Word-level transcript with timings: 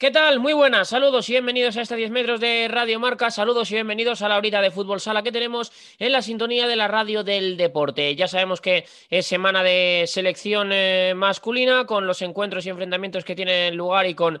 ¿Qué 0.00 0.10
tal? 0.10 0.40
Muy 0.40 0.54
buenas, 0.54 0.88
saludos 0.88 1.28
y 1.28 1.32
bienvenidos 1.32 1.76
a 1.76 1.82
este 1.82 1.94
10 1.94 2.10
metros 2.10 2.40
de 2.40 2.68
Radio 2.68 2.98
Marca, 2.98 3.30
saludos 3.30 3.70
y 3.70 3.74
bienvenidos 3.74 4.22
a 4.22 4.30
la 4.30 4.38
horita 4.38 4.62
de 4.62 4.70
fútbol 4.70 4.98
sala 4.98 5.22
que 5.22 5.30
tenemos 5.30 5.72
en 5.98 6.12
la 6.12 6.22
sintonía 6.22 6.66
de 6.66 6.74
la 6.74 6.88
radio 6.88 7.22
del 7.22 7.58
deporte. 7.58 8.16
Ya 8.16 8.26
sabemos 8.26 8.62
que 8.62 8.86
es 9.10 9.26
semana 9.26 9.62
de 9.62 10.06
selección 10.06 10.70
eh, 10.72 11.12
masculina 11.14 11.84
con 11.84 12.06
los 12.06 12.22
encuentros 12.22 12.64
y 12.64 12.70
enfrentamientos 12.70 13.26
que 13.26 13.36
tienen 13.36 13.76
lugar 13.76 14.06
y 14.06 14.14
con 14.14 14.40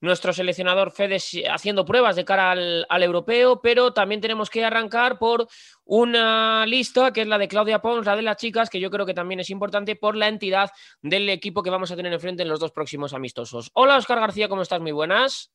nuestro 0.00 0.32
seleccionador 0.32 0.90
Fede 0.92 1.18
haciendo 1.50 1.84
pruebas 1.84 2.16
de 2.16 2.24
cara 2.24 2.50
al, 2.50 3.02
europeo, 3.02 3.60
pero 3.60 3.92
también 3.92 4.20
tenemos 4.20 4.50
que 4.50 4.64
arrancar 4.64 5.18
por 5.18 5.48
una 5.84 6.66
lista 6.66 7.12
que 7.12 7.22
es 7.22 7.26
la 7.26 7.38
de 7.38 7.48
Claudia 7.48 7.80
Pons, 7.80 8.06
la 8.06 8.16
de 8.16 8.22
las 8.22 8.36
chicas, 8.36 8.70
que 8.70 8.80
yo 8.80 8.90
creo 8.90 9.06
que 9.06 9.14
también 9.14 9.40
es 9.40 9.50
importante 9.50 9.96
por 9.96 10.16
la 10.16 10.28
entidad 10.28 10.70
del 11.02 11.28
equipo 11.28 11.62
que 11.62 11.70
vamos 11.70 11.90
a 11.90 11.96
tener 11.96 12.12
enfrente 12.12 12.42
en 12.42 12.48
los 12.48 12.60
dos 12.60 12.72
próximos 12.72 13.14
amistosos. 13.14 13.70
Hola 13.74 13.96
Oscar 13.96 14.20
García, 14.20 14.48
¿cómo 14.48 14.62
estás? 14.62 14.80
Muy 14.80 14.92
buenas. 14.92 15.50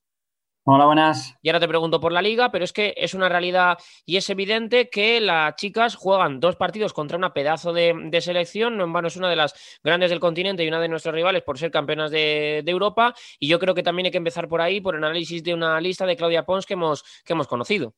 Hola, 0.65 0.85
buenas. 0.85 1.35
Y 1.41 1.49
ahora 1.49 1.59
te 1.59 1.67
pregunto 1.67 1.99
por 1.99 2.13
la 2.13 2.21
liga, 2.21 2.49
pero 2.49 2.63
es 2.63 2.71
que 2.71 2.93
es 2.95 3.13
una 3.13 3.27
realidad 3.27 3.77
y 4.05 4.15
es 4.15 4.29
evidente 4.29 4.89
que 4.89 5.19
las 5.19 5.57
chicas 5.57 5.95
juegan 5.95 6.39
dos 6.39 6.55
partidos 6.55 6.93
contra 6.93 7.17
una 7.17 7.33
pedazo 7.33 7.73
de, 7.73 8.17
selección. 8.21 8.77
No 8.77 8.85
en 8.85 8.93
vano 8.93 9.09
es 9.09 9.17
una 9.17 9.29
de 9.29 9.35
las 9.35 9.53
grandes 9.83 10.09
del 10.09 10.21
continente 10.21 10.63
y 10.63 10.69
una 10.69 10.79
de 10.79 10.87
nuestros 10.87 11.13
rivales 11.13 11.43
por 11.43 11.57
ser 11.57 11.69
campeonas 11.69 12.11
de, 12.11 12.63
Europa. 12.65 13.13
Y 13.39 13.49
yo 13.49 13.59
creo 13.59 13.75
que 13.75 13.83
también 13.83 14.05
hay 14.05 14.13
que 14.13 14.19
empezar 14.19 14.47
por 14.47 14.61
ahí, 14.61 14.79
por 14.79 14.95
el 14.95 15.03
análisis 15.03 15.43
de 15.43 15.53
una 15.53 15.81
lista 15.81 16.05
de 16.05 16.15
Claudia 16.15 16.45
Pons 16.45 16.65
que 16.65 16.75
hemos, 16.75 17.03
que 17.25 17.33
hemos 17.33 17.47
conocido. 17.47 17.93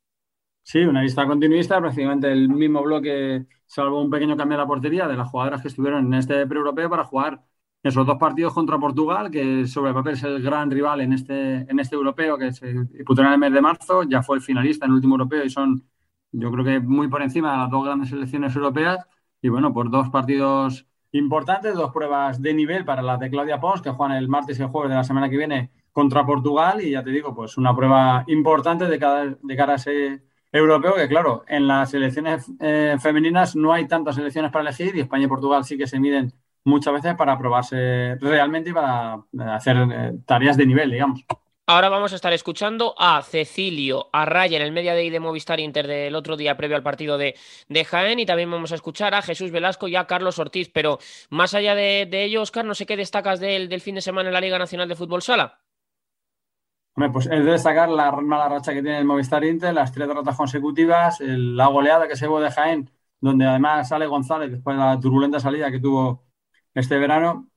Sí, 0.63 0.79
una 0.79 1.03
lista 1.03 1.27
continuista, 1.27 1.79
prácticamente 1.79 2.31
el 2.31 2.49
mismo 2.49 2.81
bloque, 2.81 3.45
salvo 3.67 4.01
un 4.01 4.09
pequeño 4.09 4.35
cambio 4.35 4.57
de 4.57 4.63
la 4.63 4.67
portería 4.67 5.07
de 5.07 5.15
las 5.15 5.29
jugadoras 5.29 5.61
que 5.61 5.67
estuvieron 5.67 6.07
en 6.07 6.15
este 6.15 6.47
pre-europeo 6.47 6.89
para 6.89 7.03
jugar 7.03 7.43
esos 7.89 8.05
dos 8.05 8.17
partidos 8.17 8.51
contra 8.51 8.79
Portugal, 8.79 9.29
que 9.29 9.67
sobre 9.67 9.89
el 9.89 9.95
papel 9.95 10.13
es 10.13 10.23
el 10.23 10.41
gran 10.41 10.71
rival 10.71 11.01
en 11.01 11.13
este, 11.13 11.57
en 11.69 11.79
este 11.79 11.95
europeo, 11.95 12.35
que 12.35 12.51
se 12.51 12.73
disputó 12.85 13.21
en 13.21 13.27
el 13.27 13.37
mes 13.37 13.53
de 13.53 13.61
marzo, 13.61 14.01
ya 14.03 14.23
fue 14.23 14.37
el 14.37 14.41
finalista 14.41 14.85
en 14.85 14.91
el 14.91 14.95
último 14.95 15.13
europeo 15.13 15.43
y 15.43 15.51
son, 15.51 15.83
yo 16.31 16.51
creo 16.51 16.65
que 16.65 16.79
muy 16.79 17.07
por 17.09 17.21
encima 17.21 17.51
de 17.51 17.57
las 17.59 17.69
dos 17.69 17.85
grandes 17.85 18.09
selecciones 18.09 18.55
europeas. 18.55 19.05
Y 19.39 19.49
bueno, 19.49 19.71
por 19.71 19.91
dos 19.91 20.09
partidos 20.09 20.87
importantes, 21.11 21.75
dos 21.75 21.91
pruebas 21.91 22.41
de 22.41 22.55
nivel 22.55 22.85
para 22.85 23.03
las 23.03 23.19
de 23.19 23.29
Claudia 23.29 23.59
Pons, 23.59 23.83
que 23.83 23.91
juegan 23.91 24.17
el 24.17 24.27
martes 24.27 24.57
y 24.57 24.63
el 24.63 24.69
jueves 24.69 24.89
de 24.89 24.95
la 24.95 25.03
semana 25.03 25.29
que 25.29 25.37
viene 25.37 25.69
contra 25.91 26.25
Portugal. 26.25 26.81
Y 26.81 26.91
ya 26.91 27.03
te 27.03 27.11
digo, 27.11 27.35
pues 27.35 27.55
una 27.55 27.75
prueba 27.75 28.23
importante 28.27 28.85
de, 28.85 28.97
cada, 28.97 29.25
de 29.25 29.55
cara 29.55 29.73
a 29.73 29.75
ese 29.75 30.23
europeo, 30.51 30.95
que 30.95 31.07
claro, 31.07 31.43
en 31.47 31.67
las 31.67 31.91
selecciones 31.91 32.51
eh, 32.59 32.97
femeninas 32.99 33.55
no 33.55 33.71
hay 33.71 33.87
tantas 33.87 34.15
selecciones 34.15 34.51
para 34.51 34.63
elegir 34.69 34.95
y 34.95 35.01
España 35.01 35.25
y 35.25 35.27
Portugal 35.27 35.63
sí 35.65 35.77
que 35.77 35.85
se 35.85 35.99
miden 35.99 36.33
muchas 36.65 36.93
veces 36.93 37.15
para 37.15 37.37
probarse 37.37 38.15
realmente 38.19 38.71
y 38.71 38.73
para 38.73 39.23
hacer 39.55 39.77
eh, 39.77 40.13
tareas 40.25 40.57
de 40.57 40.65
nivel, 40.65 40.91
digamos. 40.91 41.23
Ahora 41.67 41.89
vamos 41.89 42.13
a 42.13 42.15
estar 42.15 42.31
escuchando 42.31 42.93
a 42.99 43.23
Cecilio, 43.23 44.09
a 44.13 44.25
Raya 44.25 44.57
en 44.57 44.63
el 44.63 44.71
Media 44.71 44.93
Day 44.93 45.09
de 45.09 45.19
Movistar 45.19 45.59
Inter 45.59 45.87
del 45.87 46.13
otro 46.15 46.37
día 46.37 46.57
previo 46.57 46.75
al 46.75 46.83
partido 46.83 47.17
de, 47.17 47.35
de, 47.69 47.85
Jaén 47.85 48.19
y 48.19 48.25
también 48.27 48.51
vamos 48.51 48.71
a 48.71 48.75
escuchar 48.75 49.15
a 49.15 49.23
Jesús 49.23 49.49
Velasco 49.49 49.87
y 49.87 49.95
a 49.95 50.05
Carlos 50.05 50.37
Ortiz. 50.37 50.69
Pero 50.71 50.99
más 51.31 51.55
allá 51.55 51.73
de, 51.73 52.07
de 52.09 52.23
ello, 52.25 52.43
Oscar, 52.43 52.65
no 52.65 52.75
sé 52.75 52.85
qué 52.85 52.95
destacas 52.95 53.39
del, 53.39 53.67
del 53.67 53.81
fin 53.81 53.95
de 53.95 54.01
semana 54.01 54.29
en 54.29 54.33
la 54.33 54.41
Liga 54.41 54.59
Nacional 54.59 54.87
de 54.87 54.95
Fútbol 54.95 55.23
Sala. 55.23 55.59
Hombre, 56.95 57.11
pues 57.11 57.25
es 57.25 57.43
de 57.43 57.51
destacar 57.51 57.89
la 57.89 58.11
mala 58.11 58.47
racha 58.47 58.71
que 58.71 58.83
tiene 58.83 58.99
el 58.99 59.05
Movistar 59.05 59.43
Inter, 59.43 59.73
las 59.73 59.91
tres 59.91 60.07
derrotas 60.07 60.37
consecutivas, 60.37 61.19
la 61.19 61.65
goleada 61.65 62.07
que 62.07 62.15
se 62.15 62.25
llevó 62.25 62.39
de 62.39 62.51
Jaén, 62.51 62.91
donde 63.19 63.45
además 63.45 63.89
sale 63.89 64.05
González 64.05 64.51
después 64.51 64.77
de 64.77 64.83
la 64.83 64.99
turbulenta 64.99 65.39
salida 65.39 65.71
que 65.71 65.79
tuvo 65.79 66.24
este 66.75 66.97
verano 66.99 67.49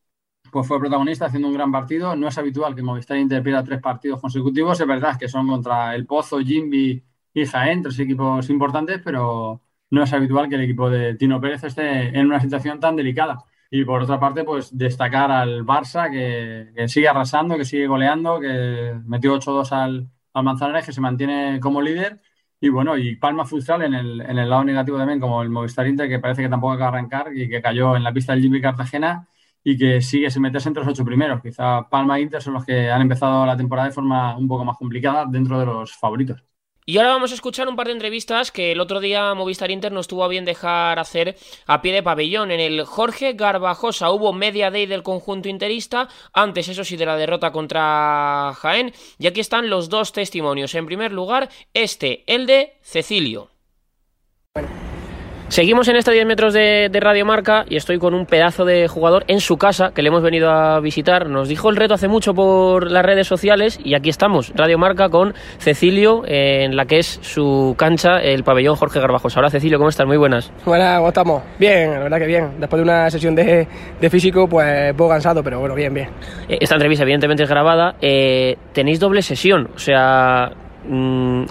pues 0.50 0.66
fue 0.66 0.78
protagonista 0.80 1.26
haciendo 1.26 1.48
un 1.48 1.54
gran 1.54 1.72
partido. 1.72 2.16
No 2.16 2.28
es 2.28 2.38
habitual 2.38 2.74
que 2.74 2.82
Movistar 2.82 3.18
Inter 3.18 3.42
pierda 3.42 3.64
tres 3.64 3.80
partidos 3.80 4.20
consecutivos. 4.20 4.80
Es 4.80 4.86
verdad 4.86 5.18
que 5.18 5.28
son 5.28 5.46
contra 5.48 5.94
el 5.94 6.06
Pozo, 6.06 6.38
Jimby 6.40 7.04
y 7.34 7.46
Jaén, 7.46 7.82
tres 7.82 7.98
equipos 7.98 8.48
importantes, 8.50 9.00
pero 9.04 9.62
no 9.90 10.02
es 10.02 10.12
habitual 10.12 10.48
que 10.48 10.54
el 10.56 10.62
equipo 10.62 10.90
de 10.90 11.14
Tino 11.16 11.40
Pérez 11.40 11.64
esté 11.64 12.18
en 12.18 12.26
una 12.26 12.40
situación 12.40 12.80
tan 12.80 12.96
delicada. 12.96 13.44
Y 13.70 13.84
por 13.84 14.02
otra 14.02 14.18
parte, 14.18 14.44
pues 14.44 14.76
destacar 14.76 15.30
al 15.30 15.64
Barça, 15.64 16.10
que, 16.10 16.88
sigue 16.88 17.08
arrasando, 17.08 17.56
que 17.56 17.64
sigue 17.64 17.86
goleando, 17.86 18.40
que 18.40 18.98
metió 19.04 19.34
8-2 19.34 19.72
al, 19.72 20.10
al 20.32 20.44
Manzanares, 20.44 20.86
que 20.86 20.92
se 20.92 21.00
mantiene 21.02 21.60
como 21.60 21.82
líder 21.82 22.20
y 22.60 22.68
bueno, 22.70 22.96
y 22.96 23.16
Palma 23.16 23.44
Futsal 23.44 23.82
en 23.82 23.94
el, 23.94 24.20
en 24.20 24.38
el 24.38 24.50
lado 24.50 24.64
negativo 24.64 24.98
también, 24.98 25.20
como 25.20 25.42
el 25.42 25.50
Movistar 25.50 25.86
Inter, 25.86 26.08
que 26.08 26.18
parece 26.18 26.42
que 26.42 26.48
tampoco 26.48 26.72
acaba 26.72 26.92
de 26.92 26.98
arrancar 26.98 27.36
y 27.36 27.48
que 27.48 27.62
cayó 27.62 27.96
en 27.96 28.02
la 28.04 28.12
pista 28.12 28.32
del 28.32 28.42
Jimmy 28.42 28.60
Cartagena 28.60 29.28
y 29.62 29.76
que 29.78 30.00
sigue 30.02 30.30
sin 30.30 30.42
meterse 30.42 30.68
entre 30.68 30.82
los 30.84 30.92
ocho 30.92 31.04
primeros. 31.04 31.40
Quizá 31.42 31.88
Palma 31.88 32.18
e 32.18 32.22
Inter 32.22 32.42
son 32.42 32.54
los 32.54 32.64
que 32.64 32.90
han 32.90 33.02
empezado 33.02 33.46
la 33.46 33.56
temporada 33.56 33.88
de 33.88 33.94
forma 33.94 34.36
un 34.36 34.48
poco 34.48 34.64
más 34.64 34.76
complicada 34.76 35.26
dentro 35.26 35.58
de 35.60 35.66
los 35.66 35.94
favoritos. 35.96 36.42
Y 36.88 36.96
ahora 36.96 37.10
vamos 37.10 37.32
a 37.32 37.34
escuchar 37.34 37.68
un 37.68 37.76
par 37.76 37.88
de 37.88 37.92
entrevistas 37.92 38.50
que 38.50 38.72
el 38.72 38.80
otro 38.80 38.98
día 38.98 39.34
Movistar 39.34 39.70
Inter 39.70 39.92
nos 39.92 40.08
tuvo 40.08 40.24
a 40.24 40.28
bien 40.28 40.46
dejar 40.46 40.98
hacer 40.98 41.36
a 41.66 41.82
pie 41.82 41.92
de 41.92 42.02
pabellón. 42.02 42.50
En 42.50 42.60
el 42.60 42.82
Jorge 42.86 43.34
Garbajosa 43.34 44.10
hubo 44.10 44.32
media 44.32 44.70
day 44.70 44.86
del 44.86 45.02
conjunto 45.02 45.50
interista, 45.50 46.08
antes 46.32 46.66
eso 46.66 46.84
sí 46.84 46.96
de 46.96 47.04
la 47.04 47.18
derrota 47.18 47.52
contra 47.52 48.54
Jaén. 48.56 48.94
Y 49.18 49.26
aquí 49.26 49.40
están 49.40 49.68
los 49.68 49.90
dos 49.90 50.12
testimonios. 50.12 50.74
En 50.74 50.86
primer 50.86 51.12
lugar, 51.12 51.50
este, 51.74 52.24
el 52.26 52.46
de 52.46 52.78
Cecilio. 52.80 53.50
Seguimos 55.48 55.88
en 55.88 55.96
este 55.96 56.12
10 56.12 56.26
metros 56.26 56.52
de, 56.52 56.90
Radio 56.92 57.24
Marca 57.24 57.64
y 57.70 57.76
estoy 57.76 57.98
con 57.98 58.12
un 58.12 58.26
pedazo 58.26 58.66
de 58.66 58.86
jugador 58.86 59.24
en 59.28 59.40
su 59.40 59.56
casa 59.56 59.92
que 59.94 60.02
le 60.02 60.08
hemos 60.08 60.22
venido 60.22 60.50
a 60.50 60.78
visitar. 60.80 61.26
Nos 61.30 61.48
dijo 61.48 61.70
el 61.70 61.76
reto 61.76 61.94
hace 61.94 62.06
mucho 62.06 62.34
por 62.34 62.90
las 62.90 63.02
redes 63.02 63.26
sociales 63.26 63.80
y 63.82 63.94
aquí 63.94 64.10
estamos, 64.10 64.52
Radio 64.54 64.76
Marca 64.76 65.08
con 65.08 65.32
Cecilio 65.58 66.22
en 66.26 66.76
la 66.76 66.84
que 66.84 66.98
es 66.98 67.18
su 67.22 67.74
cancha, 67.78 68.18
el 68.18 68.44
pabellón 68.44 68.76
Jorge 68.76 69.00
Garbajos. 69.00 69.36
Ahora 69.36 69.48
Cecilio, 69.48 69.78
¿cómo 69.78 69.88
estás? 69.88 70.06
Muy 70.06 70.18
buenas. 70.18 70.52
Buenas, 70.66 70.98
¿cómo 70.98 71.08
estamos? 71.08 71.42
Bien, 71.58 71.92
la 71.92 72.00
verdad 72.00 72.18
que 72.18 72.26
bien. 72.26 72.60
Después 72.60 72.78
de 72.80 72.82
una 72.82 73.10
sesión 73.10 73.34
de, 73.34 73.66
físico, 74.10 74.46
pues 74.46 74.92
poco 74.92 75.08
cansado, 75.08 75.42
pero 75.42 75.60
bueno, 75.60 75.74
bien, 75.74 75.94
bien. 75.94 76.10
Eh, 76.46 76.58
esta 76.60 76.74
entrevista 76.74 77.04
evidentemente 77.04 77.44
es 77.44 77.48
grabada. 77.48 77.94
Eh, 78.02 78.56
tenéis 78.74 79.00
doble 79.00 79.22
sesión, 79.22 79.70
o 79.74 79.78
sea, 79.78 80.52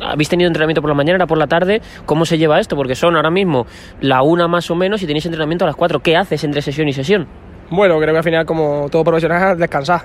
¿Habéis 0.02 0.30
tenido 0.30 0.48
entrenamiento 0.48 0.82
por 0.82 0.90
la 0.90 0.96
mañana, 0.96 1.18
era 1.18 1.28
por 1.28 1.38
la 1.38 1.48
tarde? 1.48 1.82
¿Cómo 2.06 2.26
se 2.26 2.38
lleva 2.38 2.60
esto? 2.60 2.76
Porque 2.76 2.96
son 2.96 3.16
ahora 3.16 3.30
mismo 3.30 3.68
la 4.02 4.24
una 4.24 4.48
más 4.48 4.70
o 4.72 4.76
menos 4.76 5.02
y 5.04 5.08
tenéis 5.08 5.26
entrenamiento 5.26 5.66
a 5.66 5.68
las 5.68 5.76
cuatro. 5.76 6.00
¿Qué 6.00 6.16
haces 6.16 6.44
entre 6.44 6.62
sesión 6.62 6.88
y 6.88 6.94
sesión? 6.94 7.28
Bueno, 7.70 7.98
creo 8.00 8.14
que 8.14 8.18
al 8.18 8.24
final, 8.24 8.46
como 8.46 8.88
todo 8.90 9.04
profesional, 9.04 9.58
descansar. 9.58 10.02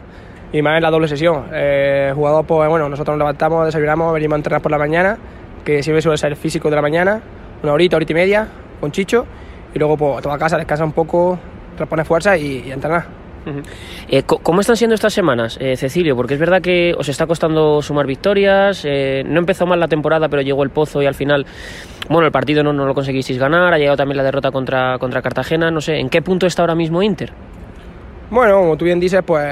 Y 0.52 0.60
más 0.60 0.76
en 0.76 0.82
la 0.82 0.90
doble 0.90 1.08
sesión. 1.08 1.46
Eh, 1.52 2.12
jugador, 2.14 2.44
pues 2.44 2.68
bueno, 2.68 2.88
nosotros 2.88 3.16
nos 3.16 3.24
levantamos, 3.24 3.64
desayunamos, 3.64 4.12
venimos 4.12 4.34
a 4.34 4.36
entrenar 4.36 4.60
por 4.60 4.70
la 4.70 4.78
mañana, 4.78 5.16
que 5.64 5.82
siempre 5.82 6.02
suele 6.02 6.18
ser 6.18 6.36
físico 6.36 6.68
de 6.68 6.76
la 6.76 6.82
mañana, 6.82 7.22
una 7.62 7.72
horita, 7.72 7.96
horita 7.96 8.12
y 8.12 8.14
media, 8.14 8.48
con 8.80 8.92
Chicho, 8.92 9.24
y 9.72 9.78
luego 9.78 9.96
pues 9.96 10.22
toda 10.22 10.36
casa, 10.36 10.58
descansa 10.58 10.84
un 10.84 10.92
poco, 10.92 11.38
repone 11.78 12.04
fuerza 12.04 12.36
y, 12.36 12.64
y 12.66 12.72
entrenar. 12.72 13.21
Eh, 14.08 14.22
¿Cómo 14.22 14.60
están 14.60 14.76
siendo 14.76 14.94
estas 14.94 15.12
semanas, 15.12 15.58
eh, 15.60 15.76
Cecilio? 15.76 16.14
Porque 16.16 16.34
es 16.34 16.40
verdad 16.40 16.60
que 16.60 16.94
os 16.96 17.08
está 17.08 17.26
costando 17.26 17.82
sumar 17.82 18.06
victorias. 18.06 18.84
Eh, 18.84 19.22
no 19.26 19.40
empezó 19.40 19.66
mal 19.66 19.80
la 19.80 19.88
temporada, 19.88 20.28
pero 20.28 20.42
llegó 20.42 20.62
el 20.62 20.70
pozo 20.70 21.02
y 21.02 21.06
al 21.06 21.14
final, 21.14 21.46
bueno, 22.08 22.26
el 22.26 22.32
partido 22.32 22.62
no, 22.62 22.72
no 22.72 22.86
lo 22.86 22.94
conseguisteis 22.94 23.38
ganar. 23.38 23.72
Ha 23.72 23.78
llegado 23.78 23.96
también 23.96 24.16
la 24.16 24.24
derrota 24.24 24.50
contra, 24.50 24.98
contra 24.98 25.22
Cartagena. 25.22 25.70
No 25.70 25.80
sé, 25.80 25.98
¿en 25.98 26.08
qué 26.08 26.22
punto 26.22 26.46
está 26.46 26.62
ahora 26.62 26.74
mismo 26.74 27.02
Inter? 27.02 27.32
Bueno, 28.32 28.60
como 28.60 28.78
tú 28.78 28.86
bien 28.86 28.98
dices, 28.98 29.20
pues 29.26 29.44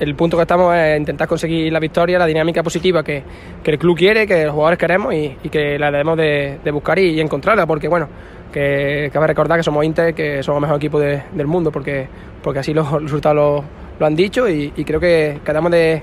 el 0.00 0.14
punto 0.14 0.38
que 0.38 0.44
estamos 0.44 0.74
es 0.74 0.98
intentar 0.98 1.28
conseguir 1.28 1.70
la 1.70 1.78
victoria, 1.78 2.18
la 2.18 2.24
dinámica 2.24 2.62
positiva 2.62 3.02
que, 3.02 3.22
el 3.62 3.78
club 3.78 3.98
quiere, 3.98 4.26
que 4.26 4.46
los 4.46 4.54
jugadores 4.54 4.78
queremos 4.78 5.12
y, 5.12 5.36
que 5.50 5.78
la 5.78 5.90
debemos 5.90 6.16
de, 6.16 6.58
buscar 6.72 6.98
y, 6.98 7.20
encontrarla, 7.20 7.66
porque 7.66 7.88
bueno, 7.88 8.08
que 8.52 9.10
cabe 9.12 9.26
recordar 9.26 9.58
que 9.58 9.62
somos 9.62 9.84
Inter, 9.84 10.14
que 10.14 10.42
somos 10.42 10.58
el 10.58 10.62
mejor 10.62 10.76
equipo 10.76 11.00
del 11.00 11.46
mundo, 11.46 11.72
porque 11.72 12.08
porque 12.42 12.60
así 12.60 12.74
los 12.74 12.90
resultados 13.02 13.64
lo, 13.98 14.06
han 14.06 14.16
dicho 14.16 14.48
y, 14.48 14.70
creo 14.84 14.98
que 14.98 15.38
quedamos 15.44 15.70
de, 15.70 16.02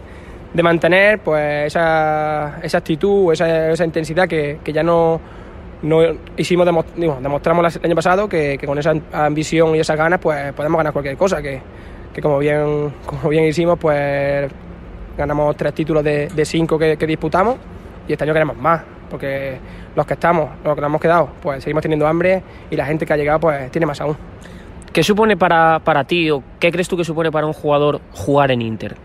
de 0.54 0.64
mantener 0.64 1.20
pues 1.20 1.68
esa, 1.68 2.60
esa 2.64 2.78
actitud, 2.78 3.34
esa, 3.34 3.72
esa 3.72 3.84
intensidad 3.84 4.28
que, 4.28 4.60
que, 4.64 4.72
ya 4.72 4.84
no, 4.84 5.20
no 5.82 6.02
hicimos, 6.38 6.66
demostramos 6.96 7.76
el 7.76 7.86
año 7.86 7.96
pasado 7.96 8.30
que, 8.30 8.58
que, 8.58 8.66
con 8.66 8.78
esa 8.78 8.94
ambición 9.12 9.76
y 9.76 9.80
esas 9.80 9.98
ganas 9.98 10.20
pues 10.20 10.54
podemos 10.54 10.78
ganar 10.78 10.94
cualquier 10.94 11.18
cosa, 11.18 11.42
que, 11.42 11.62
que 12.14 12.22
como, 12.22 12.40
bien, 12.40 12.94
como 13.06 13.28
bien 13.30 13.44
hicimos 13.44 13.78
pues 13.78 14.50
ganamos 15.18 15.58
tres 15.58 15.74
títulos 15.74 16.02
de, 16.02 16.30
de 16.30 16.46
cinco 16.46 16.80
que, 16.80 16.96
disputamos 16.96 17.58
y 18.08 18.14
este 18.14 18.24
año 18.24 18.34
queremos 18.34 18.56
más, 18.56 18.82
porque 19.10 19.58
los 19.96 20.06
que 20.06 20.14
estamos, 20.14 20.50
los 20.64 20.76
que 20.76 20.82
nos 20.82 20.90
hemos 20.90 21.02
quedado, 21.02 21.30
pues 21.42 21.64
seguimos 21.64 21.82
teniendo 21.82 22.08
hambre 22.08 22.42
y 22.70 22.76
la 22.76 22.86
gente 22.86 23.06
que 23.06 23.14
ha 23.14 23.18
llegado 23.18 23.40
pues 23.40 23.72
tiene 23.72 23.86
más 23.86 24.00
aún. 24.02 24.16
¿Qué 24.94 25.04
supone 25.04 25.38
para, 25.38 25.80
para 25.84 26.04
ti 26.04 26.32
o 26.32 26.44
qué 26.60 26.72
crees 26.72 26.88
tú 26.88 26.98
que 26.98 27.04
supone 27.04 27.32
para 27.32 27.46
un 27.46 27.54
jugador 27.54 28.02
jugar 28.12 28.52
en 28.52 28.62
Inter? 28.62 28.96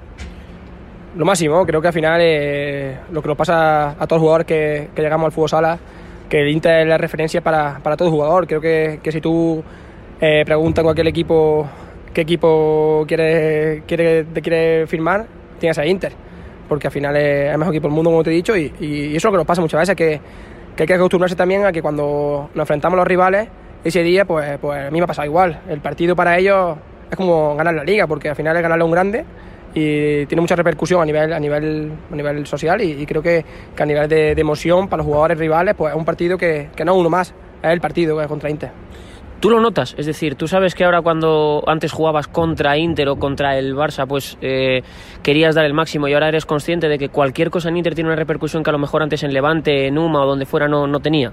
Lo 1.17 1.25
máximo, 1.25 1.65
creo 1.67 1.81
que 1.81 1.89
al 1.89 1.93
final 1.93 2.21
eh, 2.23 2.99
lo 3.13 3.23
que 3.23 3.29
nos 3.29 3.37
pasa 3.37 3.91
a 3.91 4.07
todos 4.07 4.13
los 4.13 4.21
jugadores 4.23 4.47
que, 4.47 4.89
llegamos 4.97 5.27
al 5.27 5.33
fútbol 5.33 5.49
sala, 5.49 5.79
que 6.29 6.41
el 6.41 6.49
Inter 6.49 6.81
es 6.81 6.89
la 6.89 6.99
referencia 6.99 7.41
para, 7.41 7.79
para 7.83 7.97
todo 7.97 8.11
jugador. 8.11 8.47
Creo 8.47 8.61
que, 8.61 8.99
que 9.03 9.13
si 9.13 9.21
tú 9.21 9.63
eh, 10.21 10.43
preguntas 10.45 10.83
a 10.83 10.85
cualquier 10.85 11.07
equipo 11.07 11.69
qué 12.15 12.23
equipo 12.23 13.05
quiere, 13.07 13.83
quiere, 13.87 14.25
te 14.25 14.41
quiere 14.41 14.87
firmar, 14.87 15.27
tienes 15.59 15.77
a 15.77 15.85
Inter. 15.85 16.13
Porque 16.69 16.89
al 16.89 16.93
final 16.93 17.17
es 17.17 17.53
el 17.53 17.59
mejor 17.59 17.75
equipo 17.75 17.89
del 17.89 17.95
mundo, 17.95 18.11
como 18.11 18.23
te 18.23 18.31
he 18.31 18.35
dicho, 18.35 18.57
y, 18.57 18.73
y 18.81 19.17
eso 19.17 19.17
es 19.17 19.25
lo 19.25 19.31
que 19.33 19.37
nos 19.39 19.47
pasa 19.47 19.61
muchas 19.61 19.81
veces, 19.81 19.97
que, 19.97 20.21
que 20.77 20.83
hay 20.83 20.87
que 20.87 20.95
acostumbrarse 20.95 21.37
también 21.37 21.65
a 21.65 21.73
que 21.73 21.83
cuando 21.83 22.51
nos 22.55 22.63
enfrentamos 22.63 22.95
a 22.95 22.99
los 22.99 23.07
rivales, 23.07 23.49
ese 23.85 24.03
día, 24.03 24.25
pues, 24.25 24.59
pues 24.59 24.87
a 24.87 24.91
mí 24.91 24.99
me 24.99 25.05
ha 25.05 25.07
pasado 25.07 25.27
igual. 25.27 25.61
El 25.69 25.81
partido 25.81 26.17
para 26.17 26.39
ellos 26.39 26.77
es 27.11 27.17
como 27.17 27.55
ganar 27.55 27.75
la 27.75 27.85
liga, 27.85 28.07
porque 28.07 28.31
al 28.31 28.37
final 28.37 28.57
es 28.57 28.63
ganarle 28.63 28.83
a 28.83 28.87
un 28.87 28.93
grande 28.93 29.25
y 29.75 30.27
tiene 30.27 30.41
mucha 30.41 30.57
repercusión 30.57 31.03
a 31.03 31.05
nivel, 31.05 31.33
a 31.33 31.41
nivel, 31.41 31.93
a 32.11 32.17
nivel 32.17 32.47
social 32.47 32.81
y, 32.81 33.05
creo 33.07 33.23
que, 33.23 33.45
que, 33.75 33.83
a 33.83 33.87
nivel 33.87 34.09
de, 34.09 34.35
de, 34.35 34.41
emoción 34.41 34.89
para 34.89 34.99
los 34.99 35.07
jugadores 35.07 35.37
rivales, 35.37 35.75
pues 35.75 35.93
es 35.93 35.99
un 35.99 36.05
partido 36.05 36.39
que, 36.39 36.69
que 36.75 36.85
no 36.85 36.95
uno 36.95 37.11
más, 37.11 37.35
es 37.63 37.71
el 37.71 37.81
partido 37.81 38.17
que 38.17 38.23
es 38.23 38.29
contra 38.29 38.49
Inter. 38.49 38.71
Tú 39.45 39.51
lo 39.51 39.61
notas, 39.61 39.95
es 39.99 40.07
decir, 40.07 40.37
tú 40.37 40.49
sabes 40.49 40.75
que 40.75 40.85
ahora 40.85 41.03
cuando 41.03 41.63
antes 41.67 41.93
jugabas 41.93 42.29
contra 42.29 42.79
Inter 42.79 43.11
o 43.11 43.17
contra 43.17 43.59
el 43.59 43.77
Barça, 43.77 44.07
pues 44.07 44.39
eh, 44.41 44.81
querías 45.23 45.55
dar 45.55 45.67
el 45.67 45.75
máximo 45.75 46.09
y 46.09 46.15
ahora 46.15 46.29
eres 46.29 46.47
consciente 46.47 46.89
de 46.89 46.99
que 46.99 47.11
cualquier 47.11 47.51
cosa 47.51 47.69
en 47.69 47.77
Inter 47.77 47.95
tiene 47.95 48.09
una 48.09 48.17
repercusión 48.17 48.63
que 48.63 48.71
a 48.71 48.73
lo 48.73 48.79
mejor 48.79 49.03
antes 49.03 49.23
en 49.23 49.35
Levante, 49.35 49.87
en 49.87 49.99
Uma 49.99 50.23
o 50.23 50.27
donde 50.27 50.47
fuera 50.47 50.67
no, 50.67 50.87
no 50.87 50.99
tenía. 51.01 51.31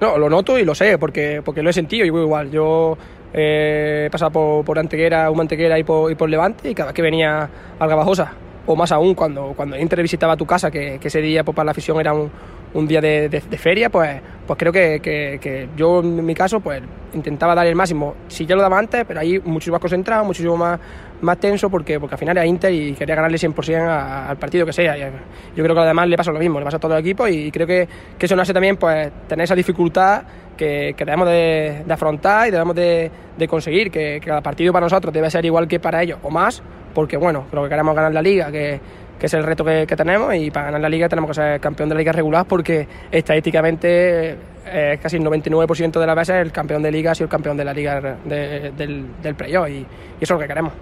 No, 0.00 0.18
lo 0.18 0.28
noto 0.28 0.58
y 0.58 0.64
lo 0.64 0.74
sé, 0.74 0.98
porque, 0.98 1.42
porque 1.44 1.62
lo 1.62 1.70
he 1.70 1.72
sentido, 1.72 2.04
yo 2.04 2.20
igual. 2.20 2.50
Yo 2.50 2.98
eh, 3.32 4.06
he 4.08 4.10
pasado 4.10 4.32
por, 4.32 4.64
por 4.64 4.76
Antequera, 4.76 5.30
Uma 5.30 5.42
Antequera 5.42 5.78
y 5.78 5.84
por, 5.84 6.10
y 6.10 6.16
por 6.16 6.28
Levante 6.28 6.70
y 6.70 6.74
cada 6.74 6.88
vez 6.88 6.96
que 6.96 7.02
venía 7.02 7.48
al 7.78 7.88
Gabajosa, 7.88 8.32
o 8.66 8.74
más 8.74 8.90
aún 8.90 9.14
cuando, 9.14 9.52
cuando 9.54 9.78
Inter 9.78 10.02
visitaba 10.02 10.36
tu 10.36 10.44
casa, 10.44 10.72
que, 10.72 10.98
que 10.98 11.06
ese 11.06 11.20
día 11.20 11.44
pues, 11.44 11.54
para 11.54 11.66
la 11.66 11.70
afición 11.70 12.00
era 12.00 12.14
un, 12.14 12.32
un 12.74 12.86
día 12.86 13.00
de, 13.00 13.40
feria, 13.56 13.88
pues, 13.88 14.20
pues 14.46 14.58
creo 14.58 14.72
que, 14.72 15.00
que, 15.00 15.68
yo 15.76 16.00
en 16.00 16.24
mi 16.24 16.34
caso 16.34 16.60
pues 16.60 16.82
intentaba 17.14 17.54
dar 17.54 17.66
el 17.66 17.76
máximo. 17.76 18.14
Si 18.28 18.44
ya 18.44 18.56
lo 18.56 18.62
daba 18.62 18.78
antes, 18.78 19.04
pero 19.06 19.20
ahí 19.20 19.38
muchísimo 19.44 19.74
más 19.74 19.80
concentrado, 19.80 20.24
muchísimo 20.24 20.56
más, 20.56 20.78
más 21.20 21.38
tenso, 21.38 21.70
porque, 21.70 22.00
porque 22.00 22.16
al 22.16 22.18
final 22.18 22.36
era 22.36 22.46
Inter 22.46 22.72
y 22.72 22.92
quería 22.94 23.14
ganarle 23.14 23.38
100% 23.38 23.80
a, 23.80 24.28
al 24.28 24.36
partido 24.36 24.66
que 24.66 24.72
sea. 24.72 24.96
Yo 24.96 25.62
creo 25.62 25.74
que 25.74 25.80
además 25.80 26.08
le 26.08 26.16
pasa 26.16 26.32
lo 26.32 26.40
mismo, 26.40 26.58
le 26.58 26.64
pasa 26.64 26.78
a 26.78 26.80
todo 26.80 26.94
el 26.94 27.00
equipo 27.00 27.28
y 27.28 27.50
creo 27.52 27.66
que, 27.66 27.88
que 28.18 28.26
eso 28.26 28.34
nace 28.34 28.52
también 28.52 28.76
pues 28.76 29.10
tener 29.28 29.44
esa 29.44 29.54
dificultad 29.54 30.22
que, 30.56 30.94
debemos 30.98 31.28
de, 31.28 31.84
afrontar 31.88 32.48
y 32.48 32.50
debemos 32.50 32.74
de, 32.74 33.10
de 33.38 33.48
conseguir, 33.48 33.90
que, 33.90 34.18
que 34.20 34.26
cada 34.26 34.40
partido 34.40 34.72
para 34.72 34.86
nosotros 34.86 35.14
debe 35.14 35.30
ser 35.30 35.44
igual 35.44 35.68
que 35.68 35.78
para 35.78 36.02
ellos 36.02 36.18
o 36.22 36.30
más, 36.30 36.60
porque 36.92 37.16
bueno, 37.16 37.46
creo 37.50 37.64
que 37.64 37.68
queremos 37.68 37.94
ganar 37.94 38.12
la 38.12 38.22
liga, 38.22 38.50
que, 38.50 38.80
que 39.18 39.26
es 39.26 39.34
el 39.34 39.44
reto 39.44 39.64
que, 39.64 39.86
que, 39.86 39.96
tenemos 39.96 40.34
y 40.34 40.50
para 40.50 40.66
ganar 40.66 40.80
la 40.80 40.88
liga 40.88 41.08
tenemos 41.08 41.30
que 41.30 41.34
ser 41.34 41.60
campeón 41.60 41.88
de 41.88 41.94
la 41.94 41.98
liga 42.00 42.12
regular 42.12 42.46
porque 42.46 42.86
estadísticamente 43.10 44.36
eh, 44.66 44.98
casi 45.00 45.16
el 45.16 45.24
99% 45.24 46.00
de 46.00 46.06
las 46.06 46.16
veces 46.16 46.36
el 46.36 46.52
campeón 46.52 46.82
de 46.82 46.90
liga 46.90 47.12
ha 47.12 47.14
sido 47.14 47.26
el 47.26 47.30
campeón 47.30 47.56
de 47.56 47.64
la 47.64 47.72
liga 47.72 48.18
de, 48.24 48.72
del, 48.76 49.06
del 49.22 49.34
playoff 49.34 49.68
y, 49.68 49.72
y 49.72 49.86
eso 50.20 50.24
es 50.24 50.30
lo 50.30 50.38
que 50.38 50.48
queremos. 50.48 50.72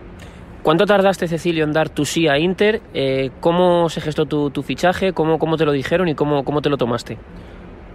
¿Cuánto 0.62 0.86
tardaste, 0.86 1.26
Cecilio, 1.26 1.64
en 1.64 1.72
dar 1.72 1.88
tu 1.88 2.04
sí 2.04 2.28
a 2.28 2.38
Inter? 2.38 2.80
Eh, 2.94 3.30
¿Cómo 3.40 3.88
se 3.88 4.00
gestó 4.00 4.26
tu, 4.26 4.50
tu 4.50 4.62
fichaje? 4.62 5.12
¿Cómo, 5.12 5.36
¿Cómo, 5.40 5.56
te 5.56 5.64
lo 5.64 5.72
dijeron 5.72 6.06
y 6.06 6.14
cómo, 6.14 6.44
cómo 6.44 6.62
te 6.62 6.70
lo 6.70 6.76
tomaste? 6.76 7.18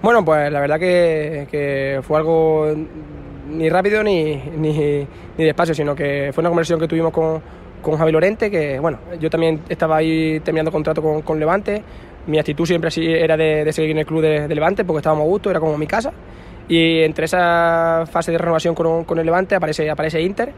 Bueno, 0.02 0.26
pues 0.26 0.52
la 0.52 0.60
verdad 0.60 0.78
que, 0.78 1.48
que 1.50 2.02
fue 2.04 2.18
algo 2.18 2.68
ni 3.50 3.70
rápido 3.70 4.04
ni, 4.04 4.36
ni, 4.36 5.08
ni, 5.38 5.46
despacio, 5.46 5.74
sino 5.74 5.96
que 5.96 6.32
fue 6.34 6.42
una 6.42 6.50
conversación 6.50 6.78
que 6.82 6.90
tuvimos 6.90 7.14
con, 7.14 7.42
con 7.88 7.98
Javi 7.98 8.12
Lorente, 8.12 8.52
que 8.52 8.80
bueno, 8.82 9.00
yo 9.18 9.30
también 9.30 9.62
estaba 9.70 9.96
ahí 9.96 10.42
terminando 10.42 10.74
contrato 10.74 11.02
con, 11.02 11.22
con 11.22 11.40
Levante, 11.40 11.82
mi 12.26 12.38
actitud 12.38 12.66
siempre 12.66 12.90
así 12.90 13.06
era 13.06 13.38
de, 13.38 13.64
de, 13.64 13.72
seguir 13.72 13.92
en 13.92 14.00
el 14.00 14.06
club 14.06 14.22
de, 14.22 14.46
de, 14.46 14.54
Levante 14.54 14.84
porque 14.84 14.98
estábamos 14.98 15.24
a 15.24 15.28
gusto, 15.28 15.50
era 15.50 15.62
como 15.62 15.78
mi 15.78 15.88
casa, 15.88 16.12
y 16.68 17.00
entre 17.04 17.24
esa 17.24 18.04
fase 18.12 18.34
de 18.34 18.40
renovación 18.40 18.76
con, 18.76 19.06
con 19.06 19.18
el 19.20 19.26
Levante 19.26 19.56
aparece, 19.56 19.90
aparece 19.90 20.22
Inter, 20.22 20.52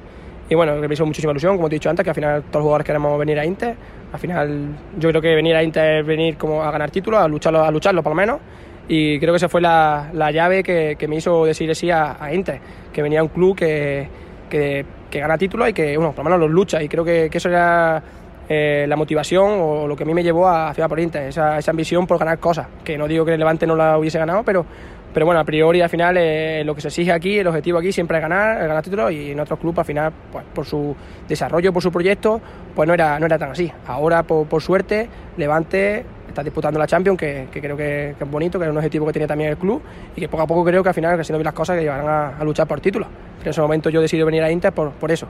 y 0.50 0.56
bueno, 0.56 0.76
me 0.78 0.92
hizo 0.92 1.06
muchísima 1.06 1.30
ilusión, 1.30 1.56
como 1.56 1.70
te 1.70 1.76
he 1.76 1.78
dicho 1.78 1.92
antes, 1.92 2.04
que 2.04 2.10
al 2.10 2.16
final 2.16 2.42
todos 2.46 2.56
los 2.56 2.64
jugadores 2.64 2.88
queremos 2.88 3.20
venir 3.20 3.38
a 3.38 3.46
Inter, 3.46 3.76
al 4.12 4.20
final 4.20 4.76
yo 4.98 5.10
creo 5.10 5.22
que 5.22 5.36
venir 5.36 5.56
a 5.56 5.62
Inter 5.62 6.00
es 6.00 6.08
venir 6.08 6.36
como 6.36 6.64
a 6.64 6.72
ganar 6.72 6.90
títulos, 6.90 7.22
a 7.22 7.28
lucharlo, 7.28 7.64
a 7.64 7.70
lucharlo 7.70 8.02
por 8.02 8.14
lo 8.14 8.16
menos, 8.16 8.40
y 8.88 9.20
creo 9.20 9.34
que 9.34 9.38
esa 9.38 9.50
fue 9.50 9.62
la, 9.62 10.10
la 10.14 10.32
llave 10.32 10.64
que, 10.64 10.96
que, 10.98 11.08
me 11.08 11.18
hizo 11.18 11.46
decir 11.46 11.76
sí 11.76 11.92
a, 11.92 12.18
a 12.20 12.34
Inter, 12.34 12.60
que 12.92 13.04
venía 13.04 13.22
un 13.22 13.30
club 13.30 13.56
que, 13.56 14.10
que, 14.50 14.84
que, 15.10 15.20
gana 15.20 15.38
títulos 15.38 15.70
y 15.70 15.74
que, 15.74 15.98
bueno, 15.98 16.12
por 16.12 16.24
lo 16.24 16.32
menos 16.32 16.40
los 16.40 16.52
lucha. 16.52 16.82
Y 16.82 16.90
creo 16.90 17.04
que, 17.04 17.30
que 17.30 17.38
eso 17.38 17.50
era 17.50 18.02
eh, 18.48 18.86
la 18.88 18.96
motivación 18.96 19.60
o 19.60 19.88
lo 19.88 19.96
que 19.96 20.04
a 20.04 20.06
mí 20.06 20.14
me 20.14 20.24
llevó 20.24 20.48
a 20.48 20.74
Ciudad 20.74 20.90
por 20.90 21.00
Inter, 21.00 21.28
esa, 21.28 21.60
esa 21.60 21.72
ambición 21.72 22.08
por 22.08 22.18
ganar 22.18 22.40
cosas. 22.40 22.68
Que 22.84 22.98
no 22.98 23.08
digo 23.08 23.24
que 23.24 23.34
el 23.34 23.40
Levante 23.40 23.68
no 23.68 23.76
la 23.76 23.98
hubiese 23.98 24.18
ganado, 24.18 24.44
pero, 24.44 24.66
pero 25.14 25.26
bueno, 25.26 25.40
a 25.40 25.44
priori 25.44 25.82
al 25.82 25.90
final 25.90 26.18
eh, 26.18 26.64
lo 26.66 26.74
que 26.74 26.82
se 26.82 26.88
exige 26.88 27.12
aquí, 27.12 27.38
el 27.38 27.48
objetivo 27.48 27.78
aquí 27.78 27.92
siempre 27.92 28.18
es 28.18 28.22
ganar, 28.22 28.58
ganar 28.58 28.84
títulos 28.84 29.12
y 29.12 29.32
en 29.32 29.40
otros 29.40 29.60
clubes 29.60 29.80
al 29.80 29.86
final, 29.86 30.14
pues, 30.32 30.46
por 30.54 30.66
su 30.66 30.96
desarrollo, 31.28 31.72
por 31.72 31.84
su 31.84 31.92
proyecto, 31.92 32.42
pues 32.76 32.88
no 32.88 32.94
era, 32.94 33.20
no 33.20 33.28
era 33.28 33.38
tan 33.38 33.52
así. 33.52 33.72
Ahora, 33.86 34.24
por, 34.24 34.48
por 34.48 34.64
suerte, 34.64 35.08
Levante 35.38 36.06
está 36.30 36.44
disputando 36.44 36.80
la 36.80 36.88
Champions, 36.88 37.18
que, 37.18 37.48
que 37.52 37.62
creo 37.62 37.76
que, 37.76 38.16
que, 38.18 38.24
es 38.24 38.32
bonito, 38.32 38.58
que 38.58 38.66
es 38.66 38.72
un 38.72 38.78
objetivo 38.78 39.06
que 39.06 39.14
tiene 39.14 39.28
también 39.28 39.52
el 39.52 39.58
club 39.58 39.82
y 40.16 40.22
que 40.22 40.28
poco 40.30 40.44
a 40.44 40.48
poco 40.48 40.64
creo 40.64 40.82
que 40.82 40.90
al 40.90 40.96
final, 40.96 41.18
que 41.18 41.24
si 41.24 41.32
no 41.32 41.38
vi 41.38 41.44
las 41.44 41.54
cosas, 41.54 41.78
que 41.78 41.84
llevarán 41.84 42.08
a, 42.08 42.38
a 42.38 42.44
luchar 42.44 42.68
por 42.68 42.80
títulos. 42.80 43.08
En 43.44 43.50
ese 43.50 43.62
momento 43.62 43.90
yo 43.90 44.02
decidí 44.02 44.24
venir 44.24 44.44
a 44.44 44.52
Inter 44.52 44.72
por, 44.74 44.92
por 44.92 45.12
eso. 45.12 45.28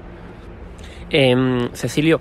Eh, 1.11 1.69
Cecilio, 1.73 2.19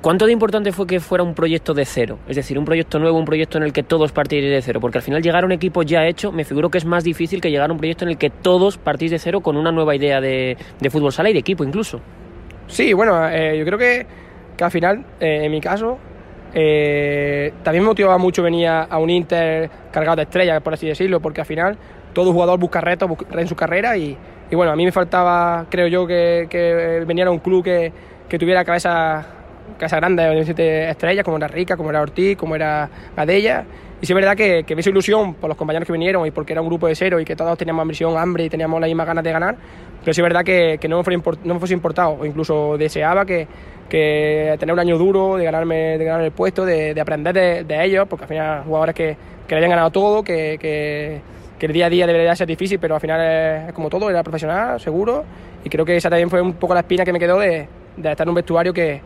¿cuánto 0.00 0.26
de 0.26 0.32
importante 0.32 0.72
fue 0.72 0.86
que 0.86 1.00
fuera 1.00 1.24
un 1.24 1.34
proyecto 1.34 1.74
de 1.74 1.84
cero? 1.84 2.18
Es 2.28 2.36
decir, 2.36 2.58
un 2.58 2.64
proyecto 2.64 2.98
nuevo, 2.98 3.18
un 3.18 3.24
proyecto 3.24 3.58
en 3.58 3.64
el 3.64 3.72
que 3.72 3.82
todos 3.82 4.12
partís 4.12 4.42
de 4.42 4.60
cero. 4.62 4.80
Porque 4.80 4.98
al 4.98 5.02
final 5.02 5.22
llegar 5.22 5.42
a 5.42 5.46
un 5.46 5.52
equipo 5.52 5.82
ya 5.82 6.06
hecho, 6.06 6.32
me 6.32 6.44
figuro 6.44 6.70
que 6.70 6.78
es 6.78 6.84
más 6.84 7.04
difícil 7.04 7.40
que 7.40 7.50
llegar 7.50 7.70
a 7.70 7.72
un 7.72 7.78
proyecto 7.78 8.04
en 8.04 8.10
el 8.10 8.18
que 8.18 8.30
todos 8.30 8.78
partís 8.78 9.10
de 9.10 9.18
cero 9.18 9.40
con 9.40 9.56
una 9.56 9.72
nueva 9.72 9.94
idea 9.94 10.20
de, 10.20 10.56
de 10.80 10.90
fútbol 10.90 11.12
sala 11.12 11.30
y 11.30 11.32
de 11.32 11.38
equipo 11.38 11.64
incluso. 11.64 12.00
Sí, 12.66 12.92
bueno, 12.92 13.28
eh, 13.28 13.58
yo 13.58 13.64
creo 13.64 13.78
que, 13.78 14.06
que 14.56 14.64
al 14.64 14.70
final, 14.70 15.04
eh, 15.20 15.44
en 15.44 15.50
mi 15.50 15.60
caso, 15.60 15.98
eh, 16.54 17.52
también 17.62 17.82
me 17.82 17.88
motivaba 17.88 18.16
mucho 18.18 18.42
venir 18.42 18.68
a 18.68 18.98
un 18.98 19.10
Inter 19.10 19.68
cargado 19.90 20.16
de 20.16 20.22
estrellas, 20.22 20.62
por 20.62 20.74
así 20.74 20.86
decirlo, 20.86 21.20
porque 21.20 21.40
al 21.40 21.46
final 21.46 21.76
todo 22.14 22.32
jugador 22.32 22.58
busca 22.58 22.80
retos 22.80 23.10
en 23.32 23.46
su 23.46 23.54
carrera 23.54 23.96
y, 23.98 24.16
bueno, 24.52 24.72
a 24.72 24.76
mí 24.76 24.84
me 24.84 24.92
faltaba, 24.92 25.66
creo 25.68 25.88
yo, 25.88 26.06
que, 26.06 26.46
que 26.48 27.04
veniera 27.06 27.30
un 27.30 27.40
club 27.40 27.62
que, 27.62 27.92
que 28.28 28.38
tuviera 28.38 28.64
cabeza, 28.64 29.26
cabeza 29.78 29.96
grande, 29.96 30.40
estrellas, 30.88 31.24
como 31.24 31.36
era 31.36 31.48
Rica, 31.48 31.76
como 31.76 31.90
era 31.90 32.00
Ortiz, 32.00 32.36
como 32.36 32.54
era 32.54 32.88
Gadella. 33.16 33.64
Y 34.04 34.06
sí 34.06 34.12
es 34.12 34.16
verdad 34.16 34.36
que, 34.36 34.64
que 34.64 34.74
me 34.74 34.80
hizo 34.80 34.90
ilusión 34.90 35.32
por 35.32 35.48
los 35.48 35.56
compañeros 35.56 35.86
que 35.86 35.92
vinieron 35.94 36.26
y 36.26 36.30
porque 36.30 36.52
era 36.52 36.60
un 36.60 36.68
grupo 36.68 36.86
de 36.86 36.94
cero 36.94 37.20
y 37.20 37.24
que 37.24 37.34
todos 37.34 37.56
teníamos 37.56 37.80
ambición, 37.80 38.18
hambre 38.18 38.44
y 38.44 38.50
teníamos 38.50 38.78
las 38.78 38.88
mismas 38.88 39.06
ganas 39.06 39.24
de 39.24 39.32
ganar. 39.32 39.56
Pero 40.00 40.12
sí 40.12 40.20
es 40.20 40.22
verdad 40.22 40.44
que, 40.44 40.78
no, 40.90 41.02
me 41.02 41.16
no 41.44 41.54
me 41.54 41.58
fuese 41.58 41.72
importado 41.72 42.18
o 42.20 42.26
incluso 42.26 42.76
deseaba 42.76 43.24
que, 43.24 43.48
tener 43.88 44.72
un 44.74 44.78
año 44.78 44.98
duro, 44.98 45.36
de 45.36 45.44
ganarme, 45.44 45.96
de 45.96 46.04
ganar 46.04 46.20
el 46.22 46.32
puesto, 46.32 46.66
de, 46.66 46.92
de 46.92 47.00
aprender 47.00 47.64
de, 47.64 47.84
ellos, 47.86 48.06
porque 48.06 48.24
al 48.24 48.28
final 48.28 48.64
jugadores 48.64 48.94
que, 48.94 49.16
le 49.48 49.56
hayan 49.56 49.70
ganado 49.70 49.88
todo, 49.88 50.22
que, 50.22 51.22
el 51.58 51.72
día 51.72 51.86
a 51.86 51.88
día 51.88 52.06
debería 52.06 52.36
ser 52.36 52.46
difícil, 52.46 52.78
pero 52.78 52.96
al 52.96 53.00
final 53.00 53.68
es, 53.68 53.72
como 53.72 53.88
todo, 53.88 54.10
era 54.10 54.22
profesional, 54.22 54.78
seguro, 54.80 55.24
y 55.64 55.70
creo 55.70 55.86
que 55.86 55.96
esa 55.96 56.10
también 56.10 56.28
fue 56.28 56.42
un 56.42 56.52
poco 56.52 56.74
la 56.74 56.80
espina 56.80 57.06
que 57.06 57.12
me 57.14 57.18
quedó 57.18 57.38
de, 57.38 57.66
de 57.96 58.10
estar 58.10 58.26
en 58.26 58.28
un 58.28 58.34
vestuario 58.34 58.74
que, 58.74 59.00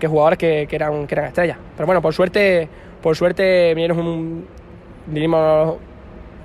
jugadores 0.00 0.38
que, 0.38 0.68
eran, 0.70 1.08
que 1.08 1.14
eran 1.16 1.24
estrellas. 1.24 1.58
Pero 1.76 1.86
bueno, 1.86 2.00
por 2.00 2.14
suerte, 2.14 2.68
por 3.04 3.14
suerte 3.16 3.74
vinieron 3.74 3.98
un, 3.98 4.46
vinimos 5.08 5.76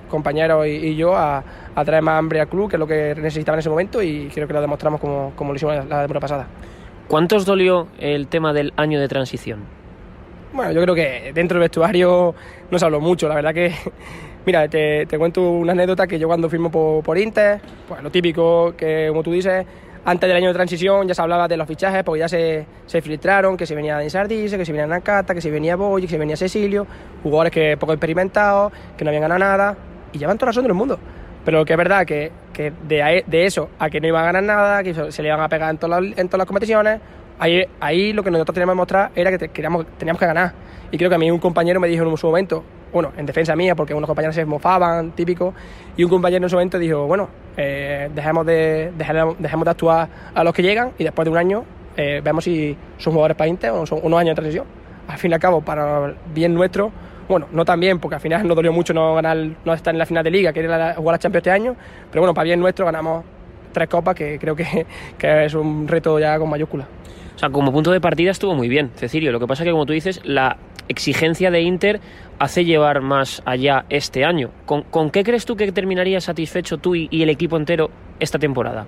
compañeros 0.09 0.67
y, 0.67 0.71
y 0.71 0.95
yo 0.97 1.15
a, 1.15 1.41
a, 1.73 1.85
traer 1.85 2.03
más 2.03 2.19
hambre 2.19 2.41
al 2.41 2.49
club, 2.49 2.69
que 2.69 2.75
es 2.75 2.79
lo 2.81 2.85
que 2.85 3.15
necesitaba 3.15 3.55
en 3.55 3.59
ese 3.59 3.69
momento, 3.69 4.03
y 4.03 4.27
creo 4.27 4.45
que 4.45 4.53
lo 4.53 4.59
demostramos 4.59 4.99
como, 4.99 5.31
como 5.37 5.53
lo 5.53 5.55
hicimos 5.55 5.75
la, 5.75 5.85
la 5.85 5.99
temporada 6.01 6.19
pasada. 6.19 6.47
¿Cuánto 7.07 7.37
os 7.37 7.45
dolió 7.45 7.87
el 7.97 8.27
tema 8.27 8.51
del 8.51 8.73
año 8.75 8.99
de 8.99 9.07
transición? 9.07 9.61
Bueno, 10.51 10.73
yo 10.73 10.81
creo 10.81 10.95
que 10.95 11.31
dentro 11.33 11.55
del 11.55 11.61
vestuario 11.61 12.35
no 12.69 12.77
se 12.77 12.83
habló 12.83 12.99
mucho, 12.99 13.29
la 13.29 13.35
verdad 13.35 13.53
que... 13.53 13.73
Mira, 14.45 14.67
te, 14.67 15.05
te 15.05 15.17
cuento 15.17 15.51
una 15.51 15.71
anécdota 15.71 16.07
que 16.07 16.19
yo 16.19 16.27
cuando 16.27 16.49
firmo 16.49 16.69
por, 16.69 17.03
por, 17.03 17.17
Inter, 17.17 17.61
pues 17.87 18.03
lo 18.03 18.11
típico 18.11 18.73
que, 18.75 19.05
como 19.07 19.23
tú 19.23 19.31
dices, 19.31 19.65
antes 20.06 20.27
del 20.27 20.38
año 20.38 20.48
de 20.48 20.53
transición 20.53 21.08
ya 21.08 21.13
se 21.13 21.22
hablaba 21.22 21.48
de 21.48 21.58
los 21.58 21.68
fichajes, 21.68 22.03
porque 22.03 22.20
ya 22.20 22.29
se, 22.29 22.65
se 22.86 23.01
filtraron, 23.01 23.58
que 23.58 23.65
se 23.65 23.75
venía 23.75 23.98
Denis 23.98 24.13
Sardice, 24.13 24.58
que 24.58 24.65
se 24.65 24.72
venía 24.72 24.88
Nakata, 24.88 25.34
que 25.34 25.41
se 25.41 25.51
venía 25.51 25.75
Boy, 25.75 26.03
que 26.03 26.08
se 26.08 26.18
venía 26.18 26.38
Cecilio, 26.38 26.88
jugadores 27.24 27.51
que 27.51 27.77
poco 27.77 27.94
experimentados, 27.94 28.72
que 28.98 29.03
no 29.03 29.10
habían 29.10 29.24
ganado 29.24 29.39
nada, 29.39 29.77
y 30.13 30.18
llevan 30.18 30.38
toda 30.38 30.48
la 30.48 30.51
razón 30.51 30.63
del 30.63 30.74
mundo. 30.74 31.00
Pero 31.46 31.65
que 31.65 31.74
es 31.74 31.77
verdad 31.77 32.06
que, 32.06 32.32
que 32.53 32.72
de, 32.88 33.24
de, 33.25 33.46
eso 33.46 33.70
a 33.79 33.89
que 33.89 34.01
no 34.01 34.08
iban 34.08 34.24
a 34.24 34.25
ganar 34.25 34.44
nada, 34.44 34.84
que 34.84 35.12
se 35.12 35.22
le 35.22 35.29
iban 35.29 35.39
a 35.39 35.48
pegar 35.48 35.70
en 35.70 35.77
todas 35.77 36.01
las, 36.01 36.18
en 36.18 36.27
todas 36.27 36.39
las 36.39 36.48
competiciones, 36.48 37.00
ahí, 37.39 37.63
ahí 37.79 38.13
lo 38.13 38.24
que 38.24 38.31
nosotros 38.31 38.53
teníamos 38.53 38.74
que 38.74 38.77
mostrar 38.77 39.12
era 39.15 39.31
que 39.31 39.48
teníamos 39.50 39.86
que 39.98 40.25
ganar. 40.25 40.53
Y 40.91 40.98
creo 40.98 41.10
que 41.10 41.15
a 41.15 41.19
mí 41.19 41.29
un 41.31 41.39
compañero 41.39 41.79
me 41.79 41.88
dijo 41.88 42.03
en 42.03 42.17
su 42.17 42.27
momento, 42.27 42.63
bueno, 42.91 43.12
en 43.17 43.25
defensa 43.25 43.55
mía, 43.55 43.75
porque 43.75 43.93
unos 43.93 44.08
compañeros 44.08 44.36
se 44.36 44.46
mofaban, 44.46 45.12
típico, 45.12 45.53
y 45.96 46.03
un 46.03 46.10
compañero 46.10 46.46
en 46.46 46.50
su 46.50 46.55
momento 46.55 46.79
dijo, 46.79 47.05
bueno, 47.05 47.29
eh, 47.58 48.10
dejemos, 48.13 48.46
de, 48.46 48.91
dejemos, 48.98 49.36
dejemos 49.39 49.65
de 49.65 49.72
actuar 49.72 50.10
a 50.34 50.43
los 50.43 50.53
que 50.53 50.63
llegan 50.63 50.91
y 50.98 51.03
después 51.03 51.25
de 51.25 51.31
un 51.31 51.38
año 51.38 51.63
eh, 51.98 52.22
vemos 52.24 52.43
si 52.43 52.75
son 52.98 53.13
jugadores 53.13 53.38
para 53.38 53.48
Inter 53.48 53.72
o 53.72 53.86
son 53.86 54.00
unos 54.01 54.19
años 54.19 54.31
de 54.31 54.36
transición. 54.36 54.65
Al 55.08 55.17
fin 55.17 55.31
y 55.31 55.34
al 55.34 55.39
cabo, 55.39 55.62
para 55.62 56.13
bien 56.34 56.53
nuestro, 56.53 56.91
bueno, 57.27 57.48
no 57.51 57.65
tan 57.65 57.79
bien, 57.79 58.00
porque 58.00 58.15
al 58.15 58.22
final 58.22 58.48
nos 58.48 58.55
dolió 58.55 58.74
mucho 58.74 58.93
no 58.93 59.13
ganar, 59.15 59.38
no 59.63 59.74
estar 59.74 59.93
en 59.93 60.00
la 60.00 60.05
final 60.05 60.24
de 60.24 60.31
liga, 60.31 60.51
que 60.51 60.62
era 60.62 60.96
jugar 60.96 61.13
la 61.13 61.19
Champions 61.19 61.41
este 61.41 61.51
año, 61.51 61.75
pero 62.10 62.22
bueno, 62.22 62.34
para 62.34 62.46
bien 62.46 62.60
nuestro 62.60 62.86
ganamos 62.86 63.24
tres 63.72 63.88
copas, 63.88 64.15
que 64.15 64.39
creo 64.39 64.55
que 64.55 64.86
es 65.46 65.53
un 65.53 65.88
reto 65.88 66.19
ya 66.19 66.39
con 66.39 66.50
mayúsculas. 66.50 66.88
O 67.39 67.41
sea, 67.41 67.51
como 67.51 67.72
punto 67.72 67.91
de 67.91 68.01
partida 68.01 68.31
estuvo 68.31 68.53
muy 68.53 68.67
bien, 68.67 68.91
Cecilio. 68.96 69.31
Lo 69.31 69.39
que 69.39 69.48
pasa 69.48 69.63
es 69.63 69.67
que, 69.67 69.72
como 69.72 69.86
tú 69.86 69.93
dices, 69.93 70.19
la, 70.25 70.58
exigencia 70.89 71.51
de 71.51 71.62
Inter 71.62 72.01
hace 72.38 72.65
llevar 72.65 73.00
más 73.00 73.41
allá 73.46 73.86
este 73.89 74.25
año. 74.25 74.50
¿Con, 74.65 75.10
qué 75.10 75.24
crees 75.24 75.46
tú 75.46 75.55
que 75.55 75.72
terminarías 75.72 76.25
satisfecho 76.25 76.79
tú 76.79 76.96
y, 76.96 77.08
el 77.12 77.29
equipo 77.29 77.55
entero 77.55 77.91
esta 78.19 78.38
temporada? 78.39 78.86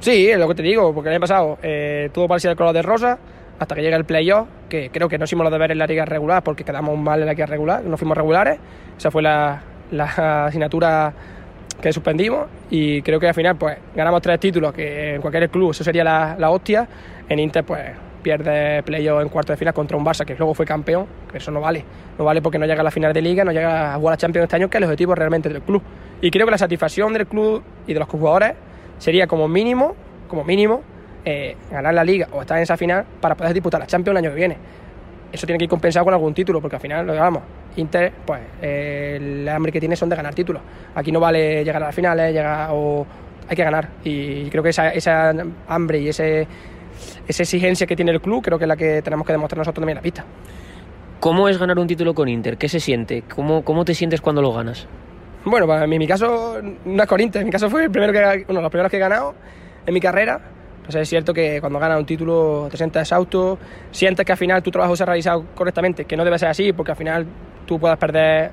Sí, 0.00 0.28
es 0.28 0.38
lo 0.38 0.48
que 0.48 0.56
te 0.56 0.62
digo, 0.64 0.92
porque 0.92 1.10
el 1.10 1.14
año 1.14 1.20
pasado 1.20 1.58
eh, 1.62 2.10
todo 2.12 2.26
parecía 2.26 2.50
el 2.50 2.56
color 2.56 2.74
de 2.74 2.82
rosa 2.82 3.18
hasta 3.58 3.74
que 3.76 3.82
llega 3.82 3.96
el 3.96 4.04
playoff, 4.04 4.48
que 4.68 4.90
creo 4.90 5.08
que 5.08 5.18
no 5.18 5.24
hicimos 5.26 5.44
los 5.44 5.52
deberes 5.52 5.74
en 5.74 5.78
la 5.78 5.86
liga 5.86 6.04
regular 6.04 6.42
porque 6.42 6.64
quedamos 6.64 6.98
mal 6.98 7.20
en 7.20 7.26
la 7.26 7.32
liga 7.32 7.46
regular, 7.46 7.84
no 7.84 7.96
fuimos 7.96 8.16
regulares. 8.16 8.58
Esa 8.98 9.10
fue 9.10 9.22
la, 9.22 9.62
la 9.92 10.46
asignatura 10.46 11.12
que 11.80 11.92
suspendimos 11.92 12.46
y 12.70 13.02
creo 13.02 13.20
que 13.20 13.28
al 13.28 13.34
final 13.34 13.56
pues 13.56 13.76
ganamos 13.94 14.22
tres 14.22 14.40
títulos, 14.40 14.72
que 14.72 15.16
en 15.16 15.20
cualquier 15.20 15.50
club 15.50 15.72
eso 15.72 15.84
sería 15.84 16.04
la, 16.04 16.36
la 16.38 16.50
hostia. 16.50 16.88
En 17.28 17.38
Inter 17.38 17.64
pues 17.64 17.82
pierde 18.24 18.82
playoff 18.82 19.22
en 19.22 19.28
cuarto 19.28 19.52
de 19.52 19.56
final 19.56 19.74
contra 19.74 19.96
un 19.96 20.04
Barça 20.04 20.24
que 20.24 20.34
luego 20.34 20.54
fue 20.54 20.66
campeón, 20.66 21.06
que 21.30 21.38
eso 21.38 21.52
no 21.52 21.60
vale. 21.60 21.84
No 22.18 22.24
vale 22.24 22.42
porque 22.42 22.58
no 22.58 22.66
llega 22.66 22.80
a 22.80 22.84
la 22.84 22.90
final 22.90 23.12
de 23.12 23.22
liga, 23.22 23.44
no 23.44 23.52
llega 23.52 23.94
a 23.94 23.98
jugar 23.98 24.14
a 24.14 24.16
Champions 24.16 24.44
este 24.44 24.56
año, 24.56 24.68
que 24.68 24.78
es 24.78 24.80
el 24.80 24.84
objetivo 24.84 25.14
realmente 25.14 25.48
del 25.48 25.62
club. 25.62 25.82
Y 26.20 26.30
creo 26.30 26.46
que 26.46 26.50
la 26.50 26.58
satisfacción 26.58 27.12
del 27.12 27.26
club 27.26 27.62
y 27.86 27.92
de 27.92 28.00
los 28.00 28.08
jugadores 28.08 28.54
sería 28.98 29.26
como 29.26 29.46
mínimo, 29.46 29.94
como 30.26 30.42
mínimo, 30.42 30.82
eh, 31.24 31.56
ganar 31.70 31.94
la 31.94 32.04
liga 32.04 32.28
o 32.32 32.40
estar 32.40 32.56
en 32.56 32.64
esa 32.64 32.76
final 32.76 33.04
para 33.20 33.34
poder 33.34 33.52
disputar 33.52 33.80
la 33.80 33.86
Champions 33.86 34.18
el 34.18 34.24
año 34.24 34.30
que 34.30 34.36
viene. 34.36 34.56
Eso 35.34 35.46
tiene 35.46 35.58
que 35.58 35.64
ir 35.64 35.70
compensado 35.70 36.04
con 36.04 36.14
algún 36.14 36.32
título, 36.32 36.60
porque 36.60 36.76
al 36.76 36.80
final 36.80 37.04
lo 37.04 37.12
digamos, 37.12 37.42
Inter, 37.74 38.12
pues 38.24 38.40
eh, 38.62 39.18
el 39.20 39.48
hambre 39.48 39.72
que 39.72 39.80
tiene 39.80 39.96
son 39.96 40.08
de 40.08 40.14
ganar 40.14 40.32
títulos. 40.32 40.62
Aquí 40.94 41.10
no 41.10 41.18
vale 41.18 41.64
llegar 41.64 41.82
a 41.82 41.86
las 41.86 41.94
finales, 41.94 42.32
llegar 42.32 42.68
o 42.72 43.04
hay 43.48 43.56
que 43.56 43.64
ganar. 43.64 43.88
Y 44.04 44.48
creo 44.48 44.62
que 44.62 44.68
esa, 44.68 44.90
esa 44.90 45.34
hambre 45.66 45.98
y 45.98 46.08
ese, 46.08 46.46
esa 47.26 47.42
exigencia 47.42 47.84
que 47.84 47.96
tiene 47.96 48.12
el 48.12 48.20
club, 48.20 48.44
creo 48.44 48.58
que 48.58 48.64
es 48.64 48.68
la 48.68 48.76
que 48.76 49.02
tenemos 49.02 49.26
que 49.26 49.32
demostrar 49.32 49.58
nosotros 49.58 49.82
también 49.82 49.98
en 49.98 50.02
la 50.02 50.02
pista. 50.02 50.24
¿Cómo 51.18 51.48
es 51.48 51.58
ganar 51.58 51.80
un 51.80 51.88
título 51.88 52.14
con 52.14 52.28
Inter? 52.28 52.56
¿Qué 52.56 52.68
se 52.68 52.78
siente? 52.78 53.24
¿Cómo, 53.34 53.64
cómo 53.64 53.84
te 53.84 53.92
sientes 53.92 54.20
cuando 54.20 54.40
lo 54.40 54.52
ganas? 54.52 54.86
Bueno, 55.44 55.66
para 55.66 55.84
mí, 55.88 55.96
en 55.96 55.98
mi 55.98 56.06
caso 56.06 56.60
no 56.84 57.02
es 57.02 57.08
con 57.08 57.20
Inter, 57.20 57.40
en 57.40 57.46
mi 57.46 57.52
caso 57.52 57.68
fue 57.68 57.82
el 57.82 57.90
primero 57.90 58.12
que, 58.12 58.44
uno 58.48 58.60
de 58.60 58.62
los 58.62 58.70
primeros 58.70 58.88
que 58.88 58.98
he 58.98 59.00
ganado 59.00 59.34
en 59.84 59.92
mi 59.92 60.00
carrera 60.00 60.53
pues 60.84 60.94
es 60.96 61.08
cierto 61.08 61.32
que 61.32 61.60
cuando 61.60 61.78
ganas 61.78 61.98
un 61.98 62.04
título 62.04 62.68
te 62.70 62.76
sientes 62.76 63.02
exhausto, 63.02 63.58
sientes 63.90 64.24
que 64.24 64.32
al 64.32 64.38
final 64.38 64.62
tu 64.62 64.70
trabajo 64.70 64.94
se 64.94 65.02
ha 65.02 65.06
realizado 65.06 65.44
correctamente, 65.54 66.04
que 66.04 66.16
no 66.16 66.24
debe 66.24 66.38
ser 66.38 66.48
así, 66.48 66.72
porque 66.72 66.92
al 66.92 66.98
final 66.98 67.26
tú 67.66 67.80
puedes 67.80 67.96
perder 67.96 68.50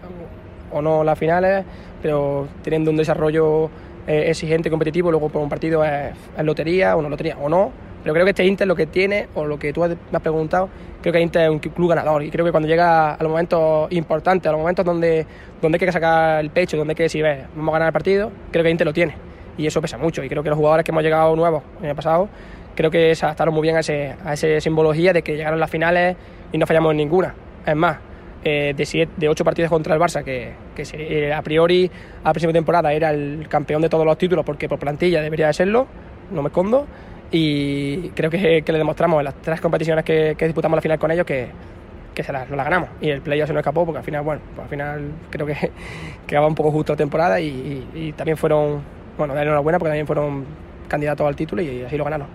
o 0.72 0.82
no 0.82 1.04
las 1.04 1.20
finales, 1.20 1.66
pero 2.02 2.48
teniendo 2.64 2.90
un 2.90 2.98
desarrollo 2.98 3.66
eh, 4.08 4.30
exigente, 4.30 4.70
competitivo, 4.70 5.12
luego 5.12 5.28
por 5.28 5.42
un 5.42 5.50
partido 5.50 5.84
es, 5.84 6.14
lotería 6.42 6.96
o 6.96 7.02
no 7.02 7.10
lotería 7.10 7.38
o 7.38 7.50
no. 7.50 7.72
Pero 8.02 8.14
creo 8.14 8.26
que 8.26 8.32
este 8.32 8.46
Inter 8.46 8.66
lo 8.66 8.76
que 8.76 8.88
tiene, 8.88 9.28
o 9.36 9.46
lo 9.46 9.60
que 9.60 9.74
tú 9.74 9.82
me 9.82 9.96
has 10.14 10.22
preguntado, 10.22 10.70
creo 11.02 11.14
que 11.14 11.22
Inter 11.22 11.44
es 11.44 11.50
un 11.50 11.60
club 11.60 11.90
ganador. 11.90 12.24
Y 12.24 12.32
creo 12.32 12.44
que 12.46 12.52
cuando 12.52 12.68
llega 12.68 13.14
a 13.14 13.22
los 13.22 13.30
momentos 13.30 13.92
importantes, 13.92 14.48
a 14.48 14.54
los 14.54 14.60
momentos 14.60 14.84
donde, 14.84 15.28
donde 15.62 15.76
hay 15.76 15.86
que 15.86 15.92
sacar 15.92 16.40
el 16.40 16.50
pecho, 16.50 16.78
donde 16.78 16.94
hay 16.94 16.96
que 16.96 17.04
decir, 17.04 17.24
vamos 17.56 17.70
a 17.70 17.74
ganar 17.74 17.88
el 17.90 17.94
partido, 17.94 18.32
creo 18.52 18.64
que 18.64 18.72
Inter 18.72 18.88
lo 18.88 18.94
tiene 18.94 19.31
y 19.58 19.68
eso 19.68 19.82
pesa 19.82 19.98
mucho. 19.98 20.24
Y 20.24 20.30
creo 20.30 20.44
que 20.44 20.50
los 20.50 20.58
jugadores 20.58 20.84
que 20.84 20.92
hemos 20.92 21.04
llegado 21.04 21.36
nuevos 21.36 21.64
el 21.80 21.88
año 21.88 21.96
pasado, 21.96 22.30
creo 22.76 22.92
que 22.92 23.16
se 23.16 23.26
adaptaron 23.26 23.54
muy 23.54 23.64
bien 23.64 23.76
a, 23.76 23.80
ese, 23.80 24.16
a 24.24 24.34
esa 24.34 24.60
simbología 24.60 25.14
de 25.14 25.22
que 25.22 25.36
llegaron 25.36 25.60
las 25.60 25.70
finales 25.70 26.16
y 26.52 26.58
no 26.58 26.66
fallamos 26.66 26.92
en 26.92 26.98
ninguna. 26.98 27.34
Es 27.66 27.76
más, 27.76 27.98
eh, 28.44 28.74
de, 28.76 28.86
siete, 28.86 29.12
de 29.18 29.30
ocho 29.30 29.44
partidos 29.44 29.70
contra 29.70 29.94
el 29.94 30.02
Barça, 30.02 30.24
que, 30.24 30.54
que 30.76 30.84
eh, 30.94 31.34
a 31.34 31.42
priori 31.42 31.90
a 32.24 32.32
principio 32.34 32.54
de 32.54 32.60
temporada 32.60 32.92
era 32.92 33.12
el 33.12 33.48
campeón 33.48 33.82
de 33.82 33.90
todos 33.90 34.06
los 34.06 34.18
títulos 34.18 34.44
porque 34.46 34.68
por 34.68 34.80
plantilla 34.80 35.22
debería 35.22 35.48
de 35.48 35.54
serlo, 35.54 35.88
no 36.32 36.42
me 36.42 36.48
escondo. 36.48 36.88
Y 37.34 38.10
creo 38.10 38.30
que, 38.30 38.62
que 38.62 38.72
le 38.72 38.78
demostramos 38.78 39.20
en 39.20 39.26
las 39.26 39.36
tres 39.36 39.62
competiciones 39.62 40.04
que, 40.04 40.36
que 40.38 40.46
disputamos 40.46 40.76
la 40.76 40.82
final 40.82 41.00
con 41.00 41.12
ellos 41.12 41.26
que, 41.26 41.48
que 42.14 42.24
se 42.24 42.34
la, 42.34 42.46
no 42.46 42.58
la 42.58 42.64
ganamos. 42.64 42.90
Y 43.00 43.10
el 43.10 43.22
playoff 43.22 43.48
se 43.48 43.54
nos 43.54 43.62
escapó 43.62 43.86
porque 43.86 44.00
al 44.00 44.04
final, 44.04 44.24
bueno, 44.24 44.42
pues 44.54 44.64
al 44.64 44.70
final 44.70 45.12
creo 45.30 45.46
que 45.46 45.72
quedaba 46.28 46.48
un 46.48 46.56
poco 46.56 46.72
justo 46.72 46.94
la 46.94 46.98
temporada 46.98 47.40
y 47.40 48.14
también 48.18 48.36
fueron 48.36 48.82
bueno, 49.22 49.36
darle 49.36 49.50
enhorabuena 49.50 49.78
porque 49.78 49.90
también 49.90 50.08
fueron 50.08 50.46
candidatos 50.88 51.28
al 51.28 51.36
título 51.36 51.62
y 51.62 51.84
así 51.84 51.96
lo 51.96 52.04
ganaron. 52.04 52.28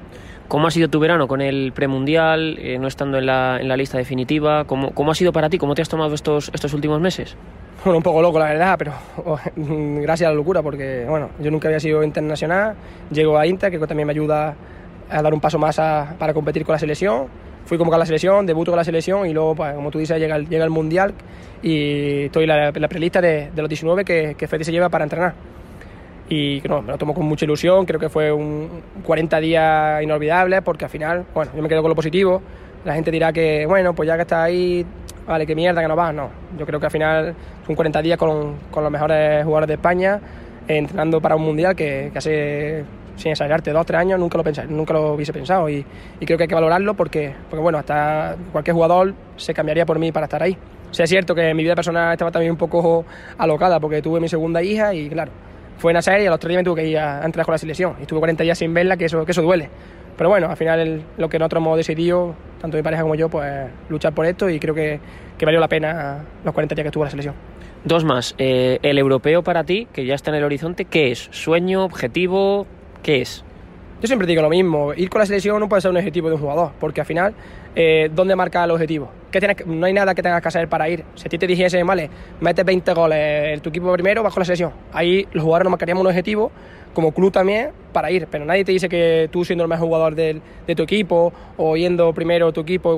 ¿Cómo 0.47 0.69
ha 0.69 0.71
sido 0.71 0.89
tu 0.89 1.01
verano 1.01 1.27
con 1.27 1.41
el 1.41 1.73
premundial, 1.73 2.57
eh, 2.61 2.79
no 2.79 2.87
estando 2.87 3.19
en 3.19 3.27
la, 3.27 3.59
en 3.61 3.67
la 3.67 3.77
lista 3.77 3.99
definitiva? 3.99 4.65
¿Cómo, 4.65 4.93
¿Cómo, 4.93 5.11
ha 5.11 5.15
sido 5.17 5.33
para 5.33 5.51
ti? 5.51 5.59
¿Cómo 5.59 5.75
te 5.75 5.83
has 5.83 5.89
tomado 5.89 6.15
estos, 6.15 6.53
estos 6.55 6.73
últimos 6.73 7.01
meses? 7.01 7.37
Bueno, 7.85 7.97
un 7.99 8.03
poco 8.05 8.23
loco 8.23 8.39
la 8.39 8.47
verdad, 8.47 8.77
pero 8.79 8.93
oh, 9.25 9.39
gracias 9.57 10.29
a 10.29 10.31
la 10.31 10.37
locura, 10.37 10.63
porque 10.63 11.05
bueno, 11.09 11.31
yo 11.41 11.51
nunca 11.51 11.67
había 11.67 11.81
sido 11.81 12.05
internacional, 12.05 12.77
llego 13.11 13.37
a 13.37 13.47
Inter, 13.47 13.73
que 13.73 13.79
también 13.81 14.07
me 14.07 14.13
ayuda 14.13 14.55
a 15.11 15.23
dar 15.23 15.35
un 15.35 15.41
paso 15.41 15.59
más 15.59 15.77
para 15.77 16.33
competir 16.33 16.65
con 16.65 16.75
la 16.75 16.79
selección. 16.79 17.27
Fui 17.65 17.77
convocado 17.77 17.97
a 17.97 18.05
la 18.05 18.07
selección, 18.07 18.47
debuto 18.47 18.71
con 18.71 18.77
la 18.77 18.85
selección 18.85 19.27
y 19.27 19.33
luego, 19.33 19.57
pues, 19.57 19.75
como 19.75 19.91
tú 19.91 19.99
dices, 19.99 20.21
llega 20.21 20.37
el, 20.37 20.49
llega 20.49 20.63
el 20.63 20.71
Mundial 20.71 21.13
y 21.61 22.27
estoy 22.27 22.45
en 22.45 22.49
la, 22.49 22.71
la 22.71 22.89
prelista 22.89 23.21
de, 23.21 23.51
de, 23.51 23.63
los 23.63 23.69
19 23.69 24.05
que, 24.05 24.37
que 24.39 24.47
Fede 24.47 24.63
se 24.63 24.71
lleva 24.71 24.89
para 24.89 25.03
entrenar 25.03 25.35
y 26.29 26.63
no, 26.69 26.83
me 26.83 26.93
lo 26.93 26.99
tomo 26.99 27.15
con 27.15 27.27
mucha 27.27 27.45
ilusión, 27.45 27.87
creo 27.87 28.01
que 28.01 28.09
fue 28.09 28.33
un 28.33 28.69
40 29.05 29.41
días 29.41 30.03
inolvidables 30.03 30.63
porque 30.63 30.85
al 30.85 30.91
final, 30.91 31.25
bueno, 31.35 31.53
yo 31.55 31.63
me 31.63 31.69
quedo 31.69 31.83
con 31.83 31.91
lo 31.91 31.95
positivo, 31.95 32.43
la 32.85 32.95
gente 32.95 33.11
dirá 33.11 33.33
que, 33.33 33.67
bueno, 33.67 33.95
pues 33.95 34.07
ya 34.07 34.17
que 34.17 34.23
está 34.23 34.43
ahí, 34.43 34.85
vale, 35.27 35.47
qué 35.47 35.55
mierda 35.55 35.81
que 35.81 35.89
no 35.89 35.97
vas, 35.97 36.15
no, 36.15 36.31
yo 36.59 36.67
creo 36.67 36.81
que 36.81 36.87
al 36.87 36.93
final 36.93 37.35
son 37.67 37.75
40 37.75 38.03
días 38.03 38.19
con, 38.19 38.57
con 38.71 38.83
los 38.83 38.93
mejores 38.93 39.45
jugadores 39.45 39.69
de 39.69 39.75
España, 39.75 40.21
entrenando 40.69 41.21
para 41.21 41.37
un 41.37 41.43
mundial 41.43 41.77
que, 41.77 42.11
que 42.13 42.19
hace, 42.19 42.85
sin 43.17 43.33
exagerarte, 43.33 43.73
dos 43.73 43.87
tres 43.87 44.01
años 44.01 44.19
nunca 44.19 44.37
lo, 44.37 44.45
pensé, 44.45 44.67
nunca 44.67 44.93
lo 44.95 45.15
hubiese 45.15 45.33
pensado. 45.33 45.69
Y, 45.69 45.85
y, 46.21 46.27
creo 46.27 46.37
que 46.37 46.45
hay 46.45 46.49
que 46.49 46.55
valorarlo 46.55 46.95
porque, 46.95 47.35
porque, 47.49 47.63
bueno, 47.63 47.79
hasta 47.79 48.37
cualquier 48.53 48.75
jugador 48.75 49.15
se 49.37 49.55
cambiaría 49.55 49.87
por 49.87 49.99
mí 49.99 50.13
para 50.13 50.25
estar 50.25 50.43
ahí. 50.43 50.57
O 50.91 50.95
sea, 50.95 51.05
es 51.05 51.11
cierto 51.11 51.35
que 51.35 51.53
mi 51.55 51.63
vida 51.63 51.75
personal 51.75 52.13
estaba 52.13 52.31
también 52.31 52.53
un 52.53 52.59
poco 52.59 53.05
alocada 53.39 53.81
porque 53.81 54.03
tuve 54.03 54.21
mi 54.21 54.29
segunda 54.29 54.63
hija 54.63 54.95
y 54.95 55.09
claro, 55.09 55.33
fue 55.79 55.93
en 55.93 56.03
serie 56.03 56.25
y 56.25 56.27
a 56.27 56.31
los 56.31 56.41
tres 56.41 56.51
días 56.51 56.61
me 56.61 56.65
tuve 56.65 56.83
que 56.83 56.89
ir 56.89 56.99
a, 56.99 57.25
entrar 57.25 57.45
con 57.45 57.53
la 57.53 57.59
selección. 57.59 57.95
Y 57.99 58.03
estuve 58.03 58.19
40 58.21 58.43
días 58.45 58.59
sin 58.59 58.73
verla, 58.73 58.97
que 58.97 59.07
eso, 59.07 59.25
que 59.25 59.33
eso 59.33 59.43
duele. 59.43 59.69
Pero 60.17 60.31
bueno, 60.31 60.49
al 60.49 60.57
final 60.57 61.03
lo 61.19 61.29
que 61.29 61.39
nosotros 61.39 61.63
hemos 61.63 61.77
decidido, 61.77 62.35
tanto 62.61 62.77
mi 62.77 62.83
pareja 62.83 63.03
como 63.03 63.15
yo, 63.15 63.29
pues 63.29 63.69
luchar 63.89 64.15
por 64.15 64.25
esto 64.25 64.49
y 64.49 64.59
creo 64.59 64.75
que, 64.75 64.99
que 65.37 65.45
valió 65.45 65.61
la 65.61 65.69
pena 65.69 66.25
los 66.45 66.55
40 66.55 66.75
días 66.75 66.85
que 66.85 66.89
estuvo 66.89 67.05
la 67.05 67.11
selección. 67.11 67.35
Dos 67.85 68.05
más. 68.05 68.35
Eh, 68.39 68.79
el 68.83 68.99
europeo 68.99 69.43
para 69.43 69.65
ti, 69.65 69.87
que 69.93 70.07
ya 70.07 70.15
está 70.15 70.31
en 70.31 70.39
el 70.39 70.45
horizonte, 70.45 70.87
¿qué 70.87 71.13
es? 71.13 71.29
¿Sueño? 71.31 71.85
¿Objetivo? 71.85 72.67
¿Qué 73.03 73.21
es? 73.21 73.45
Yo 74.01 74.07
siempre 74.07 74.27
digo 74.27 74.43
lo 74.43 74.51
mismo, 74.51 74.93
ir 74.95 75.09
con 75.09 75.21
la 75.21 75.27
selección 75.27 75.59
no 75.59 75.69
puede 75.69 75.81
ser 75.81 75.91
un 75.91 75.97
objetivo 75.97 76.29
de 76.29 76.35
un 76.35 76.41
jugador, 76.41 76.73
porque 76.79 77.01
al 77.01 77.07
final, 77.07 77.35
eh, 77.77 78.11
¿dónde 78.13 78.35
marca 78.35 78.65
el 78.65 78.71
objetivo? 78.71 79.11
¿Qué 79.31 79.39
tienes, 79.39 79.67
no 79.67 79.85
hay 79.85 79.93
nada 79.93 80.15
que 80.15 80.23
tengas 80.23 80.41
que 80.41 80.49
hacer 80.49 80.67
para 80.67 80.89
ir. 80.89 81.05
Si 81.15 81.27
a 81.27 81.29
ti 81.29 81.37
te 81.37 81.47
dijese, 81.47 81.83
vale, 81.83 82.09
metes 82.41 82.65
20 82.65 82.93
goles 82.95 83.61
tu 83.61 83.69
equipo 83.69 83.93
primero, 83.93 84.23
con 84.23 84.33
la 84.35 84.45
selección. 84.45 84.73
Ahí 84.93 85.29
los 85.33 85.45
jugadores 85.45 85.65
nos 85.65 85.73
marcaríamos 85.73 86.01
un 86.01 86.07
objetivo, 86.07 86.51
como 86.95 87.13
club 87.13 87.31
también, 87.31 87.73
para 87.93 88.11
ir, 88.11 88.27
pero 88.31 88.47
nadie 88.47 88.65
te 88.65 88.73
dice 88.73 88.89
que 88.89 89.29
tú 89.31 89.45
siendo 89.45 89.65
el 89.65 89.69
mejor 89.69 89.87
jugador 89.87 90.15
de, 90.15 90.41
de 90.67 90.75
tu 90.75 90.85
equipo 90.85 91.33
o 91.59 91.77
yendo 91.77 92.15
primero 92.15 92.51
tu 92.53 92.63
equipo 92.63 92.97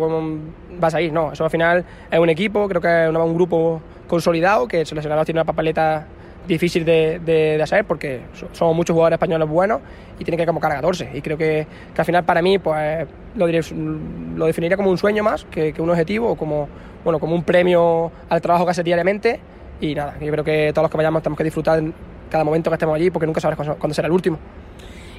vas 0.78 0.94
a 0.94 1.00
ir, 1.00 1.12
no, 1.12 1.32
eso 1.32 1.42
al 1.42 1.50
final 1.50 1.84
es 2.08 2.18
un 2.20 2.28
equipo, 2.28 2.68
creo 2.68 2.80
que 2.80 3.06
es 3.06 3.10
un 3.10 3.34
grupo 3.34 3.82
consolidado, 4.06 4.68
que 4.68 4.80
el 4.80 4.86
seleccionador 4.86 5.24
tiene 5.24 5.40
una 5.40 5.44
papeleta 5.44 6.06
difícil 6.48 6.84
de, 6.84 7.20
de, 7.24 7.62
hacer 7.62 7.84
porque 7.84 8.22
somos 8.52 8.74
muchos 8.74 8.94
jugadores 8.94 9.16
españoles 9.16 9.48
buenos 9.48 9.80
y 10.18 10.24
tiene 10.24 10.36
que 10.36 10.46
convocar 10.46 10.72
a 10.72 10.76
14. 10.76 11.10
Y 11.14 11.20
creo 11.20 11.38
que, 11.38 11.66
que 11.94 12.00
al 12.00 12.04
final 12.04 12.24
para 12.24 12.42
mí 12.42 12.58
pues 12.58 13.06
lo, 13.36 13.46
lo 13.46 14.46
definiría 14.46 14.76
como 14.76 14.90
un 14.90 14.98
sueño 14.98 15.22
más 15.22 15.44
que, 15.44 15.72
un 15.78 15.90
objetivo 15.90 16.34
como, 16.36 16.68
bueno, 17.04 17.20
como 17.20 17.34
un 17.34 17.44
premio 17.44 18.10
al 18.28 18.40
trabajo 18.40 18.64
que 18.64 18.72
hace 18.72 18.82
diariamente. 18.82 19.38
Y 19.80 19.94
nada, 19.94 20.16
yo 20.20 20.32
creo 20.32 20.44
que 20.44 20.72
todos 20.72 20.84
los 20.84 20.90
que 20.90 20.96
vayamos 20.96 21.22
tenemos 21.22 21.38
que 21.38 21.44
disfrutar 21.44 21.80
cada 22.28 22.42
momento 22.42 22.70
que 22.70 22.74
estemos 22.74 22.96
allí 22.96 23.10
porque 23.10 23.26
nunca 23.26 23.40
sabes 23.40 23.56
cuándo 23.56 23.94
será 23.94 24.06
el 24.06 24.12
último. 24.12 24.38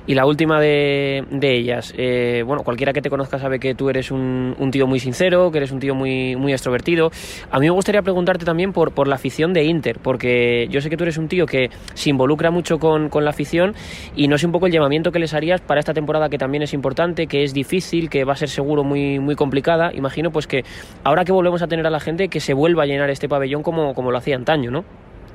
Y 0.08 0.16
la 0.16 0.26
última 0.26 0.60
de, 0.60 1.24
ellas, 1.42 1.94
eh, 1.98 2.44
bueno, 2.46 2.64
cualquiera 2.64 2.94
que 2.94 3.02
te 3.02 3.10
conozca 3.10 3.38
sabe 3.38 3.60
que 3.60 3.76
tú 3.76 3.90
eres 3.90 4.12
un, 4.12 4.56
tío 4.72 4.88
muy 4.88 5.00
sincero, 5.00 5.52
que 5.52 5.60
eres 5.60 5.72
un 5.72 5.80
tío 5.80 5.96
muy, 5.96 6.36
muy 6.36 6.52
extrovertido. 6.52 7.12
A 7.52 7.60
mí 7.60 7.68
me 7.68 7.72
gustaría 7.72 8.02
preguntarte 8.02 8.46
también 8.46 8.74
por, 8.74 8.92
por 8.94 9.08
la 9.08 9.16
afición 9.16 9.54
de 9.54 9.64
Inter, 9.64 10.00
porque 10.02 10.68
yo 10.70 10.82
sé 10.82 10.90
que 10.90 10.98
tú 10.98 11.04
eres 11.04 11.18
un 11.18 11.28
tío 11.28 11.46
que 11.46 11.70
se 11.94 12.10
involucra 12.10 12.52
mucho 12.52 12.80
con, 12.80 13.10
la 13.20 13.32
afición 13.32 13.76
y 14.16 14.28
no 14.28 14.38
sé 14.38 14.46
un 14.46 14.54
poco 14.54 14.68
el 14.68 14.72
llamamiento 14.72 15.12
que 15.12 15.20
les 15.20 15.34
harías 15.34 15.60
para 15.62 15.80
esta 15.80 15.94
temporada 15.94 16.30
que 16.30 16.38
también 16.38 16.64
es 16.64 16.74
importante, 16.74 17.28
que 17.28 17.44
es 17.44 17.54
difícil, 17.54 18.10
que 18.10 18.24
va 18.24 18.34
a 18.34 18.36
ser 18.36 18.50
seguro 18.50 18.84
muy, 18.84 19.20
muy 19.20 19.36
complicada. 19.36 19.92
Imagino 19.94 20.32
pues 20.32 20.48
que 20.48 20.64
ahora 21.04 21.26
que 21.26 21.32
volvemos 21.32 21.62
a 21.62 21.68
tener 21.68 21.86
a 21.86 21.90
la 21.90 22.00
gente, 22.00 22.30
que 22.30 22.40
se 22.40 22.54
vuelva 22.54 22.84
a 22.84 22.86
llenar 22.86 23.10
este 23.10 23.28
pabellón 23.28 23.62
como, 23.62 23.94
como 23.94 24.12
lo 24.12 24.18
hacía 24.18 24.36
antaño, 24.36 24.72
¿no? 24.72 24.86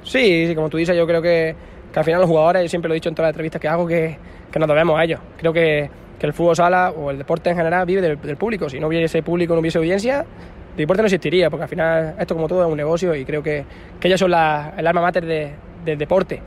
Sí, 0.03 0.47
sí, 0.47 0.55
como 0.55 0.69
tú 0.69 0.77
dices, 0.77 0.97
yo 0.97 1.07
creo 1.07 1.23
que, 1.23 1.55
que 1.93 1.99
al 1.99 2.05
final 2.05 2.21
los 2.21 2.31
jugadores, 2.31 2.63
yo 2.63 2.69
siempre 2.69 2.89
lo 2.89 2.95
he 2.95 2.97
dicho 2.97 3.09
en 3.09 3.15
todas 3.15 3.29
las 3.29 3.35
entrevistas 3.35 3.61
que 3.61 3.69
hago, 3.69 3.87
que 3.87 4.17
que 4.55 4.61
nos 4.61 4.69
debemos 4.69 4.97
a 4.97 5.03
ellos. 5.03 5.19
Creo 5.37 5.53
que, 5.53 5.91
que, 6.17 6.27
el 6.27 6.33
fútbol 6.33 6.55
sala 6.55 6.93
o 6.93 7.11
el 7.11 7.19
deporte 7.19 7.51
en 7.51 7.57
general 7.57 7.85
vive 7.87 8.01
del, 8.01 8.37
público. 8.37 8.71
Si 8.71 8.79
no 8.79 8.87
hubiese 8.87 9.21
público, 9.21 9.53
no 9.53 9.61
hubiese 9.61 9.79
audiencia, 9.79 10.21
el 10.21 10.77
deporte 10.77 11.03
no 11.03 11.07
existiría, 11.07 11.51
porque 11.51 11.65
al 11.65 11.69
final 11.69 12.15
esto 12.21 12.37
como 12.37 12.47
todo 12.47 12.65
es 12.65 12.71
un 12.71 12.77
negocio 12.77 13.17
y 13.17 13.25
creo 13.25 13.43
que, 13.43 13.65
que 13.99 14.07
ellos 14.07 14.21
son 14.21 14.31
la, 14.31 14.75
el 14.77 14.87
alma 14.87 15.01
mater 15.01 15.27
de, 15.27 15.51
del 15.85 15.99
deporte. 15.99 16.41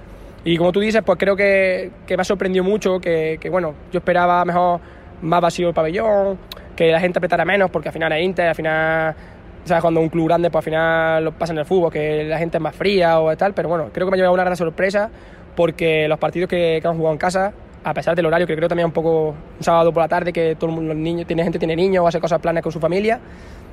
Y 0.45 0.55
como 0.55 0.71
tú 0.71 0.79
dices, 0.79 1.01
pues 1.05 1.19
creo 1.19 1.35
que, 1.35 1.91
que 2.05 2.15
me 2.15 2.21
ha 2.21 2.23
sorprendido 2.23 2.63
mucho, 2.63 2.97
que, 3.01 3.39
que, 3.41 3.49
bueno, 3.49 3.73
yo 3.91 3.97
esperaba 3.97 4.45
mejor 4.45 4.79
más 5.21 5.41
vacío 5.41 5.67
el 5.67 5.73
pabellón, 5.73 6.37
que 6.77 6.89
la 6.89 7.01
gente 7.01 7.19
apretara 7.19 7.43
menos, 7.43 7.69
porque 7.69 7.89
al 7.89 7.93
final 7.93 8.13
es 8.13 8.23
Inter, 8.23 8.47
al 8.47 8.55
final 8.55 9.15
¿sabes? 9.65 9.81
Cuando 9.81 9.99
un 9.99 10.07
club 10.07 10.27
grande, 10.27 10.49
pues 10.49 10.61
al 10.61 10.63
final 10.63 11.25
lo 11.25 11.33
pasa 11.33 11.51
en 11.51 11.59
el 11.59 11.65
fútbol, 11.65 11.91
que 11.91 12.23
la 12.23 12.37
gente 12.37 12.55
es 12.55 12.63
más 12.63 12.73
fría 12.73 13.19
o 13.19 13.35
tal, 13.35 13.53
pero 13.53 13.67
bueno, 13.67 13.89
creo 13.91 14.07
que 14.07 14.11
me 14.11 14.15
ha 14.15 14.19
llevado 14.19 14.33
una 14.33 14.45
gran 14.45 14.55
sorpresa 14.55 15.09
porque 15.57 16.07
los 16.07 16.19
partidos 16.19 16.47
que, 16.47 16.79
que 16.79 16.87
han 16.87 16.95
jugado 16.95 17.13
en 17.13 17.17
casa, 17.17 17.51
a 17.89 17.93
pesar 17.93 18.15
del 18.17 18.25
horario, 18.25 18.45
que 18.45 18.55
creo 18.55 18.67
también 18.67 18.87
un 18.87 18.91
poco 18.91 19.29
un 19.29 19.63
sábado 19.63 19.93
por 19.93 20.03
la 20.03 20.09
tarde, 20.09 20.33
que 20.33 20.55
todo 20.55 20.69
el 20.69 20.75
mundo, 20.75 20.93
los 20.93 21.01
niños, 21.01 21.25
tiene 21.25 21.43
gente 21.43 21.57
tiene 21.57 21.73
niños 21.73 22.03
o 22.03 22.07
hace 22.07 22.19
cosas 22.19 22.39
planes 22.41 22.61
con 22.61 22.71
su 22.71 22.81
familia, 22.81 23.17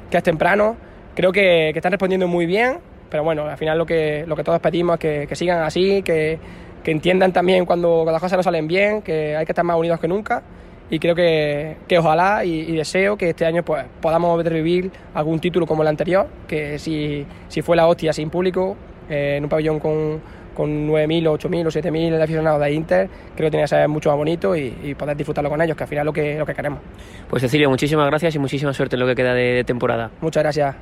que 0.09 0.17
es 0.17 0.23
temprano, 0.23 0.77
creo 1.17 1.33
que, 1.33 1.71
que 1.73 1.79
están 1.81 1.91
respondiendo 1.91 2.29
muy 2.29 2.47
bien, 2.47 2.79
pero 3.11 3.25
bueno, 3.25 3.43
al 3.47 3.57
final 3.57 3.77
lo 3.77 3.85
que, 3.85 4.25
lo 4.29 4.37
que 4.37 4.45
todos 4.45 4.61
pedimos 4.61 4.95
es 4.95 5.01
que, 5.01 5.27
que 5.29 5.35
sigan 5.35 5.63
así, 5.63 6.03
que, 6.03 6.39
que 6.85 6.93
entiendan 6.93 7.33
también 7.33 7.67
cuando, 7.67 7.89
cuando, 7.89 8.13
las 8.13 8.21
cosas 8.21 8.37
no 8.37 8.45
salen 8.45 8.69
bien, 8.69 9.03
que 9.03 9.37
hay 9.37 9.45
que 9.47 9.51
estar 9.51 9.65
más 9.65 9.77
unidos 9.77 9.99
que 9.99 10.07
nunca 10.07 10.45
y 10.91 11.01
creo 11.01 11.17
que, 11.17 11.79
que 11.89 11.99
ojalá 11.99 12.45
y, 12.45 12.61
y, 12.61 12.77
deseo 12.77 13.17
que 13.17 13.31
este 13.31 13.47
año 13.47 13.65
pues, 13.65 13.85
podamos 14.01 14.45
revivir 14.45 14.93
algún 15.15 15.41
título 15.41 15.67
como 15.67 15.83
el 15.83 15.89
anterior, 15.89 16.29
que 16.47 16.79
si, 16.79 17.27
si 17.49 17.63
fue 17.63 17.75
la 17.75 17.89
hostia 17.89 18.13
sin 18.13 18.31
público, 18.31 18.77
eh, 19.11 19.35
en 19.39 19.45
un 19.45 19.51
pabellón 19.51 19.81
con, 19.81 20.21
con 20.55 20.89
9.000 20.89 21.29
o 21.29 21.39
8.000 21.39 21.67
o 21.67 21.71
7.000 21.71 22.23
aficionados 22.23 22.61
de 22.61 22.73
Inter, 22.73 23.09
creo 23.35 23.47
que 23.47 23.51
tiene 23.51 23.65
que 23.65 23.69
ser 23.69 23.89
mucho 23.89 24.11
más 24.11 24.19
bonito 24.19 24.57
y, 24.57 24.75
y, 24.83 24.95
poder 24.95 25.17
disfrutarlo 25.17 25.51
con 25.51 25.61
ellos, 25.61 25.77
que 25.77 25.85
al 25.85 25.89
final 25.89 26.03
es 26.03 26.07
lo 26.07 26.13
que, 26.13 26.39
lo 26.39 26.47
que 26.47 26.55
queremos. 26.55 26.81
Pues 27.29 27.43
Cecilio, 27.43 27.69
muchísimas 27.69 28.07
gracias 28.07 28.35
y 28.35 28.39
muchísima 28.39 28.73
suerte 28.73 28.97
en 28.97 29.01
lo 29.01 29.07
que 29.07 29.15
queda 29.15 29.35
de, 29.35 29.53
de 29.53 29.65
temporada. 29.65 30.11
Muchas 30.21 30.43
gracias. 30.43 30.77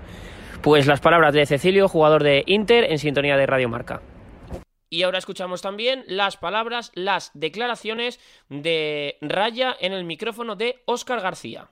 Pues 0.62 0.86
las 0.86 1.00
palabras 1.00 1.34
de 1.34 1.44
Cecilio, 1.44 1.88
jugador 1.88 2.22
de 2.22 2.44
Inter, 2.46 2.84
en 2.90 2.98
sintonía 2.98 3.36
de 3.36 3.46
Radio 3.46 3.68
Marca. 3.68 4.00
Y 4.92 5.04
ahora 5.04 5.16
escuchamos 5.16 5.62
también 5.62 6.04
las 6.06 6.36
palabras, 6.36 6.92
las 6.94 7.30
declaraciones 7.32 8.20
de 8.50 9.16
Raya 9.22 9.74
en 9.80 9.94
el 9.94 10.04
micrófono 10.04 10.54
de 10.54 10.82
Óscar 10.84 11.22
García. 11.22 11.70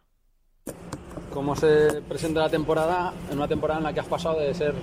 ¿Cómo 1.31 1.55
se 1.55 2.01
presenta 2.09 2.41
la 2.41 2.49
temporada 2.49 3.13
en 3.31 3.37
una 3.37 3.47
temporada 3.47 3.79
en 3.79 3.85
la 3.85 3.93
que 3.93 4.01
has 4.01 4.09
pasado 4.09 4.41
de 4.41 4.55
ser 4.55 4.75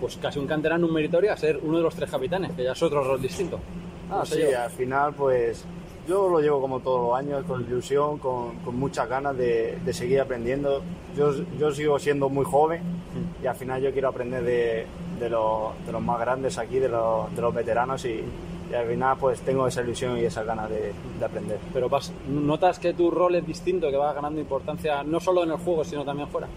pues 0.00 0.16
casi 0.16 0.38
un 0.38 0.46
canterano, 0.46 0.86
un 0.86 0.92
meritorio, 0.92 1.32
a 1.32 1.36
ser 1.36 1.58
uno 1.62 1.78
de 1.78 1.82
los 1.82 1.94
tres 1.94 2.10
capitanes, 2.10 2.52
que 2.52 2.64
ya 2.64 2.72
es 2.72 2.82
otro 2.82 3.02
rol 3.02 3.20
distinto? 3.20 3.60
Ah, 4.10 4.24
sí, 4.24 4.42
al 4.42 4.70
final 4.70 5.12
pues 5.14 5.64
yo 6.08 6.28
lo 6.30 6.40
llevo 6.40 6.60
como 6.60 6.80
todos 6.80 7.08
los 7.08 7.18
años, 7.18 7.44
con 7.44 7.60
ilusión, 7.60 8.18
con, 8.18 8.56
con 8.60 8.76
muchas 8.76 9.06
ganas 9.08 9.36
de, 9.36 9.78
de, 9.84 9.92
seguir 9.92 10.20
aprendiendo. 10.20 10.82
Yo, 11.14 11.32
yo 11.58 11.70
sigo 11.70 11.98
siendo 11.98 12.30
muy 12.30 12.46
joven 12.46 12.80
y 13.42 13.46
al 13.46 13.54
final 13.54 13.82
yo 13.82 13.92
quiero 13.92 14.08
aprender 14.08 14.42
de, 14.42 14.86
de, 15.20 15.28
los, 15.28 15.72
de 15.84 15.92
los 15.92 16.00
más 16.00 16.18
grandes 16.18 16.56
aquí, 16.56 16.78
de 16.78 16.88
los, 16.88 17.34
de 17.36 17.42
los 17.42 17.54
veteranos 17.54 18.04
y, 18.06 18.22
y, 18.70 18.74
al 18.74 18.86
final 18.86 19.18
pues 19.20 19.40
tengo 19.42 19.66
esa 19.66 19.82
ilusión 19.82 20.16
y 20.18 20.24
esa 20.24 20.44
ganas 20.44 20.70
de, 20.70 20.94
de 21.18 21.24
aprender. 21.24 21.58
Pero 21.74 21.90
vas, 21.90 22.10
¿notas 22.26 22.78
que 22.78 22.94
tu 22.94 23.10
rol 23.10 23.34
es 23.34 23.46
distinto, 23.46 23.90
que 23.90 23.96
va 23.98 24.14
ganando 24.14 24.40
importancia 24.40 25.02
no 25.02 25.20
solo 25.20 25.44
en 25.44 25.50
el 25.50 25.58
juego, 25.58 25.84
sino 25.84 26.04
también 26.06 26.28
fuera? 26.28 26.48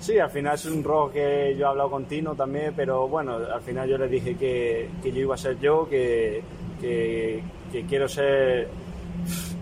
Sí, 0.00 0.18
al 0.18 0.30
final 0.30 0.54
es 0.54 0.64
un 0.64 0.82
rol 0.82 1.12
que 1.12 1.54
yo 1.58 1.66
he 1.66 1.68
hablado 1.68 1.90
con 1.90 2.06
Tino 2.06 2.34
también, 2.34 2.72
pero 2.74 3.06
bueno, 3.06 3.34
al 3.34 3.60
final 3.60 3.86
yo 3.86 3.98
le 3.98 4.08
dije 4.08 4.34
que, 4.34 4.88
que 5.02 5.12
yo 5.12 5.20
iba 5.20 5.34
a 5.34 5.38
ser 5.38 5.60
yo, 5.60 5.86
que, 5.90 6.42
que, 6.80 7.42
quiero 7.86 8.08
ser 8.08 8.68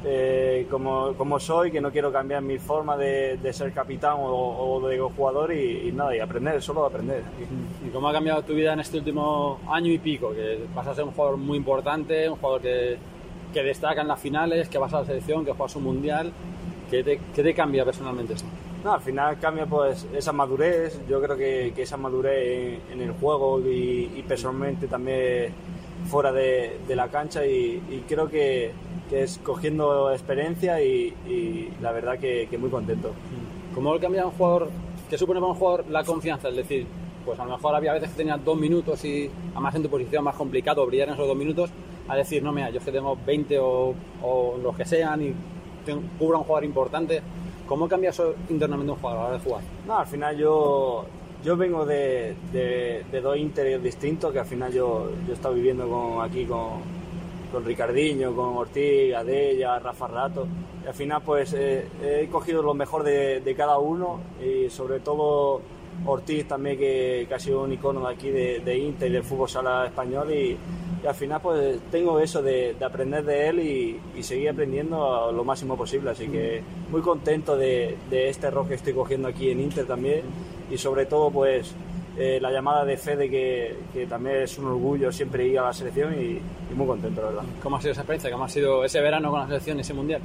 eh, 0.05 0.65
como, 0.71 1.15
como, 1.15 1.41
soy, 1.41 1.73
que 1.73 1.81
no 1.81 1.91
quiero 1.91 2.13
cambiar 2.13 2.41
mi 2.43 2.57
forma 2.57 2.97
de, 2.97 3.37
de 3.39 3.53
ser 3.53 3.73
capitán 3.73 4.15
o, 4.21 4.77
o, 4.77 4.89
de 4.89 5.01
jugador 5.01 5.53
y, 5.53 5.91
nada, 5.91 6.15
y 6.15 6.21
aprender, 6.21 6.63
solo 6.63 6.87
aprender. 6.87 7.25
¿Y 7.85 7.91
cómo 7.91 8.09
ha 8.09 8.13
cambiado 8.13 8.41
tu 8.43 8.55
vida 8.55 8.75
en 8.75 8.79
este 8.79 8.99
último 8.99 9.59
año 9.69 9.91
y 9.91 9.99
pico? 9.99 10.31
Que 10.33 10.61
vas 10.73 10.87
a 10.87 10.95
ser 10.95 11.03
un 11.03 11.11
jugador 11.11 11.37
muy 11.37 11.59
importante, 11.59 12.31
un 12.31 12.37
jugador 12.37 12.61
que, 12.61 12.97
que 13.53 13.63
destaca 13.65 14.03
en 14.03 14.09
las 14.09 14.21
finales, 14.21 14.69
que 14.69 14.79
vas 14.79 14.95
a 14.95 15.01
la 15.01 15.07
selección, 15.07 15.45
que 15.45 15.51
juegas 15.51 15.75
un 15.75 15.83
mundial. 15.83 16.31
¿Qué 16.89 17.03
te, 17.03 17.21
qué 17.35 17.43
te 17.43 17.53
cambia 17.53 17.85
personalmente 17.85 18.35
esto? 18.35 18.49
No, 18.85 18.93
al 18.93 19.01
final 19.01 19.39
cambia 19.41 19.67
pues 19.67 20.07
esa 20.15 20.33
madurez, 20.33 21.01
yo 21.09 21.21
creo 21.21 21.37
que, 21.37 21.73
que 21.75 21.83
esa 21.83 21.97
madurez 21.97 22.79
en, 22.91 23.01
el 23.01 23.13
juego 23.13 23.61
y, 23.61 24.25
personalmente 24.29 24.87
también 24.87 25.53
fuera 26.07 26.31
de, 26.31 26.79
de 26.87 26.97
la 26.97 27.09
cancha 27.09 27.45
y, 27.45 28.05
creo 28.09 28.29
que, 28.29 28.73
que 29.11 29.25
es 29.25 29.39
cogiendo 29.39 30.13
experiencia 30.13 30.81
y, 30.81 31.73
la 31.81 31.91
verdad 31.93 32.19
que, 32.19 32.47
que, 32.49 32.57
muy 32.57 32.71
contento. 32.71 33.13
¿Cómo 33.75 33.99
cambia 33.99 34.27
un 34.27 34.33
jugador, 34.33 34.71
qué 35.11 35.19
supone 35.19 35.41
para 35.41 35.53
un 35.53 35.59
jugador 35.59 35.85
la 35.89 36.05
confianza? 36.05 36.49
Es 36.49 36.57
decir, 36.57 36.87
pues 37.25 37.39
a 37.41 37.45
lo 37.45 37.57
mejor 37.57 37.75
había 37.75 37.93
veces 37.93 38.11
que 38.11 38.17
tenías 38.17 38.43
dos 38.45 38.57
minutos 38.57 39.05
y 39.05 39.29
además 39.53 39.75
en 39.75 39.83
tu 39.83 39.91
posición 39.91 40.23
más 40.23 40.37
complicado 40.37 40.87
brillar 40.87 41.09
en 41.09 41.15
esos 41.15 41.27
dos 41.27 41.37
minutos, 41.37 41.71
a 42.09 42.17
decir, 42.17 42.43
no, 42.43 42.53
mira, 42.53 42.71
yo 42.71 42.79
es 42.79 42.85
que 42.85 42.93
tengo 42.93 43.19
20 43.27 43.59
o, 43.59 43.95
o 44.23 44.57
los 44.63 44.77
que 44.77 44.85
sean 44.85 45.23
y 45.23 45.35
tengo, 45.85 46.03
cubro 46.19 46.37
a 46.37 46.41
un 46.41 46.45
jugador 46.47 46.65
importante. 46.65 47.23
¿Cómo 47.69 47.87
cambia 47.87 48.11
eso 48.11 48.35
internamente 48.49 48.93
un 48.93 48.99
jugador 48.99 49.19
a 49.19 49.23
la 49.23 49.29
hora 49.29 49.39
de 49.39 49.45
jugar? 49.45 49.63
No, 49.87 49.99
al 49.99 50.07
final 50.07 50.37
yo, 50.39 51.05
yo 51.45 51.57
vengo 51.57 51.85
de, 51.85 52.35
de, 52.51 53.05
de 53.13 53.21
dos 53.21 53.37
interiores 53.37 53.83
distintos 53.83 54.33
que 54.33 54.39
al 54.39 54.47
final 54.47 54.73
yo, 54.73 55.11
yo 55.27 55.33
he 55.33 55.35
estado 55.35 55.55
viviendo 55.55 55.87
con, 55.87 56.25
aquí 56.25 56.47
con, 56.47 56.81
con 57.53 57.65
Ricardinho, 57.67 58.35
con 58.35 58.57
Ortiz, 58.57 59.15
Adella, 59.15 59.79
Rafa 59.81 60.09
Rato. 60.09 60.47
Y 60.83 60.89
al 60.89 60.95
final 60.95 61.21
pues 61.23 61.53
eh, 61.53 61.87
he 62.03 62.29
cogido 62.29 62.63
lo 62.63 62.73
mejor 62.73 63.03
de, 63.03 63.41
de, 63.41 63.55
cada 63.55 63.79
uno 63.79 64.21
y 64.43 64.71
sobre 64.71 65.01
todo 65.01 65.61
Ortiz 66.07 66.49
también 66.49 66.79
que, 66.79 67.27
que 67.29 67.35
ha 67.35 67.39
sido 67.39 67.65
un 67.65 67.73
icono 67.73 68.07
de 68.07 68.15
aquí 68.15 68.31
de, 68.31 68.61
de 68.61 68.79
Inter 68.79 69.11
y 69.11 69.13
del 69.13 69.25
fútbol 69.25 69.49
sala 69.51 69.85
español 69.85 70.33
y, 70.33 70.57
y, 71.03 71.07
al 71.07 71.15
final 71.15 71.41
pues 71.41 71.79
tengo 71.91 72.19
eso 72.21 72.43
de, 72.43 72.75
de 72.79 72.85
aprender 72.85 73.25
de 73.25 73.49
él 73.49 73.61
y, 73.61 74.01
y, 74.17 74.23
seguir 74.23 74.51
aprendiendo 74.51 75.33
lo 75.33 75.45
máximo 75.45 75.77
posible. 75.77 76.11
Así 76.11 76.29
que 76.29 76.63
muy 76.91 77.01
contento 77.01 77.57
de, 77.57 77.97
este 78.11 78.51
rol 78.51 78.69
que 78.69 78.75
estoy 78.75 78.93
cogiendo 78.93 79.29
aquí 79.29 79.51
en 79.51 79.61
Inter 79.61 79.87
también 79.87 80.23
y 80.71 80.77
sobre 80.77 81.07
todo 81.07 81.31
pues 81.31 81.75
eh, 82.17 82.39
la 82.41 82.51
llamada 82.51 82.85
de 82.85 82.97
Fede, 82.97 83.31
que, 83.31 83.77
que, 83.93 84.07
también 84.07 84.43
es 84.43 84.59
un 84.59 84.67
orgullo 84.67 85.13
siempre 85.13 85.47
ir 85.47 85.59
a 85.59 85.65
la 85.65 85.73
selección 85.73 86.15
y, 86.15 86.41
y, 86.71 86.75
muy 86.75 86.87
contento, 86.87 87.23
la 87.23 87.29
verdad. 87.29 87.45
¿Cómo 87.63 87.77
ha 87.77 87.81
sido 87.81 87.93
esa 87.93 88.01
experiencia? 88.01 88.31
¿Cómo 88.31 88.45
ha 88.45 88.49
sido 88.49 88.85
ese 88.85 89.01
verano 89.01 89.31
con 89.31 89.41
la 89.41 89.47
selección, 89.47 89.79
ese 89.79 89.95
mundial? 89.95 90.21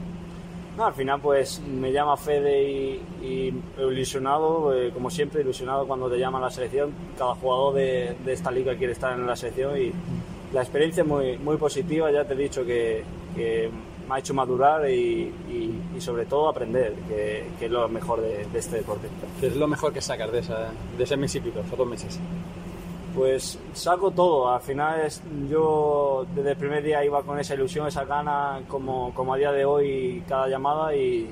No, 0.75 0.87
al 0.87 0.93
final, 0.95 1.21
pues 1.21 1.59
me 1.59 1.91
llama 1.91 2.17
Fede 2.17 2.63
y, 2.63 3.01
y 3.21 3.53
ilusionado, 3.77 4.75
eh, 4.75 4.89
como 4.91 5.11
siempre, 5.11 5.41
ilusionado 5.41 5.85
cuando 5.85 6.09
te 6.09 6.17
llama 6.17 6.39
la 6.39 6.49
selección. 6.49 6.91
Cada 7.15 7.35
jugador 7.35 7.75
de, 7.75 8.15
de, 8.25 8.33
esta 8.33 8.49
liga 8.49 8.75
quiere 8.75 8.93
estar 8.93 9.13
en 9.13 9.27
la 9.27 9.35
selección 9.35 9.79
y 9.79 9.91
la 10.53 10.61
experiencia 10.61 11.01
es 11.01 11.07
muy, 11.07 11.37
muy 11.39 11.57
positiva. 11.57 12.11
Ya 12.11 12.25
te 12.25 12.33
he 12.33 12.37
dicho 12.37 12.63
que, 12.63 13.03
que 13.35 13.69
me 14.07 14.15
ha 14.15 14.19
hecho 14.19 14.33
madurar 14.33 14.89
y, 14.89 15.33
y, 15.49 15.81
y 15.97 16.01
sobre 16.01 16.25
todo 16.25 16.49
aprender, 16.49 16.93
que, 17.07 17.45
que, 17.59 17.65
es 17.65 17.71
lo 17.71 17.87
mejor 17.89 18.21
de, 18.21 18.45
de, 18.45 18.59
este 18.59 18.77
deporte. 18.77 19.07
¿Qué 19.39 19.47
es 19.47 19.55
lo 19.55 19.67
mejor 19.67 19.91
que 19.91 20.01
sacas 20.01 20.31
de, 20.31 20.39
esa, 20.39 20.69
de 20.97 21.03
ese 21.03 21.17
mes 21.17 21.33
y 21.35 21.39
pico, 21.39 21.59
esos 21.59 21.77
dos 21.77 21.87
meses? 21.87 22.19
Pues 23.15 23.59
saco 23.73 24.11
todo, 24.11 24.49
al 24.49 24.61
final 24.61 25.01
es, 25.01 25.21
yo 25.47 26.25
desde 26.35 26.51
el 26.51 26.57
primer 26.57 26.83
día 26.83 27.05
iba 27.05 27.21
con 27.21 27.39
esa 27.39 27.53
ilusión, 27.53 27.87
esa 27.87 28.05
gana, 28.05 28.61
como, 28.67 29.13
como 29.13 29.35
a 29.35 29.37
día 29.37 29.51
de 29.51 29.65
hoy 29.65 30.23
cada 30.27 30.47
llamada 30.47 30.95
y, 30.95 31.29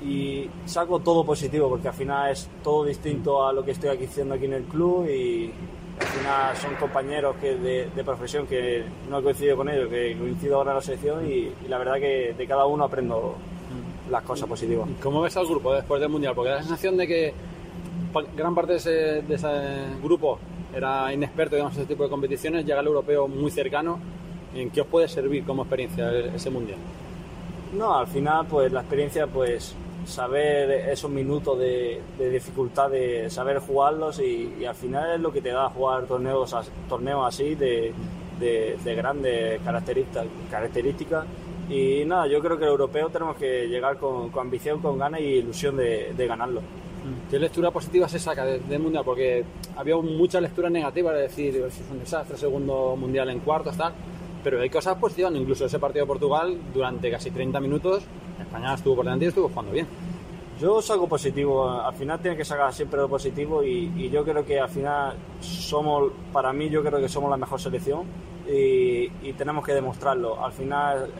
y 0.00 0.48
saco 0.64 1.00
todo 1.00 1.24
positivo 1.24 1.68
porque 1.68 1.88
al 1.88 1.94
final 1.94 2.30
es 2.30 2.48
todo 2.62 2.84
distinto 2.84 3.44
a 3.44 3.52
lo 3.52 3.64
que 3.64 3.72
estoy 3.72 3.90
aquí 3.90 4.04
haciendo 4.04 4.34
aquí 4.34 4.44
en 4.44 4.52
el 4.52 4.64
club 4.64 5.08
y, 5.08 5.52
al 6.02 6.08
final 6.08 6.56
son 6.56 6.74
compañeros 6.76 7.36
que 7.40 7.54
de, 7.56 7.88
de, 7.94 8.04
profesión 8.04 8.46
que 8.46 8.82
no 9.08 9.18
he 9.18 9.22
coincidido 9.22 9.56
con 9.56 9.68
ellos, 9.68 9.88
que 9.88 10.16
coincido 10.18 10.56
ahora 10.56 10.72
en 10.72 10.76
la 10.76 10.82
selección 10.82 11.26
y, 11.26 11.52
y, 11.64 11.68
la 11.68 11.78
verdad 11.78 11.94
que 11.94 12.34
de 12.36 12.46
cada 12.46 12.66
uno 12.66 12.84
aprendo 12.84 13.36
las 14.10 14.22
cosas 14.24 14.48
positivas. 14.48 14.88
¿Cómo 15.02 15.22
ves 15.22 15.36
al 15.36 15.46
grupo 15.46 15.74
después 15.74 16.00
del 16.00 16.10
Mundial? 16.10 16.34
Porque 16.34 16.50
da 16.50 16.56
la 16.56 16.62
sensación 16.62 16.96
de 16.96 17.06
que 17.06 17.34
gran 18.36 18.54
parte 18.54 18.72
de 18.72 18.78
ese, 18.78 18.90
de 19.22 19.34
ese 19.34 19.48
grupo 20.02 20.38
era 20.74 21.12
inexperto 21.12 21.56
en 21.56 21.66
ese 21.66 21.86
tipo 21.86 22.04
de 22.04 22.10
competiciones, 22.10 22.66
llega 22.66 22.80
el 22.80 22.86
europeo 22.86 23.28
muy 23.28 23.50
cercano. 23.50 23.98
¿En 24.54 24.70
qué 24.70 24.82
os 24.82 24.86
puede 24.86 25.08
servir 25.08 25.44
como 25.44 25.62
experiencia 25.62 26.10
ese 26.34 26.50
Mundial? 26.50 26.78
No, 27.72 27.96
al 27.96 28.06
final 28.06 28.46
pues 28.46 28.70
la 28.70 28.80
experiencia 28.80 29.26
pues 29.26 29.74
saber 30.04 30.70
esos 30.90 31.10
minutos 31.10 31.58
de, 31.58 32.00
de, 32.18 32.30
dificultad, 32.30 32.90
de 32.90 33.30
saber 33.30 33.58
jugarlos 33.58 34.20
y, 34.20 34.64
al 34.64 34.74
final 34.74 35.14
es 35.14 35.20
lo 35.20 35.32
que 35.32 35.40
te 35.40 35.50
da 35.50 35.68
jugar 35.68 36.06
torneos, 36.06 36.54
torneos 36.88 37.26
así 37.26 37.54
de, 37.54 37.92
de, 38.38 38.76
de 38.82 38.94
grandes 38.94 39.60
características, 39.62 40.26
características. 40.50 41.26
Y 41.68 42.04
nada, 42.04 42.26
yo 42.26 42.40
creo 42.40 42.58
que 42.58 42.64
el 42.64 42.70
europeo 42.70 43.08
tenemos 43.08 43.36
que 43.36 43.66
llegar 43.66 43.96
con, 43.96 44.30
ambición, 44.38 44.80
con 44.80 44.98
ganas 44.98 45.20
y 45.20 45.24
ilusión 45.24 45.76
de, 45.76 46.26
ganarlo. 46.28 46.60
¿Qué 47.30 47.38
lectura 47.38 47.70
positiva 47.70 48.08
se 48.08 48.18
saca 48.18 48.44
del 48.44 48.78
Mundial? 48.78 49.04
Porque 49.04 49.44
había 49.76 49.96
muchas 49.96 50.42
lecturas 50.42 50.70
negativas, 50.70 51.14
es 51.16 51.22
decir, 51.22 51.56
es 51.56 51.80
un 51.90 51.98
desastre, 51.98 52.36
segundo 52.36 52.94
Mundial 52.96 53.30
en 53.30 53.40
cuartos, 53.40 53.76
tal. 53.76 53.92
Pero 54.44 54.60
hay 54.60 54.70
cosas 54.70 54.96
positivas, 54.98 55.32
incluso 55.34 55.64
ese 55.64 55.78
partido 55.78 56.04
de 56.04 56.08
Portugal, 56.08 56.56
durante 56.74 57.10
casi 57.10 57.30
30 57.30 57.60
minutos, 57.60 58.04
España 58.52 58.74
estuvo 58.74 58.96
por 58.96 59.04
delante 59.06 59.24
y 59.24 59.28
estuvo 59.28 59.48
jugando 59.48 59.72
bien. 59.72 59.86
Yo 60.60 60.82
saco 60.82 61.08
positivo, 61.08 61.68
al 61.70 61.94
final 61.94 62.20
tiene 62.20 62.36
que 62.36 62.44
sacar 62.44 62.72
siempre 62.72 63.00
lo 63.00 63.08
positivo 63.08 63.64
y, 63.64 64.10
yo 64.10 64.22
creo 64.24 64.44
que 64.44 64.60
al 64.60 64.68
final 64.68 65.14
somos, 65.40 66.12
para 66.32 66.52
mí 66.52 66.68
yo 66.68 66.84
creo 66.84 67.00
que 67.00 67.08
somos 67.08 67.30
la 67.30 67.38
mejor 67.38 67.60
selección 67.60 68.04
y, 68.46 69.08
tenemos 69.38 69.64
que 69.64 69.72
demostrarlo. 69.72 70.44
Al 70.44 70.52
final 70.52 71.10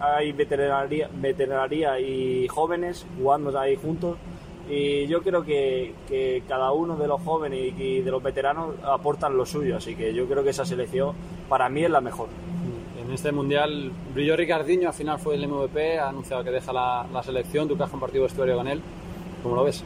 hay 0.00 0.32
veterinaria, 0.32 1.10
veterinaria 1.12 2.00
y 2.00 2.48
jóvenes 2.48 3.06
jugando 3.18 3.56
ahí 3.58 3.76
juntos 3.76 4.16
y 4.68 5.06
yo 5.06 5.22
creo 5.22 5.44
que, 5.44 5.94
que 6.08 6.42
cada 6.48 6.72
uno 6.72 6.96
de 6.96 7.06
los 7.06 7.20
jóvenes 7.20 7.74
y, 7.78 8.00
de 8.00 8.10
los 8.10 8.22
veteranos 8.22 8.74
aportan 8.82 9.36
lo 9.36 9.44
suyo, 9.44 9.76
así 9.76 9.94
que 9.94 10.14
yo 10.14 10.26
creo 10.26 10.42
que 10.42 10.50
esa 10.50 10.64
selección 10.64 11.14
para 11.48 11.68
mí 11.68 11.84
es 11.84 11.90
la 11.90 12.00
mejor. 12.00 12.28
En 13.12 13.16
este 13.16 13.30
mundial 13.30 13.92
brilló 14.14 14.34
Ricardiño, 14.36 14.88
al 14.88 14.94
final 14.94 15.18
fue 15.18 15.34
el 15.34 15.46
MVP, 15.46 15.98
ha 15.98 16.08
anunciado 16.08 16.42
que 16.42 16.50
deja 16.50 16.72
la, 16.72 17.06
la 17.12 17.22
selección, 17.22 17.68
tú 17.68 17.76
que 17.76 17.82
has 17.82 17.90
compartido 17.90 18.24
vestuario 18.24 18.56
con 18.56 18.66
él, 18.66 18.80
¿cómo 19.42 19.54
lo 19.54 19.64
ves? 19.64 19.84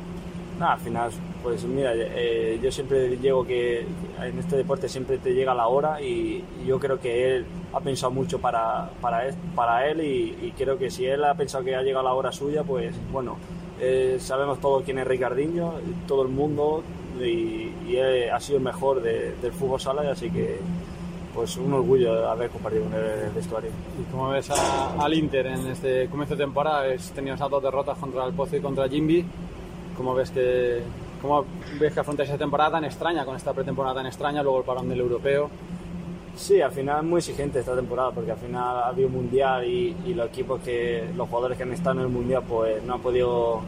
Nada, 0.60 0.74
al 0.74 0.78
final, 0.78 1.10
pues 1.42 1.64
mira, 1.64 1.90
eh, 1.96 2.60
yo 2.62 2.70
siempre 2.70 3.16
llego 3.16 3.44
que 3.44 3.84
en 4.22 4.38
este 4.38 4.56
deporte 4.56 4.88
siempre 4.88 5.18
te 5.18 5.34
llega 5.34 5.56
la 5.56 5.66
hora 5.66 6.00
y, 6.00 6.44
yo 6.64 6.78
creo 6.78 7.00
que 7.00 7.34
él 7.34 7.46
ha 7.72 7.80
pensado 7.80 8.12
mucho 8.12 8.38
para, 8.38 8.90
para 9.00 9.26
él, 9.26 9.34
para 9.56 9.88
él 9.88 10.02
y, 10.02 10.52
creo 10.56 10.78
que 10.78 10.88
si 10.88 11.04
él 11.04 11.24
ha 11.24 11.34
pensado 11.34 11.64
que 11.64 11.74
ha 11.74 11.82
llegado 11.82 12.04
la 12.04 12.14
hora 12.14 12.30
suya, 12.30 12.62
pues 12.62 12.94
bueno, 13.10 13.38
eh, 13.80 14.18
sabemos 14.20 14.60
todos 14.60 14.84
quién 14.84 15.00
es 15.00 15.04
Ricardinho, 15.04 15.72
todo 16.06 16.22
el 16.22 16.28
mundo 16.28 16.84
y, 17.20 17.72
ha 18.32 18.38
sido 18.38 18.58
el 18.58 18.64
mejor 18.64 19.02
del 19.02 19.52
fútbol 19.52 19.80
sala, 19.80 20.08
así 20.12 20.30
que 20.30 20.60
pues 21.36 21.54
un 21.58 21.70
orgullo 21.74 22.28
haber 22.28 22.48
compartido 22.48 22.84
con 22.84 22.94
el 22.94 23.30
vestuario. 23.34 23.70
¿Y 24.00 24.10
cómo 24.10 24.30
ves 24.30 24.50
al 24.50 25.14
Inter 25.14 25.46
en 25.46 25.66
este 25.66 26.08
comienzo 26.08 26.34
de 26.34 26.44
temporada? 26.44 26.90
Has 26.92 27.10
tenido 27.10 27.34
esas 27.34 27.50
dos 27.50 27.62
derrotas 27.62 27.98
contra 27.98 28.24
el 28.24 28.32
Pozo 28.32 28.56
y 28.56 28.60
contra 28.60 28.88
Jimby. 28.88 29.24
¿Cómo 29.98 30.14
ves 30.14 30.30
que, 30.30 30.80
cómo 31.20 31.44
ves 31.78 31.92
que 31.92 32.00
afrontáis 32.00 32.30
esa 32.30 32.38
temporada 32.38 32.72
tan 32.72 32.84
extraña, 32.86 33.26
con 33.26 33.36
esta 33.36 33.52
pretemporada 33.52 33.96
tan 33.96 34.06
extraña, 34.06 34.42
luego 34.42 34.60
el 34.60 34.64
parón 34.64 34.88
del 34.88 35.00
europeo? 35.00 35.50
Sí, 36.36 36.60
al 36.60 36.72
final 36.72 36.98
es 36.98 37.04
muy 37.04 37.18
exigente 37.18 37.60
esta 37.60 37.76
temporada 37.76 38.10
porque 38.12 38.32
al 38.32 38.38
final 38.38 38.78
ha 38.78 38.88
habido 38.88 39.08
un 39.08 39.14
mundial 39.14 39.64
y, 39.64 39.94
los 40.14 40.28
equipos 40.28 40.60
que 40.60 41.06
los 41.14 41.28
jugadores 41.28 41.58
que 41.58 41.64
han 41.64 41.72
estado 41.72 42.00
en 42.00 42.06
el 42.06 42.12
mundial 42.12 42.42
pues 42.48 42.82
no 42.82 42.94
han 42.94 43.00
podido 43.00 43.60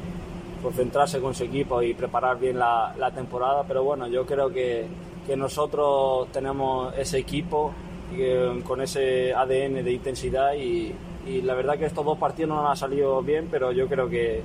concentrarse 0.62 1.20
con 1.20 1.34
su 1.34 1.44
equipo 1.44 1.82
y 1.82 1.92
preparar 1.92 2.38
bien 2.38 2.58
la, 2.58 2.94
la 2.98 3.10
temporada, 3.10 3.62
pero 3.68 3.84
bueno, 3.84 4.08
yo 4.08 4.26
creo 4.26 4.50
que, 4.50 4.86
que 5.28 5.36
nosotros 5.36 6.26
tenemos 6.32 6.92
ese 6.98 7.18
equipo 7.18 7.70
eh, 8.16 8.60
con 8.64 8.80
ese 8.80 9.32
ADN 9.32 9.84
de 9.84 9.92
intensidad 9.92 10.54
y, 10.54 10.92
y 11.24 11.42
la 11.42 11.54
verdad 11.54 11.78
que 11.78 11.84
estos 11.84 12.04
dos 12.04 12.18
partidos 12.18 12.48
no 12.48 12.62
nos 12.62 12.70
han 12.70 12.76
salido 12.76 13.22
bien, 13.22 13.46
pero 13.48 13.70
yo 13.70 13.86
creo 13.86 14.08
que, 14.08 14.42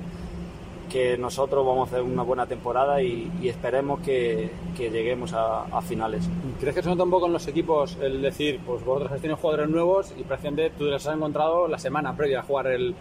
que 0.94 1.18
nosotros 1.18 1.66
vamos 1.66 1.88
a 1.88 1.96
hacer 1.96 2.02
una 2.04 2.22
buena 2.22 2.46
temporada 2.46 3.02
y, 3.02 3.28
esperemos 3.42 3.98
que, 4.00 4.50
lleguemos 4.78 5.32
a, 5.32 5.80
finales. 5.82 6.28
¿Crees 6.60 6.74
que 6.74 6.82
se 6.82 6.88
nota 6.88 7.02
un 7.02 7.10
poco 7.10 7.26
en 7.26 7.32
los 7.32 7.48
equipos 7.48 7.98
el 8.00 8.22
decir, 8.22 8.60
pues 8.64 8.84
vosotros 8.84 9.10
habéis 9.10 9.22
tenido 9.22 9.36
jugadores 9.36 9.68
nuevos 9.70 10.14
y 10.16 10.22
prácticamente 10.22 10.70
tú 10.78 10.84
les 10.84 11.04
has 11.04 11.16
encontrado 11.16 11.66
la 11.66 11.78
semana 11.78 12.16
previa 12.16 12.38
a 12.38 12.42
jugar 12.42 12.68
el, 12.68 12.94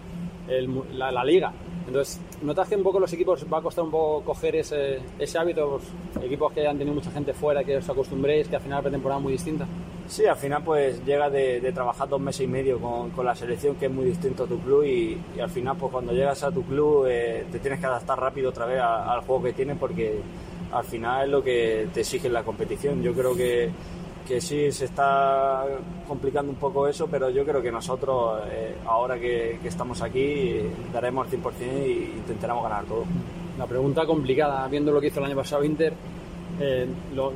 la, 0.93 1.23
liga? 1.23 1.53
Entonces, 1.93 2.19
¿notas 2.41 2.67
que 2.67 2.75
un 2.75 2.81
poco 2.81 2.99
los 2.99 3.13
equipos 3.13 3.45
va 3.53 3.59
a 3.59 3.61
costar 3.61 3.83
un 3.83 3.91
poco 3.91 4.23
coger 4.23 4.55
ese, 4.55 4.99
ese 5.19 5.37
hábito? 5.37 5.79
Pues, 6.13 6.25
equipos 6.25 6.51
que 6.51 6.65
han 6.65 6.75
tenido 6.75 6.95
mucha 6.95 7.11
gente 7.11 7.33
fuera, 7.33 7.63
que 7.63 7.77
os 7.77 7.87
acostumbréis, 7.87 8.47
que 8.47 8.55
al 8.55 8.63
final 8.63 8.79
la 8.79 8.81
pretemporada 8.81 9.19
es 9.19 9.23
muy 9.23 9.33
distinta. 9.33 9.67
Sí, 10.07 10.25
al 10.25 10.35
final 10.35 10.63
pues 10.63 11.05
llega 11.05 11.29
de, 11.29 11.71
trabajar 11.71 12.09
dos 12.09 12.19
meses 12.19 12.41
y 12.41 12.47
medio 12.47 12.79
con, 12.79 13.23
la 13.23 13.35
selección, 13.35 13.75
que 13.75 13.85
es 13.85 13.91
muy 13.91 14.05
distinto 14.05 14.45
a 14.45 14.47
tu 14.47 14.57
club, 14.57 14.83
y, 14.85 15.21
al 15.39 15.51
final 15.51 15.77
pues 15.77 15.91
cuando 15.91 16.13
llegas 16.13 16.41
a 16.41 16.51
tu 16.51 16.63
club 16.63 17.05
eh, 17.07 17.45
te 17.51 17.59
tienes 17.59 17.79
que 17.79 17.85
adaptar 17.85 18.19
rápido 18.19 18.49
otra 18.49 18.65
vez 18.65 18.81
al 18.81 19.21
juego 19.21 19.43
que 19.43 19.53
tienes 19.53 19.77
porque 19.77 20.19
al 20.71 20.85
final 20.85 21.25
es 21.25 21.29
lo 21.29 21.43
que 21.43 21.89
te 21.93 21.99
exige 21.99 22.27
la 22.27 22.41
competición. 22.41 23.03
Yo 23.03 23.13
creo 23.13 23.35
que, 23.35 23.69
que 24.27 24.39
sí 24.41 24.71
se 24.71 24.85
está 24.85 25.65
complicando 26.07 26.51
un 26.51 26.57
poco 26.57 26.87
eso, 26.87 27.07
pero 27.07 27.29
yo 27.29 27.45
creo 27.45 27.61
que 27.61 27.71
nosotros 27.71 28.41
eh, 28.51 28.75
ahora 28.85 29.19
que, 29.19 29.59
estamos 29.63 30.01
aquí 30.01 30.61
daremos 30.91 31.31
el 31.31 31.41
100% 31.41 31.53
e 31.59 31.91
intentaremos 32.17 32.63
ganar 32.63 32.85
todo. 32.85 33.05
La 33.57 33.67
pregunta 33.67 34.05
complicada, 34.05 34.67
viendo 34.67 34.91
lo 34.91 34.99
que 34.99 35.07
hizo 35.07 35.19
el 35.19 35.25
año 35.25 35.35
pasado 35.35 35.63
Inter, 35.63 35.93
eh, 36.59 36.87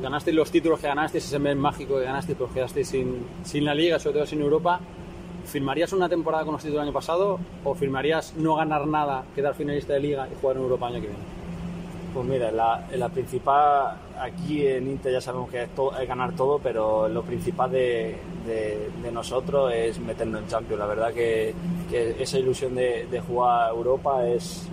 ganasteis 0.02 0.36
los 0.36 0.52
títulos 0.52 0.80
que 0.80 0.88
ganasteis, 0.88 1.26
ese 1.26 1.40
mes 1.40 1.56
mágico 1.56 1.98
que 1.98 2.06
ganasteis, 2.06 2.38
pero 2.38 2.54
quedasteis 2.54 2.88
sin, 2.88 3.26
sin 3.44 3.66
la 3.66 3.76
Liga, 3.76 4.00
sobre 4.00 4.16
todo 4.16 4.26
sin 4.26 4.42
Europa. 4.42 4.80
¿Firmarías 5.46 5.94
una 5.94 6.10
temporada 6.10 6.44
con 6.44 6.54
los 6.54 6.62
títulos 6.62 6.82
del 6.82 6.90
año 6.90 6.94
pasado 6.94 7.40
o 7.64 7.74
firmarías 7.74 8.36
no 8.36 8.56
ganar 8.56 8.86
nada, 8.86 9.24
quedar 9.34 9.56
finalista 9.56 9.94
de 9.94 10.02
Liga 10.02 10.28
y 10.30 10.42
jugar 10.42 10.58
en 10.58 10.64
Europa 10.64 10.88
el 10.90 10.96
año 10.96 11.02
que 11.04 11.08
viene? 11.08 11.37
Pues 12.18 12.30
mira, 12.30 12.52
la, 12.52 12.84
la 12.96 13.10
principal, 13.10 13.96
aquí 14.20 14.66
en 14.66 14.88
Inter 14.90 15.14
ya 15.14 15.22
sabemos 15.22 15.52
que 15.52 15.66
es, 15.66 16.08
ganar 16.08 16.36
todo, 16.36 16.58
pero 16.58 17.08
lo 17.08 17.22
principal 17.22 17.70
de, 17.70 18.16
de, 18.44 19.12
nosotros 19.12 19.72
es 19.72 20.00
meternos 20.00 20.42
en 20.42 20.48
Champions. 20.48 20.80
La 20.80 20.88
verdad 20.88 21.14
que, 21.14 21.54
que 21.88 22.16
esa 22.20 22.40
ilusión 22.40 22.74
de, 22.74 23.06
de 23.06 23.20
jugar 23.22 23.68
a 23.68 23.70
Europa 23.70 24.28
es, 24.28 24.68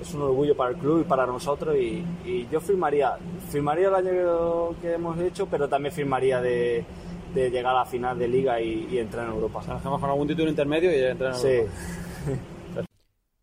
es 0.00 0.14
un 0.14 0.22
orgullo 0.22 0.56
para 0.56 0.70
el 0.70 0.76
club 0.78 1.02
y 1.02 1.04
para 1.04 1.26
nosotros 1.26 1.76
y, 1.76 2.48
yo 2.50 2.58
firmaría, 2.58 3.18
firmaría 3.50 3.88
el 3.88 3.94
año 3.94 4.70
que 4.80 4.94
hemos 4.94 5.18
hecho, 5.20 5.46
pero 5.46 5.68
también 5.68 5.92
firmaría 5.92 6.40
de, 6.40 6.86
llegar 7.34 7.76
a 7.76 7.80
la 7.80 7.84
final 7.84 8.18
de 8.18 8.28
liga 8.28 8.62
y, 8.62 8.98
entrar 8.98 9.26
en 9.26 9.34
Europa. 9.34 9.60
O 9.84 10.00
con 10.00 10.08
algún 10.08 10.26
título 10.26 10.48
intermedio 10.48 10.90
y 10.90 11.04
entrar 11.04 11.34
en 11.34 11.46
Europa. 11.46 11.72
Sí. 12.24 12.32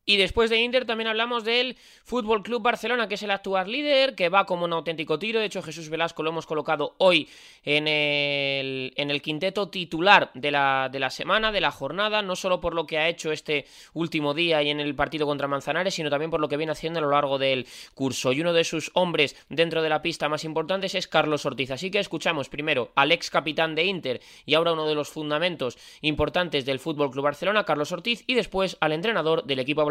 Y 0.08 0.18
después 0.18 0.52
de 0.52 0.62
Inter 0.62 0.86
también 0.86 1.08
hablamos 1.08 1.44
del 1.44 1.78
Fútbol 2.04 2.44
Club 2.44 2.62
Barcelona, 2.62 3.08
que 3.08 3.15
es 3.15 3.24
el 3.24 3.32
actual 3.32 3.72
líder, 3.72 4.13
que 4.13 4.30
va 4.30 4.46
como 4.46 4.65
un 4.65 4.74
auténtico 4.74 5.18
tiro. 5.18 5.39
De 5.39 5.48
hecho, 5.48 5.63
Jesús 5.63 5.89
Velasco 5.89 6.22
lo 6.22 6.30
hemos 6.30 6.46
colocado 6.46 6.94
hoy 7.00 7.28
en 7.63 7.88
el, 7.88 9.22
quinteto 9.24 9.70
titular 9.70 10.30
de 10.36 10.52
la, 10.52 10.89
de 10.91 11.00
la 11.00 11.10
semana, 11.10 11.52
de 11.52 11.62
la 11.62 11.72
jornada, 11.72 12.22
no 12.22 12.36
solo 12.36 12.62
por 12.62 12.76
lo 12.76 12.86
que 12.86 13.00
ha 13.00 13.10
hecho 13.10 13.32
este 13.32 13.65
último 13.94 14.36
día 14.36 14.62
y 14.62 14.70
en 14.70 14.80
el 14.80 14.94
partido 14.94 15.26
contra 15.26 15.48
Manzanares, 15.48 15.96
sino 15.96 16.12
también 16.12 16.30
por 16.30 16.39
lo 16.39 16.48
que 16.48 16.58
viene 16.58 16.74
haciendo 16.74 17.00
a 17.00 17.02
lo 17.02 17.10
largo 17.10 17.39
del 17.39 17.65
curso. 17.96 18.32
Y 18.32 18.41
uno 18.41 18.54
de 18.54 18.63
sus 18.63 18.91
hombres 18.94 19.36
dentro 19.50 19.82
de 19.82 19.89
la 19.89 20.04
pista 20.04 20.30
más 20.30 20.44
importantes 20.44 20.94
es 20.94 21.08
Carlos 21.08 21.48
Ortiz. 21.48 21.72
Así 21.72 21.89
que 21.89 21.98
escuchamos 21.98 22.48
primero 22.50 22.91
al 22.94 23.12
ex 23.12 23.32
capitán 23.32 23.74
de 23.74 23.86
Inter 23.86 24.22
y 24.46 24.54
ahora 24.54 24.74
uno 24.74 24.86
de 24.86 24.94
los 24.94 25.10
fundamentos 25.10 25.80
importantes 26.02 26.63
del 26.65 26.80
Fútbol 26.80 27.10
Club 27.10 27.24
Barcelona, 27.24 27.63
Carlos 27.63 27.91
Ortiz, 27.91 28.24
y 28.28 28.36
después 28.36 28.78
al 28.82 28.91
entrenador 28.91 29.44
del 29.46 29.58
equipo 29.58 29.82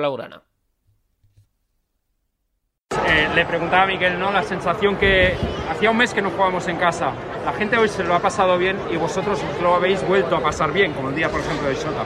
eh, 3.07 3.29
le 3.35 3.45
preguntaba 3.45 3.83
a 3.83 3.87
Miguel, 3.87 4.19
¿no? 4.19 4.33
La 4.33 4.43
sensación 4.43 4.97
que 4.97 5.35
hacía 5.71 5.91
un 5.91 5.97
mes 5.97 6.13
que 6.15 6.23
no 6.23 6.31
jugábamos 6.31 6.67
en 6.69 6.77
casa. 6.77 7.13
La 7.45 7.53
gente 7.53 7.77
hoy 7.77 7.89
se 7.89 8.03
lo 8.03 8.15
ha 8.15 8.21
pasado 8.21 8.57
bien 8.59 8.77
y 8.91 8.97
vosotros 8.97 9.41
lo 9.63 9.75
habéis 9.75 10.07
vuelto 10.07 10.37
a 10.37 10.41
pasar 10.41 10.73
bien, 10.73 10.93
como 10.93 11.11
el 11.11 11.15
día, 11.15 11.29
por 11.29 11.41
ejemplo, 11.41 11.69
de 11.69 11.77
Sota. 11.77 12.05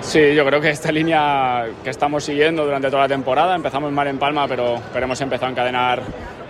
Sí, 0.00 0.34
yo 0.34 0.44
creo 0.44 0.60
que 0.60 0.70
esta 0.70 0.90
línea 0.90 1.66
que 1.84 1.90
estamos 1.90 2.24
siguiendo 2.24 2.64
durante 2.64 2.90
toda 2.90 3.02
la 3.02 3.08
temporada, 3.08 3.54
empezamos 3.54 3.92
mal 3.92 4.08
en 4.08 4.18
Palma, 4.18 4.48
pero, 4.48 4.80
pero 4.92 5.04
hemos 5.04 5.20
empezado 5.20 5.46
a 5.46 5.50
encadenar 5.50 6.02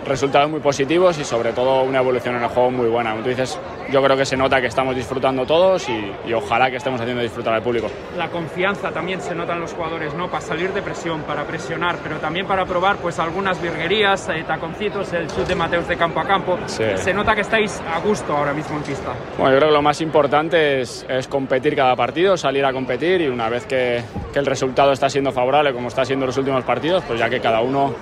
resultados 0.05 0.49
muy 0.49 0.59
positivos 0.59 1.17
y 1.19 1.23
sobre 1.23 1.53
todo 1.53 1.83
una 1.83 1.99
evolución 1.99 2.35
en 2.35 2.43
el 2.43 2.49
juego 2.49 2.71
muy 2.71 2.89
buena. 2.89 3.11
Como 3.11 3.23
tú 3.23 3.29
dices, 3.29 3.59
yo 3.91 4.01
creo 4.01 4.17
que 4.17 4.25
se 4.25 4.37
nota 4.37 4.59
que 4.61 4.67
estamos 4.67 4.95
disfrutando 4.95 5.45
todos 5.45 5.87
y, 5.89 6.33
ojalá 6.33 6.69
que 6.69 6.77
estemos 6.77 6.99
haciendo 6.99 7.21
disfrutar 7.21 7.53
al 7.53 7.61
público. 7.61 7.87
La 8.17 8.29
confianza 8.29 8.91
también 8.91 9.21
se 9.21 9.35
nota 9.35 9.53
en 9.53 9.61
los 9.61 9.73
jugadores, 9.73 10.13
¿no? 10.13 10.29
Para 10.29 10.41
salir 10.41 10.73
de 10.73 10.81
presión, 10.81 11.21
para 11.21 11.43
presionar, 11.43 11.97
pero 12.01 12.17
también 12.17 12.47
para 12.47 12.65
probar 12.65 12.97
pues 12.97 13.19
algunas 13.19 13.61
virguerías, 13.61 14.29
eh, 14.29 14.43
taconcitos, 14.47 15.11
el 15.13 15.27
chute 15.27 15.45
de 15.49 15.55
Mateus 15.55 15.87
de 15.87 15.97
campo 15.97 16.19
a 16.19 16.25
campo. 16.25 16.57
Se 16.67 17.13
nota 17.13 17.35
que 17.35 17.41
estáis 17.41 17.81
a 17.81 17.99
gusto 17.99 18.35
ahora 18.35 18.53
mismo 18.53 18.77
en 18.77 18.83
pista. 18.83 19.13
Bueno, 19.37 19.51
yo 19.51 19.57
creo 19.57 19.69
que 19.69 19.75
lo 19.75 19.81
más 19.81 20.01
importante 20.01 20.81
es, 20.81 21.05
es 21.07 21.27
competir 21.27 21.75
cada 21.75 21.95
partido, 21.95 22.37
salir 22.37 22.65
a 22.65 22.71
competir 22.71 23.21
y 23.21 23.27
una 23.27 23.49
vez 23.49 23.65
que, 23.65 24.01
que 24.31 24.39
el 24.39 24.45
resultado 24.45 24.91
está 24.91 25.09
siendo 25.09 25.31
favorable, 25.31 25.73
como 25.73 25.89
está 25.89 26.05
siendo 26.05 26.25
los 26.25 26.37
últimos 26.37 26.63
partidos, 26.63 27.03
pues 27.03 27.19
ya 27.19 27.29
que 27.29 27.39
cada 27.39 27.61
uno 27.61 27.93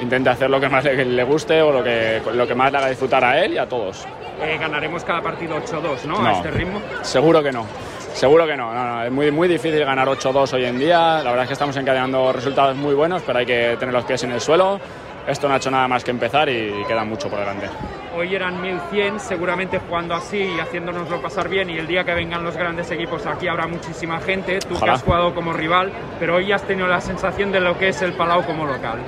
intente 0.00 0.30
hacer 0.30 0.50
lo 0.50 0.60
que 0.60 0.68
más 0.68 0.84
le, 0.84 1.24
guste 1.24 1.60
o 1.62 1.72
lo 1.72 1.82
que, 1.82 2.20
lo 2.32 2.46
que 2.46 2.54
más 2.54 2.72
le 2.72 2.78
haga 2.78 2.88
disfrutar 2.88 3.24
a 3.24 3.42
él 3.42 3.54
y 3.54 3.58
a 3.58 3.68
todos. 3.68 4.06
Eh, 4.42 4.56
ganaremos 4.58 5.04
cada 5.04 5.20
partido 5.20 5.56
8-2, 5.56 6.04
¿no? 6.04 6.24
A 6.24 6.32
este 6.32 6.50
ritmo. 6.50 6.80
Seguro 7.02 7.42
que 7.42 7.52
no. 7.52 7.66
Seguro 8.14 8.46
que 8.46 8.56
no, 8.56 9.04
es 9.04 9.12
muy, 9.12 9.30
muy 9.30 9.46
difícil 9.46 9.84
ganar 9.84 10.08
8-2 10.08 10.54
hoy 10.54 10.64
en 10.64 10.78
día. 10.78 11.22
La 11.22 11.30
verdad 11.30 11.42
es 11.42 11.48
que 11.48 11.52
estamos 11.52 11.76
encadenando 11.76 12.32
resultados 12.32 12.76
muy 12.76 12.94
buenos, 12.94 13.22
pero 13.24 13.38
hay 13.38 13.46
que 13.46 13.76
tener 13.78 13.94
los 13.94 14.04
pies 14.04 14.24
en 14.24 14.32
el 14.32 14.40
suelo. 14.40 14.80
Esto 15.28 15.46
no 15.46 15.54
ha 15.54 15.58
hecho 15.58 15.70
nada 15.70 15.86
más 15.86 16.02
que 16.02 16.10
empezar 16.10 16.48
y 16.48 16.72
queda 16.88 17.04
mucho 17.04 17.28
por 17.28 17.38
delante. 17.38 17.68
Hoy 18.16 18.34
eran 18.34 18.60
1100, 18.60 19.20
seguramente 19.20 19.78
jugando 19.78 20.14
así 20.14 20.38
y 20.38 20.58
haciéndonoslo 20.58 21.20
pasar 21.20 21.48
bien. 21.48 21.68
Y 21.68 21.78
el 21.78 21.86
día 21.86 22.02
que 22.02 22.14
vengan 22.14 22.42
los 22.42 22.56
grandes 22.56 22.90
equipos 22.90 23.26
aquí 23.26 23.46
habrá 23.46 23.66
muchísima 23.66 24.18
gente. 24.20 24.58
Tú 24.60 24.80
que 24.80 24.90
has 24.90 25.02
jugado 25.02 25.34
como 25.34 25.52
rival, 25.52 25.92
pero 26.18 26.36
hoy 26.36 26.50
has 26.50 26.62
tenido 26.62 26.88
la 26.88 27.00
sensación 27.00 27.52
de 27.52 27.60
lo 27.60 27.78
que 27.78 27.88
es 27.88 28.00
el 28.00 28.14
Palau 28.14 28.44
como 28.44 28.64
local. 28.64 28.98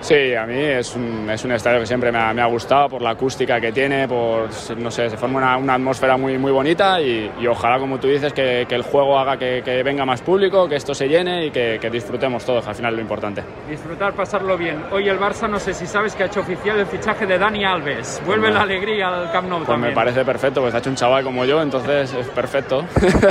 Sí, 0.00 0.34
a 0.34 0.46
mí 0.46 0.56
es 0.58 0.96
un, 0.96 1.28
es 1.28 1.44
un 1.44 1.52
estadio 1.52 1.80
que 1.80 1.86
siempre 1.86 2.10
me 2.10 2.18
ha, 2.18 2.32
me 2.32 2.40
ha, 2.40 2.46
gustado 2.46 2.88
por 2.88 3.02
la 3.02 3.10
acústica 3.10 3.60
que 3.60 3.70
tiene, 3.70 4.08
por, 4.08 4.48
no 4.78 4.90
sé, 4.90 5.10
se 5.10 5.16
forma 5.16 5.38
una, 5.38 5.56
una 5.58 5.74
atmósfera 5.74 6.16
muy, 6.16 6.38
muy 6.38 6.50
bonita 6.50 7.00
y, 7.00 7.30
y, 7.38 7.46
ojalá, 7.46 7.78
como 7.78 8.00
tú 8.00 8.08
dices, 8.08 8.32
que, 8.32 8.64
que 8.66 8.74
el 8.74 8.82
juego 8.82 9.18
haga 9.18 9.36
que, 9.36 9.62
que, 9.62 9.82
venga 9.82 10.06
más 10.06 10.22
público, 10.22 10.68
que 10.68 10.76
esto 10.76 10.94
se 10.94 11.06
llene 11.06 11.46
y 11.46 11.50
que, 11.50 11.78
que 11.80 11.90
disfrutemos 11.90 12.44
todos, 12.44 12.66
al 12.66 12.74
final 12.74 12.92
es 12.92 12.96
lo 12.96 13.02
importante. 13.02 13.42
Disfrutar, 13.68 14.14
pasarlo 14.14 14.56
bien. 14.56 14.82
Hoy 14.90 15.08
el 15.08 15.18
Barça, 15.18 15.48
no 15.48 15.58
sé 15.58 15.74
si 15.74 15.86
sabes 15.86 16.14
que 16.14 16.22
ha 16.22 16.26
hecho 16.26 16.40
oficial 16.40 16.78
el 16.78 16.86
fichaje 16.86 17.26
de 17.26 17.38
Dani 17.38 17.64
Alves. 17.64 18.22
Vuelve 18.24 18.46
pues 18.46 18.54
la 18.54 18.62
alegría 18.62 19.08
al 19.08 19.30
Camp 19.30 19.48
Nou 19.48 19.64
pues 19.64 19.78
me 19.78 19.92
parece 19.92 20.24
perfecto, 20.24 20.62
pues 20.62 20.74
ha 20.74 20.78
hecho 20.78 20.90
un 20.90 20.96
chaval 20.96 21.22
como 21.24 21.44
yo, 21.44 21.60
entonces 21.60 22.12
es 22.14 22.28
perfecto. 22.28 22.84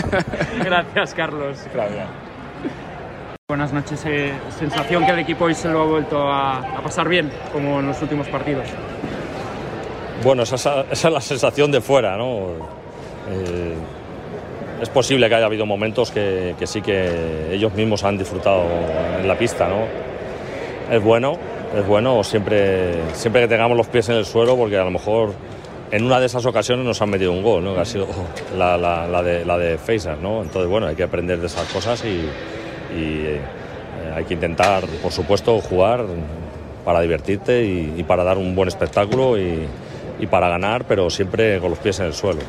Gracias, 0.63 1.15
Carlos. 1.15 1.67
Gracias. 1.73 2.28
Buenas 3.49 3.73
noches. 3.73 4.05
Eh, 4.05 4.31
sensación 4.59 5.03
que 5.07 5.11
el 5.11 5.17
equipo 5.17 5.45
hoy 5.45 5.55
se 5.55 5.69
lo 5.69 5.81
ha 5.81 5.85
vuelto 5.85 6.21
a, 6.21 6.79
pasar 6.83 7.09
bien, 7.09 7.31
como 7.51 7.79
en 7.79 7.87
los 7.87 7.99
últimos 7.99 8.27
partidos. 8.27 8.67
Bueno, 10.23 10.43
esa, 10.43 10.85
es 10.91 11.03
la 11.03 11.19
sensación 11.19 11.71
de 11.71 11.81
fuera, 11.81 12.15
¿no? 12.15 12.41
Eh, 13.27 13.73
es 14.83 14.89
posible 14.89 15.27
que 15.27 15.33
haya 15.33 15.47
habido 15.47 15.65
momentos 15.65 16.11
que, 16.11 16.53
sí 16.63 16.83
que 16.83 17.51
ellos 17.51 17.73
mismos 17.73 18.03
han 18.03 18.19
disfrutado 18.19 18.65
en 19.19 19.27
la 19.27 19.35
pista, 19.35 19.67
¿no? 19.67 19.87
Es 20.95 21.01
bueno, 21.01 21.35
es 21.75 21.87
bueno 21.87 22.23
siempre, 22.23 22.99
siempre 23.13 23.41
que 23.41 23.47
tengamos 23.47 23.75
los 23.75 23.87
pies 23.87 24.09
en 24.09 24.17
el 24.17 24.25
suelo, 24.25 24.55
porque 24.57 24.77
a 24.77 24.83
lo 24.83 24.91
mejor 24.91 25.33
en 25.89 26.05
una 26.05 26.19
de 26.19 26.27
esas 26.27 26.45
ocasiones 26.45 26.85
nos 26.85 27.01
han 27.01 27.09
metido 27.09 27.31
un 27.31 27.41
gol, 27.41 27.63
¿no? 27.63 27.73
que 27.73 27.81
ha 27.81 27.85
sido 27.85 28.05
la, 28.55 28.77
de, 29.23 29.43
la 29.43 29.57
de 29.57 29.79
¿no? 30.21 30.43
Entonces, 30.43 30.69
bueno, 30.69 30.85
hay 30.85 30.95
que 30.95 31.01
aprender 31.01 31.39
de 31.39 31.47
esas 31.47 31.67
cosas 31.73 32.05
y, 32.05 32.29
eh, 32.91 33.39
hay 34.15 34.25
que 34.25 34.33
intentar, 34.33 34.85
por 35.01 35.11
supuesto, 35.11 35.59
jugar 35.61 36.05
para 36.85 37.01
divertirte 37.01 37.65
y, 37.65 38.03
para 38.03 38.23
dar 38.23 38.37
un 38.37 38.55
buen 38.55 38.67
espectáculo 38.67 39.37
y, 39.37 39.67
y 40.19 40.27
para 40.27 40.49
ganar, 40.49 40.85
pero 40.85 41.09
siempre 41.09 41.59
con 41.59 41.69
los 41.69 41.79
pies 41.79 41.99
en 41.99 42.07
el 42.07 42.13
suelo 42.13 42.41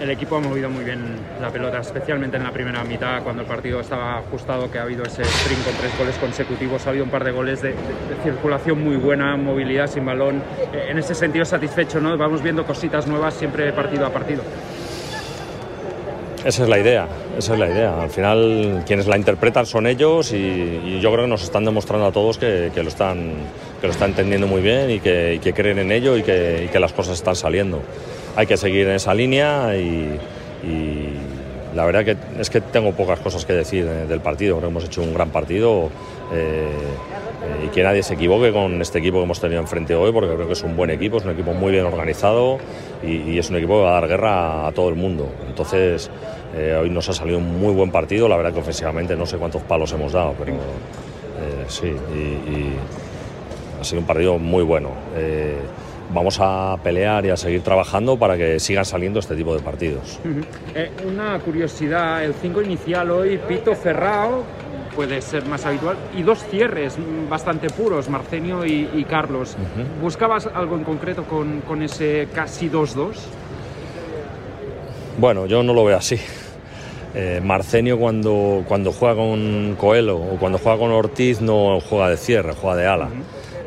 el 0.00 0.10
equipo 0.10 0.36
ha 0.36 0.40
movido 0.40 0.70
muy 0.70 0.84
bien 0.84 1.00
la 1.40 1.50
pelota, 1.50 1.80
especialmente 1.80 2.36
en 2.36 2.44
la 2.44 2.52
primera 2.52 2.84
mitad, 2.84 3.22
cuando 3.22 3.42
el 3.42 3.48
partido 3.48 3.80
estaba 3.80 4.18
ajustado, 4.18 4.70
que 4.70 4.78
ha 4.78 4.82
habido 4.82 5.02
ese 5.02 5.22
sprint 5.22 5.64
con 5.64 5.74
tres 5.74 5.98
goles 5.98 6.16
consecutivos, 6.16 6.86
ha 6.86 6.90
habido 6.90 7.04
un 7.04 7.10
par 7.10 7.24
de 7.24 7.32
goles 7.32 7.62
de, 7.62 7.74
circulación 8.22 8.82
muy 8.82 8.96
buena, 8.96 9.36
movilidad 9.36 9.88
sin 9.88 10.04
balón. 10.04 10.42
Eh, 10.72 10.88
en 10.90 10.98
ese 10.98 11.14
sentido, 11.14 11.44
satisfecho, 11.44 12.00
¿no? 12.00 12.16
Vamos 12.16 12.42
viendo 12.42 12.64
cositas 12.64 13.06
nuevas 13.06 13.34
siempre 13.34 13.72
partido 13.72 14.06
a 14.06 14.10
partido. 14.10 14.42
Esa 16.48 16.62
es 16.62 16.68
la 16.70 16.78
idea, 16.78 17.06
esa 17.36 17.52
es 17.52 17.60
la 17.60 17.68
idea. 17.68 18.00
Al 18.00 18.08
final, 18.08 18.82
quienes 18.86 19.06
la 19.06 19.18
interpretan 19.18 19.66
son 19.66 19.86
ellos 19.86 20.32
y, 20.32 20.98
yo 20.98 21.12
creo 21.12 21.26
que 21.26 21.30
nos 21.30 21.42
están 21.42 21.66
demostrando 21.66 22.06
a 22.06 22.10
todos 22.10 22.38
que, 22.38 22.72
lo, 22.74 22.88
están, 22.88 23.32
que 23.82 23.86
lo 23.86 23.92
están 23.92 24.10
entendiendo 24.12 24.46
muy 24.46 24.62
bien 24.62 24.90
y 24.90 24.98
que, 24.98 25.52
creen 25.54 25.78
en 25.78 25.92
ello 25.92 26.16
y 26.16 26.22
que, 26.22 26.64
y 26.64 26.68
que 26.68 26.80
las 26.80 26.94
cosas 26.94 27.18
están 27.18 27.36
saliendo 27.36 27.82
hay 28.38 28.46
que 28.46 28.56
seguir 28.56 28.86
en 28.86 28.94
esa 28.94 29.12
línea 29.14 29.76
y, 29.76 30.18
la 31.78 31.84
verdad 31.84 32.04
que 32.04 32.16
es 32.40 32.50
que 32.50 32.60
tengo 32.60 32.90
pocas 32.90 33.20
cosas 33.20 33.46
que 33.46 33.52
decir 33.52 33.86
del 33.86 34.20
partido, 34.20 34.60
hemos 34.66 34.82
hecho 34.82 35.00
un 35.00 35.14
gran 35.14 35.30
partido 35.30 35.90
eh, 36.32 36.66
y 37.64 37.68
que 37.68 37.84
nadie 37.84 38.02
se 38.02 38.14
equivoque 38.14 38.52
con 38.52 38.82
este 38.82 38.98
equipo 38.98 39.18
que 39.18 39.22
hemos 39.22 39.40
tenido 39.40 39.60
enfrente 39.60 39.94
hoy, 39.94 40.10
porque 40.10 40.34
creo 40.34 40.48
que 40.48 40.54
es 40.54 40.62
un 40.64 40.76
buen 40.76 40.90
equipo, 40.90 41.18
es 41.18 41.24
un 41.24 41.30
equipo 41.30 41.52
muy 41.52 41.70
bien 41.70 41.84
organizado 41.84 42.58
y, 43.00 43.38
es 43.38 43.48
un 43.48 43.58
equipo 43.58 43.74
que 43.74 43.82
va 43.84 43.90
a 43.90 44.00
dar 44.00 44.08
guerra 44.08 44.66
a 44.66 44.72
todo 44.72 44.88
el 44.88 44.96
mundo. 44.96 45.28
Entonces, 45.46 46.10
eh, 46.56 46.76
hoy 46.82 46.90
nos 46.90 47.08
ha 47.10 47.12
salido 47.12 47.38
un 47.38 47.60
muy 47.60 47.72
buen 47.72 47.92
partido, 47.92 48.28
la 48.28 48.36
verdad 48.36 48.52
que 48.52 48.58
ofensivamente 48.58 49.14
no 49.14 49.24
sé 49.24 49.36
cuántos 49.36 49.62
palos 49.62 49.92
hemos 49.92 50.12
dado, 50.12 50.34
pero 50.36 50.54
eh, 50.54 51.64
sí, 51.68 51.86
y, 51.86 52.72
ha 53.80 53.84
sido 53.84 54.00
un 54.00 54.06
partido 54.08 54.36
muy 54.40 54.64
bueno 54.64 54.90
vamos 56.12 56.38
a 56.40 56.76
pelear 56.82 57.24
y 57.26 57.30
a 57.30 57.36
seguir 57.36 57.62
trabajando 57.62 58.18
para 58.18 58.36
que 58.36 58.58
sigan 58.60 58.84
saliendo 58.84 59.20
este 59.20 59.36
tipo 59.36 59.54
de 59.54 59.60
partidos. 59.60 60.20
Eh, 60.74 60.90
una 61.06 61.38
curiosidad, 61.40 62.24
el 62.24 62.34
5 62.34 62.62
inicial 62.62 63.10
hoy, 63.10 63.38
Pito 63.48 63.74
Ferrao, 63.74 64.44
puede 64.94 65.20
ser 65.22 65.44
más 65.46 65.64
habitual, 65.64 65.96
y 66.16 66.22
dos 66.22 66.44
cierres 66.50 66.96
bastante 67.28 67.68
puros, 67.70 68.08
Marcenio 68.08 68.64
y, 68.66 69.04
Carlos. 69.08 69.56
¿Buscabas 70.02 70.48
algo 70.52 70.76
en 70.76 70.84
concreto 70.84 71.24
con, 71.24 71.82
ese 71.82 72.28
casi 72.34 72.68
2-2? 72.68 73.14
Bueno, 75.18 75.46
yo 75.46 75.62
no 75.62 75.72
lo 75.72 75.84
veo 75.84 75.96
así. 75.96 76.18
Eh, 77.14 77.40
Marcenio 77.42 77.98
cuando, 77.98 78.64
cuando 78.68 78.92
juega 78.92 79.14
con 79.14 79.76
Coelho 79.78 80.16
o 80.16 80.36
cuando 80.38 80.58
juega 80.58 80.78
con 80.78 80.90
Ortiz 80.90 81.40
no 81.40 81.80
juega 81.80 82.10
de 82.10 82.16
cierre, 82.16 82.52
juega 82.52 82.76
de 82.76 82.86
ala. 82.86 83.08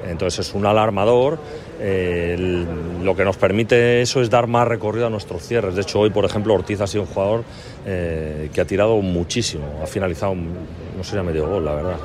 Entonces 0.07 0.47
es 0.47 0.53
un 0.53 0.65
alarmador 0.65 1.39
lo 1.81 3.15
que 3.15 3.25
nos 3.25 3.37
permite 3.37 4.01
eso 4.01 4.21
es 4.21 4.29
dar 4.29 4.47
más 4.47 4.67
recorrido 4.67 5.07
a 5.07 5.09
nuestros 5.09 5.41
cierres. 5.41 5.75
De 5.75 5.81
hecho, 5.81 5.99
hoy, 5.99 6.11
por 6.11 6.25
ejemplo, 6.25 6.53
Ortiz 6.53 6.79
ha 6.81 6.87
sido 6.87 7.03
un 7.03 7.09
jugador 7.09 7.43
eh, 7.85 8.49
que 8.53 8.61
ha 8.61 8.65
tirado 8.65 8.97
muchísimo. 8.97 9.79
Ha 9.83 9.87
finalizado, 9.87 10.35
no 10.35 11.03
sé 11.03 11.11
si 11.11 11.17
ha 11.17 11.23
metido 11.23 11.47
gol, 11.47 11.65
la 11.65 11.73
verdad. 11.73 11.95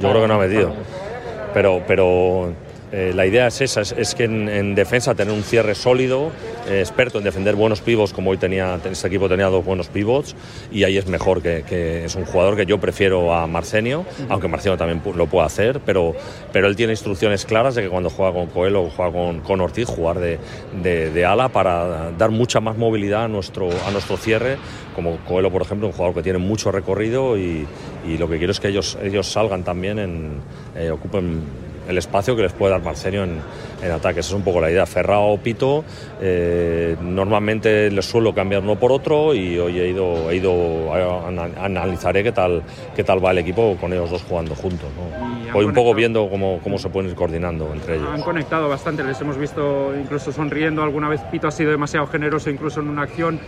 yo 0.00 0.08
creo 0.08 0.22
que 0.22 0.28
no 0.28 0.34
ha 0.34 0.38
metido. 0.38 0.72
Pero, 1.54 1.82
pero 1.86 2.52
eh, 2.92 3.12
la 3.14 3.24
idea 3.24 3.46
es 3.46 3.60
esa, 3.60 3.82
es, 3.82 4.14
que 4.14 4.24
en, 4.24 4.74
defensa 4.74 5.14
tener 5.14 5.32
un 5.32 5.44
cierre 5.44 5.74
sólido, 5.76 6.32
eh, 6.68 6.80
experto 6.80 7.18
en 7.18 7.24
defender 7.24 7.54
buenos 7.54 7.80
pivots, 7.80 8.12
como 8.12 8.30
hoy 8.30 8.36
tenía, 8.36 8.80
este 8.84 9.06
equipo 9.06 9.28
tenía 9.28 9.46
dos 9.46 9.64
buenos 9.64 9.88
pivots, 9.88 10.34
y 10.72 10.82
ahí 10.82 10.98
es 10.98 11.06
mejor 11.06 11.40
que, 11.40 12.04
es 12.04 12.14
un 12.16 12.24
jugador 12.24 12.56
que 12.56 12.66
yo 12.66 12.80
prefiero 12.80 13.32
a 13.32 13.46
Marcenio, 13.46 14.04
aunque 14.28 14.48
Marcenio 14.48 14.76
también 14.76 15.00
lo 15.16 15.26
puede 15.28 15.46
hacer, 15.46 15.80
pero, 15.86 16.14
pero 16.52 16.66
él 16.66 16.74
tiene 16.74 16.92
instrucciones 16.92 17.44
claras 17.44 17.76
de 17.76 17.82
que 17.82 17.88
cuando 17.88 18.10
juega 18.10 18.32
con 18.32 18.46
Coelho 18.46 18.82
o 18.82 18.90
juega 18.90 19.12
con, 19.12 19.40
con 19.40 19.60
Ortiz, 19.60 19.86
jugar 19.86 20.18
de, 20.18 20.38
de, 20.82 21.24
ala 21.24 21.48
para 21.50 22.10
dar 22.12 22.30
mucha 22.30 22.60
más 22.60 22.76
movilidad 22.76 23.24
a 23.24 23.28
nuestro, 23.28 23.68
a 23.86 23.90
nuestro 23.92 24.16
cierre, 24.16 24.56
como 24.96 25.18
Coelho, 25.18 25.50
por 25.52 25.62
ejemplo, 25.62 25.86
un 25.86 25.92
jugador 25.92 26.16
que 26.16 26.22
tiene 26.22 26.38
mucho 26.38 26.72
recorrido 26.72 27.38
y, 27.38 27.66
y 28.06 28.18
lo 28.18 28.28
que 28.28 28.38
quiero 28.38 28.50
es 28.50 28.58
que 28.58 28.68
ellos, 28.68 28.98
ellos 29.00 29.30
salgan 29.30 29.62
también, 29.62 29.98
en, 30.00 30.30
eh, 30.74 30.90
ocupen 30.90 31.69
el 31.90 31.98
espacio 31.98 32.36
que 32.36 32.42
les 32.42 32.52
puede 32.52 32.72
dar 32.72 32.82
Marcenio 32.82 33.24
en, 33.24 33.40
en 33.82 33.90
ataque. 33.90 34.20
Esa 34.20 34.30
es 34.30 34.34
un 34.34 34.42
poco 34.42 34.60
la 34.60 34.70
idea. 34.70 34.86
Ferrao 34.86 35.32
o 35.32 35.38
Pito, 35.38 35.84
eh, 36.20 36.96
normalmente 37.00 37.90
les 37.90 38.04
suelo 38.04 38.34
cambiar 38.34 38.62
uno 38.62 38.76
por 38.76 38.92
otro 38.92 39.34
y 39.34 39.58
hoy 39.58 39.78
he 39.78 39.88
ido, 39.88 40.30
he 40.30 40.36
ido 40.36 40.94
a, 40.94 41.26
analizaré 41.64 42.22
qué 42.22 42.32
tal, 42.32 42.62
qué 42.94 43.04
tal 43.04 43.24
va 43.24 43.32
el 43.32 43.38
equipo 43.38 43.76
con 43.80 43.92
ellos 43.92 44.10
dos 44.10 44.22
jugando 44.22 44.54
juntos. 44.54 44.88
Hoy 45.52 45.64
un 45.64 45.74
poco 45.74 45.94
viendo 45.94 46.28
cómo, 46.30 46.60
cómo 46.62 46.78
se 46.78 46.88
pueden 46.88 47.10
ir 47.10 47.16
coordinando 47.16 47.70
entre 47.72 47.96
ellos. 47.96 48.08
Han 48.12 48.22
conectado 48.22 48.68
bastante, 48.68 49.02
les 49.02 49.20
hemos 49.20 49.36
visto 49.36 49.92
incluso 49.96 50.32
sonriendo. 50.32 50.82
Alguna 50.82 51.08
vez 51.08 51.20
Pito 51.30 51.48
ha 51.48 51.50
sido 51.50 51.70
demasiado 51.70 52.06
generoso 52.06 52.50
incluso 52.50 52.80
en 52.80 52.88
una 52.88 53.02
acción, 53.02 53.40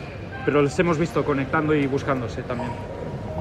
pero 0.45 0.63
les 0.63 0.77
hemos 0.79 0.99
visto 0.99 1.25
conectando 1.25 1.75
y 1.75 1.87
buscándose 1.87 2.43
también. 2.43 2.71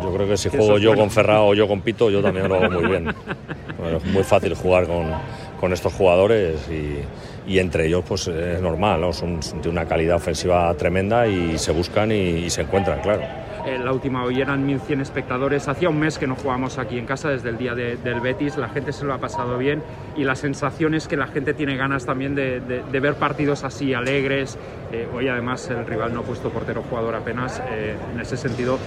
Yo 0.01 0.11
creo 0.13 0.27
que 0.27 0.37
si 0.37 0.49
juego 0.49 0.77
yo 0.79 0.95
con 0.95 1.11
Ferrao 1.11 1.49
o 1.49 1.53
yo 1.53 1.67
con 1.67 1.81
Pito, 1.81 2.09
yo 2.09 2.21
también 2.21 2.47
lo 2.47 2.55
hago 2.55 2.71
muy 2.71 2.87
bien. 2.87 3.13
es 3.89 4.05
muy 4.05 4.23
fácil 4.23 4.53
jugar 4.55 4.87
con, 4.87 5.73
estos 5.73 5.93
jugadores 5.93 6.67
y, 6.69 7.59
entre 7.59 7.85
ellos 7.87 8.03
pues 8.07 8.27
es 8.27 8.61
normal, 8.61 9.01
¿no? 9.01 9.13
son 9.13 9.39
de 9.61 9.69
una 9.69 9.85
calidad 9.85 10.15
ofensiva 10.15 10.73
tremenda 10.75 11.27
y 11.27 11.57
se 11.57 11.71
buscan 11.71 12.11
y, 12.11 12.49
se 12.49 12.61
encuentran, 12.61 12.99
claro. 13.01 13.21
Eh, 13.65 13.77
la 13.77 13.93
última 13.93 14.23
hoy 14.23 14.41
eran 14.41 14.67
1.100 14.67 15.01
espectadores. 15.01 15.67
Hacía 15.67 15.89
un 15.89 15.99
mes 15.99 16.17
que 16.17 16.25
no 16.25 16.35
jugamos 16.35 16.79
aquí 16.79 16.97
en 16.97 17.05
casa 17.05 17.29
desde 17.29 17.49
el 17.49 17.59
día 17.59 17.75
del 17.75 18.19
Betis. 18.19 18.57
La 18.57 18.69
gente 18.69 18.91
se 18.91 19.05
lo 19.05 19.13
ha 19.13 19.19
pasado 19.19 19.59
bien 19.59 19.83
y 20.17 20.23
la 20.23 20.35
sensación 20.35 20.95
es 20.95 21.07
que 21.07 21.15
la 21.15 21.27
gente 21.27 21.53
tiene 21.53 21.77
ganas 21.77 22.05
también 22.05 22.33
de, 22.33 22.59
ver 22.91 23.15
partidos 23.15 23.63
así 23.63 23.93
alegres. 23.93 24.57
Eh, 24.91 25.07
hoy 25.13 25.27
además 25.27 25.69
el 25.69 25.85
rival 25.85 26.11
no 26.11 26.21
ha 26.21 26.23
puesto 26.23 26.49
portero 26.49 26.81
jugador 26.89 27.13
apenas. 27.13 27.61
Eh, 27.71 27.95
en 28.11 28.19
ese 28.19 28.35
sentido 28.35 28.79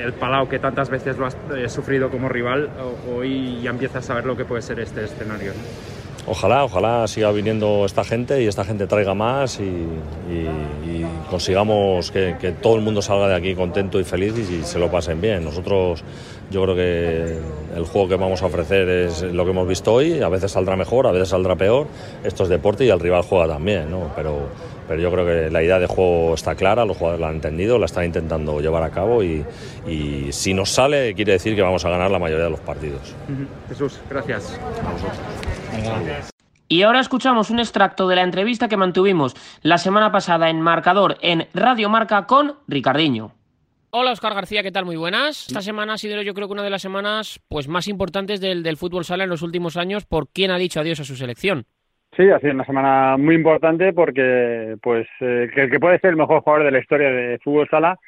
el 0.00 0.12
Palau 0.12 0.48
que 0.48 0.58
tantas 0.58 0.90
veces 0.90 1.16
lo 1.18 1.26
has 1.26 1.36
eh, 1.54 1.68
sufrido 1.68 2.10
como 2.10 2.28
rival, 2.28 2.70
hoy 3.14 3.60
ya 3.62 3.70
empiezas 3.70 4.04
a 4.04 4.08
saber 4.08 4.26
lo 4.26 4.36
que 4.36 4.44
puede 4.44 4.62
ser 4.62 4.80
este 4.80 5.04
escenario. 5.04 5.52
Ojalá, 6.26 6.64
ojalá 6.64 7.08
siga 7.08 7.32
viniendo 7.32 7.84
esta 7.86 8.04
gente 8.04 8.42
y 8.42 8.46
esta 8.46 8.64
gente 8.64 8.86
traiga 8.86 9.14
más 9.14 9.58
y, 9.58 9.86
consigamos 11.30 12.10
que, 12.10 12.54
todo 12.60 12.76
el 12.76 12.82
mundo 12.82 13.00
salga 13.00 13.28
de 13.28 13.34
aquí 13.34 13.54
contento 13.54 13.98
y 13.98 14.04
feliz 14.04 14.34
y, 14.38 14.62
se 14.62 14.78
lo 14.78 14.90
pasen 14.90 15.20
bien. 15.20 15.44
Nosotros 15.44 16.04
yo 16.50 16.62
creo 16.62 16.74
que 16.74 17.38
el 17.76 17.84
juego 17.84 18.08
que 18.08 18.16
vamos 18.16 18.42
a 18.42 18.46
ofrecer 18.46 18.88
es 18.88 19.22
lo 19.22 19.44
que 19.44 19.50
hemos 19.50 19.66
visto 19.66 19.94
hoy, 19.94 20.20
a 20.20 20.28
veces 20.28 20.52
saldrá 20.52 20.76
mejor, 20.76 21.06
a 21.06 21.12
veces 21.12 21.28
saldrá 21.28 21.56
peor, 21.56 21.86
esto 22.22 22.42
es 22.42 22.48
deporte 22.48 22.84
y 22.84 22.90
el 22.90 23.00
rival 23.00 23.22
juega 23.22 23.46
también, 23.46 23.90
¿no? 23.90 24.12
pero, 24.14 24.48
pero 24.90 25.02
yo 25.02 25.12
creo 25.12 25.24
que 25.24 25.50
la 25.52 25.62
idea 25.62 25.78
de 25.78 25.86
juego 25.86 26.34
está 26.34 26.56
clara, 26.56 26.84
los 26.84 26.96
jugadores 26.96 27.20
la 27.20 27.28
han 27.28 27.36
entendido, 27.36 27.78
la 27.78 27.86
están 27.86 28.06
intentando 28.06 28.60
llevar 28.60 28.82
a 28.82 28.90
cabo 28.90 29.22
y, 29.22 29.44
si 30.32 30.52
nos 30.52 30.70
sale 30.70 31.14
quiere 31.14 31.30
decir 31.30 31.54
que 31.54 31.62
vamos 31.62 31.84
a 31.84 31.90
ganar 31.90 32.10
la 32.10 32.18
mayoría 32.18 32.46
de 32.46 32.50
los 32.50 32.58
partidos. 32.58 33.14
Jesús, 33.68 34.00
gracias. 34.10 34.58
Y 36.66 36.82
ahora 36.82 36.98
escuchamos 36.98 37.50
un 37.50 37.60
extracto 37.60 38.08
de 38.08 38.16
la 38.16 38.22
entrevista 38.22 38.66
que 38.66 38.76
mantuvimos 38.76 39.36
la 39.62 39.78
semana 39.78 40.10
pasada 40.10 40.50
en 40.50 40.60
Marcador 40.60 41.18
en 41.20 41.46
Radio 41.54 41.88
Marca 41.88 42.26
con 42.26 42.56
Ricardiño. 42.66 43.30
Hola 43.90 44.10
Oscar 44.10 44.34
García, 44.34 44.64
¿qué 44.64 44.72
tal? 44.72 44.86
Muy 44.86 44.96
buenas. 44.96 45.46
Esta 45.46 45.62
semana 45.62 45.92
ha 45.92 45.98
sido 45.98 46.20
yo 46.22 46.34
creo 46.34 46.48
que 46.48 46.54
una 46.54 46.64
de 46.64 46.70
las 46.70 46.82
semanas 46.82 47.38
pues 47.46 47.68
más 47.68 47.86
importantes 47.86 48.40
del, 48.40 48.64
del 48.64 48.76
fútbol 48.76 49.04
sala 49.04 49.22
en 49.22 49.30
los 49.30 49.42
últimos 49.42 49.76
años 49.76 50.04
por 50.04 50.28
quién 50.30 50.50
ha 50.50 50.58
dicho 50.58 50.80
adiós 50.80 50.98
a 50.98 51.04
su 51.04 51.14
selección. 51.14 51.68
Sí, 52.16 52.28
ha 52.28 52.40
sido 52.40 52.54
una 52.54 52.64
semana 52.64 53.16
muy 53.16 53.36
importante 53.36 53.92
porque 53.92 54.76
pues 54.82 55.06
eh, 55.20 55.48
que 55.54 55.62
el 55.62 55.70
que 55.70 55.78
puede 55.78 55.98
ser 56.00 56.10
el 56.10 56.16
mejor 56.16 56.42
jugador 56.42 56.64
de 56.64 56.72
la 56.72 56.80
historia 56.80 57.08
de 57.08 57.38
fútbol 57.38 57.68
sala 57.68 57.98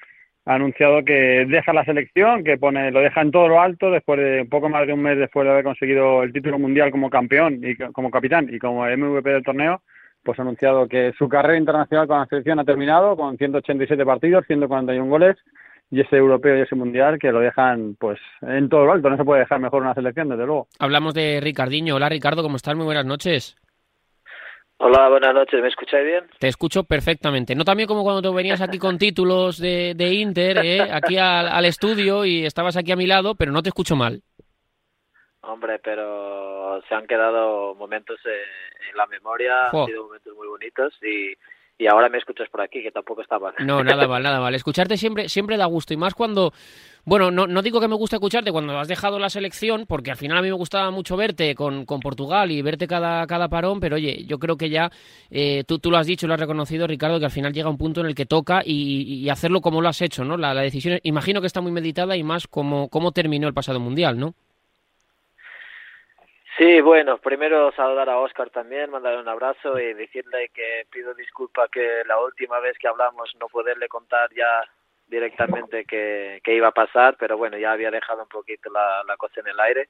ha 0.45 0.55
anunciado 0.55 1.05
que 1.05 1.47
deja 1.49 1.73
la 1.73 1.85
selección, 1.85 2.43
que 2.43 2.59
pone 2.59 2.91
lo 2.91 3.01
deja 3.01 3.21
en 3.21 3.31
todo 3.31 3.47
lo 3.47 3.61
alto 3.61 3.91
después 3.91 4.19
de 4.19 4.43
un 4.43 4.49
poco 4.49 4.69
más 4.69 4.87
de 4.87 4.93
un 4.93 5.03
mes 5.03 5.19
después 5.19 5.45
de 5.45 5.53
haber 5.53 5.65
conseguido 5.65 6.25
el 6.25 6.33
título 6.33 6.59
mundial 6.59 6.91
como 6.91 7.11
campeón 7.11 7.61
y 7.63 7.77
como 7.77 8.11
capitán 8.11 8.49
y 8.53 8.59
como 8.59 8.85
MVP 8.85 9.31
del 9.31 9.45
torneo, 9.45 9.83
pues 10.25 10.39
ha 10.39 10.43
anunciado 10.43 10.89
que 10.89 11.13
su 11.17 11.29
carrera 11.29 11.59
internacional 11.59 12.09
con 12.09 12.19
la 12.19 12.27
selección 12.27 12.59
ha 12.59 12.65
terminado 12.65 13.17
con 13.17 13.37
187 13.37 14.05
partidos, 14.05 14.45
141 14.49 15.09
goles 15.09 15.37
y 15.93 16.01
ese 16.01 16.17
europeo 16.17 16.57
y 16.57 16.63
ese 16.63 16.75
mundial 16.75 17.19
que 17.21 17.31
lo 17.31 17.39
dejan 17.39 17.97
pues 18.01 18.19
en 18.41 18.69
todo 18.69 18.87
lo 18.87 18.93
alto. 18.93 19.11
No 19.11 19.17
se 19.17 19.25
puede 19.25 19.41
dejar 19.41 19.61
mejor 19.61 19.83
una 19.83 19.95
selección, 19.95 20.29
desde 20.29 20.47
luego. 20.47 20.67
Hablamos 20.81 21.15
de 21.15 21.41
Ricardiño. 21.41 21.95
Hola 21.95 22.09
Ricardo, 22.09 22.43
¿cómo 22.43 22.57
estás? 22.57 22.75
Muy 22.75 22.87
buenas 22.87 23.07
noches. 23.07 23.62
Hola, 24.85 25.09
buenas 25.09 25.33
noches. 25.33 25.63
¿Me 25.63 25.69
escucháis 25.69 26.05
bien? 26.05 26.25
Te 26.41 26.49
escucho 26.49 26.83
perfectamente. 26.83 27.55
No 27.55 27.65
también 27.65 27.87
como 27.87 28.03
cuando 28.03 28.21
te 28.21 28.35
venías 28.35 28.61
aquí 28.61 28.81
con 28.81 28.99
títulos 28.99 29.59
de, 29.59 29.95
de 29.95 30.15
Inter, 30.15 30.59
¿eh? 30.59 30.81
aquí 30.93 31.19
al, 31.19 31.65
estudio 31.65 32.25
y 32.25 32.45
estabas 32.45 32.77
aquí 32.77 32.91
a 32.91 32.97
mi 32.97 33.07
lado, 33.07 33.37
pero 33.37 33.53
no 33.53 33.63
te 33.63 33.69
escucho 33.69 33.95
mal. 33.95 34.25
Hombre, 35.43 35.79
pero 35.79 36.83
se 36.89 36.97
han 36.97 37.07
quedado 37.07 37.77
momentos 37.77 38.19
en 38.27 38.97
la 38.97 39.07
memoria, 39.07 39.69
han 39.71 39.87
sido 39.87 40.03
momentos 40.03 40.35
muy 40.35 40.49
bonitos 40.49 40.93
y, 41.01 41.33
y 41.83 41.89
ahora 41.89 42.09
me 42.09 42.19
escuchas 42.19 42.49
por 42.49 42.61
aquí, 42.61 42.81
que 42.83 42.93
tampoco 42.93 43.23
está 43.23 43.39
mal. 43.39 43.55
No, 43.59 43.83
nada 43.85 44.07
mal, 44.07 44.23
nada 44.23 44.41
mal. 44.41 44.55
Escucharte 44.55 44.97
siempre, 44.97 45.29
siempre 45.29 45.57
da 45.57 45.67
gusto 45.67 45.93
y 45.93 45.97
más 45.97 46.15
cuando 46.15 46.53
bueno, 47.05 47.33
no, 47.33 47.49
no 47.49 47.63
digo 47.63 47.81
que 47.81 47.89
me 47.89 47.97
guste 47.97 48.15
escucharte 48.15 48.53
cuando 48.53 48.79
has 48.79 48.87
dejado 48.87 49.19
la 49.19 49.29
selección, 49.29 49.87
porque 49.89 50.13
al 50.13 50.17
final 50.17 50.39
a 50.39 50.43
mí 50.43 50.47
me 50.47 50.55
gustaba 50.55 50.93
mucho 50.93 51.17
verte 51.17 51.57
con, 51.57 51.85
con 51.85 51.99
Portugal 51.99 52.53
y 52.53 52.63
verte 52.63 52.87
cada, 52.87 53.27
cada 53.27 53.49
parón, 53.49 53.81
pero 53.81 53.97
oye, 53.97 54.25
yo 54.25 54.39
creo 54.39 54.57
que 54.57 54.71
ya 54.71 54.89
eh, 55.29 55.65
tú, 55.67 55.81
tú 55.81 55.91
lo 55.91 55.99
has 55.99 56.07
dicho, 56.07 56.29
lo 56.29 56.35
has 56.35 56.41
reconocido, 56.41 56.87
Ricardo, 56.87 57.19
que 57.19 57.25
al 57.25 57.33
final 57.33 57.53
llega 57.53 57.69
un 57.69 57.79
punto 57.79 58.03
en 58.03 58.07
el 58.07 58.15
que 58.15 58.27
toca 58.27 58.63
y, 58.65 59.29
hacerlo 59.31 59.61
como 59.61 59.81
lo 59.81 59.89
has 59.89 60.01
hecho, 60.01 60.25
¿no? 60.25 60.37
La, 60.37 60.55
la, 60.55 60.63
decisión, 60.63 61.01
imagino 61.03 61.41
que 61.41 61.47
está 61.49 61.61
muy 61.61 61.73
meditada 61.73 62.17
y 62.17 62.23
más 62.23 62.47
como 62.47 62.89
cómo 62.89 63.11
terminó 63.11 63.49
el 63.49 63.55
pasado 63.55 63.81
mundial, 63.81 64.19
¿no? 64.21 64.35
Sí, 66.59 66.81
bueno, 66.81 67.19
primero 67.19 67.73
saludar 67.73 68.11
a 68.11 68.19
Oscar 68.19 68.51
también, 68.51 68.91
mandarle 68.91 69.21
un 69.21 69.29
abrazo 69.29 69.79
y 69.79 69.95
decirle 69.95 70.51
que 70.55 70.87
pido 70.91 71.15
disculpa 71.15 71.69
que 71.69 72.03
la 72.07 72.21
última 72.21 72.61
vez 72.61 72.77
que 72.79 72.89
hablamos 72.89 73.35
no 73.41 73.49
poderle 73.49 73.89
contar 73.89 74.29
ya 74.35 74.63
directamente 75.07 75.85
qué, 75.85 76.41
iba 76.47 76.69
a 76.69 76.73
pasar, 76.73 77.17
pero 77.19 77.37
bueno, 77.37 77.57
ya 77.57 77.73
había 77.73 77.91
dejado 77.91 78.23
un 78.23 78.29
poquito 78.29 78.71
la, 78.71 79.03
la 79.07 79.17
cosa 79.17 79.41
en 79.41 79.49
el 79.49 79.61
aire 79.61 79.89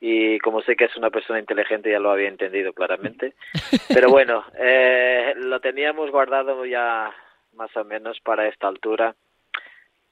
y 0.00 0.38
como 0.38 0.62
sé 0.62 0.76
que 0.76 0.84
es 0.84 0.96
una 0.96 1.10
persona 1.10 1.38
inteligente 1.38 1.90
ya 1.90 1.98
lo 1.98 2.10
había 2.10 2.28
entendido 2.28 2.72
claramente. 2.72 3.34
Pero 3.88 4.10
bueno, 4.10 4.44
eh, 4.58 5.34
lo 5.36 5.60
teníamos 5.60 6.10
guardado 6.10 6.64
ya 6.64 7.12
más 7.54 7.76
o 7.76 7.84
menos 7.84 8.20
para 8.20 8.46
esta 8.46 8.68
altura. 8.68 9.14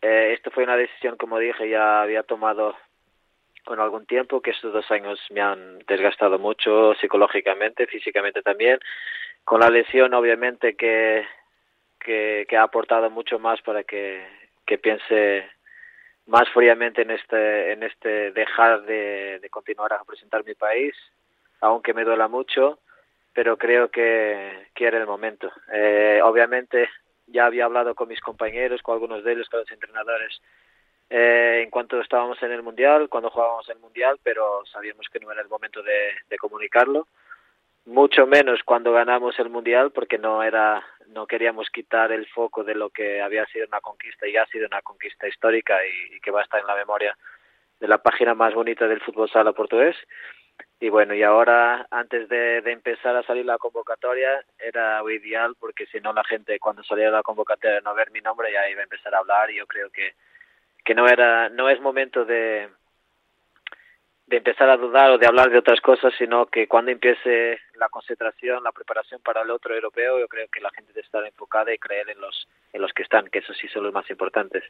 Eh, 0.02 0.32
esto 0.34 0.50
fue 0.50 0.64
una 0.64 0.76
decisión, 0.76 1.16
como 1.16 1.38
dije, 1.38 1.68
ya 1.68 2.02
había 2.02 2.22
tomado 2.24 2.76
con 3.66 3.80
algún 3.80 4.06
tiempo, 4.06 4.40
que 4.40 4.52
estos 4.52 4.72
dos 4.72 4.90
años 4.90 5.20
me 5.30 5.42
han 5.42 5.78
desgastado 5.80 6.38
mucho 6.38 6.94
psicológicamente, 6.94 7.86
físicamente 7.86 8.40
también, 8.40 8.78
con 9.44 9.60
la 9.60 9.68
lesión 9.68 10.14
obviamente 10.14 10.74
que 10.74 11.26
que, 12.06 12.56
ha 12.56 12.62
aportado 12.62 13.10
mucho 13.10 13.38
más 13.38 13.60
para 13.62 13.82
que, 13.82 14.24
que 14.64 14.78
piense 14.78 15.48
más 16.26 16.48
fríamente 16.50 17.02
en 17.02 17.10
este, 17.10 17.72
en 17.72 17.82
este 17.82 18.32
dejar 18.32 18.82
de, 18.82 19.38
de 19.40 19.50
continuar 19.50 19.92
a 19.92 19.98
representar 19.98 20.44
mi 20.44 20.54
país, 20.54 20.94
aunque 21.60 21.94
me 21.94 22.04
duela 22.04 22.28
mucho, 22.28 22.78
pero 23.32 23.56
creo 23.56 23.90
que, 23.90 24.68
que 24.74 24.86
era 24.86 24.98
el 24.98 25.06
momento. 25.06 25.50
Eh, 25.72 26.20
obviamente 26.22 26.88
ya 27.26 27.46
había 27.46 27.64
hablado 27.64 27.94
con 27.94 28.08
mis 28.08 28.20
compañeros, 28.20 28.82
con 28.82 28.94
algunos 28.94 29.24
de 29.24 29.32
ellos, 29.32 29.48
con 29.48 29.60
los 29.60 29.70
entrenadores, 29.70 30.40
eh, 31.10 31.60
en 31.62 31.70
cuanto 31.70 32.00
estábamos 32.00 32.42
en 32.42 32.52
el 32.52 32.62
Mundial, 32.62 33.08
cuando 33.08 33.30
jugábamos 33.30 33.68
el 33.68 33.78
Mundial, 33.78 34.18
pero 34.22 34.64
sabíamos 34.66 35.06
que 35.12 35.20
no 35.20 35.30
era 35.30 35.42
el 35.42 35.48
momento 35.48 35.82
de, 35.82 36.12
de 36.28 36.38
comunicarlo. 36.38 37.06
Mucho 37.86 38.26
menos 38.26 38.60
cuando 38.64 38.92
ganamos 38.92 39.38
el 39.38 39.48
mundial 39.48 39.92
porque 39.92 40.18
no 40.18 40.42
era 40.42 40.84
no 41.08 41.26
queríamos 41.26 41.70
quitar 41.70 42.10
el 42.10 42.26
foco 42.26 42.64
de 42.64 42.74
lo 42.74 42.90
que 42.90 43.22
había 43.22 43.46
sido 43.46 43.66
una 43.68 43.80
conquista 43.80 44.26
y 44.26 44.36
ha 44.36 44.44
sido 44.46 44.66
una 44.66 44.82
conquista 44.82 45.28
histórica 45.28 45.78
y, 45.86 46.20
que 46.20 46.32
va 46.32 46.40
a 46.40 46.42
estar 46.42 46.60
en 46.60 46.66
la 46.66 46.74
memoria 46.74 47.16
de 47.78 47.86
la 47.86 47.98
página 47.98 48.34
más 48.34 48.54
bonita 48.54 48.88
del 48.88 49.00
fútbol 49.00 49.30
sala 49.30 49.52
portugués. 49.52 49.96
Y 50.80 50.88
bueno 50.88 51.14
y 51.14 51.22
ahora 51.22 51.86
antes 51.90 52.28
de, 52.28 52.58
empezar 52.58 53.14
a 53.14 53.22
salir 53.22 53.44
la 53.44 53.58
convocatoria 53.58 54.44
era 54.58 55.00
ideal 55.08 55.54
porque 55.58 55.86
si 55.86 56.00
no 56.00 56.12
la 56.12 56.24
gente 56.24 56.58
cuando 56.58 56.82
saliera 56.82 57.10
la 57.10 57.22
convocatoria 57.22 57.80
no 57.82 57.94
ver 57.94 58.10
mi 58.10 58.20
nombre 58.20 58.50
ya 58.52 58.68
iba 58.68 58.80
a 58.80 58.84
empezar 58.84 59.14
a 59.14 59.18
hablar 59.18 59.50
y 59.50 59.58
yo 59.58 59.66
creo 59.66 59.90
que 59.90 60.14
que 60.86 60.94
no 60.94 61.08
era 61.08 61.50
no 61.50 61.68
es 61.68 61.80
momento 61.80 62.24
de 62.24 62.70
de 64.26 64.38
empezar 64.38 64.68
a 64.70 64.76
dudar 64.76 65.10
o 65.10 65.18
de 65.18 65.26
hablar 65.26 65.50
de 65.50 65.58
otras 65.58 65.80
cosas, 65.80 66.12
sino 66.18 66.46
que 66.46 66.66
cuando 66.66 66.90
empiece 66.90 67.60
la 67.74 67.88
concentración, 67.88 68.62
la 68.64 68.72
preparación 68.72 69.20
para 69.20 69.42
el 69.42 69.50
otro 69.50 69.72
europeo, 69.74 70.18
yo 70.18 70.26
creo 70.26 70.48
que 70.48 70.60
la 70.60 70.70
gente 70.70 70.92
debe 70.92 71.06
estar 71.06 71.24
enfocada 71.24 71.72
y 71.72 71.78
creer 71.78 72.10
en 72.10 72.20
los, 72.20 72.48
en 72.72 72.82
los 72.82 72.92
que 72.92 73.04
están, 73.04 73.28
que 73.28 73.38
eso 73.38 73.54
sí 73.54 73.68
son 73.68 73.84
los 73.84 73.92
más 73.92 74.08
importantes. 74.10 74.64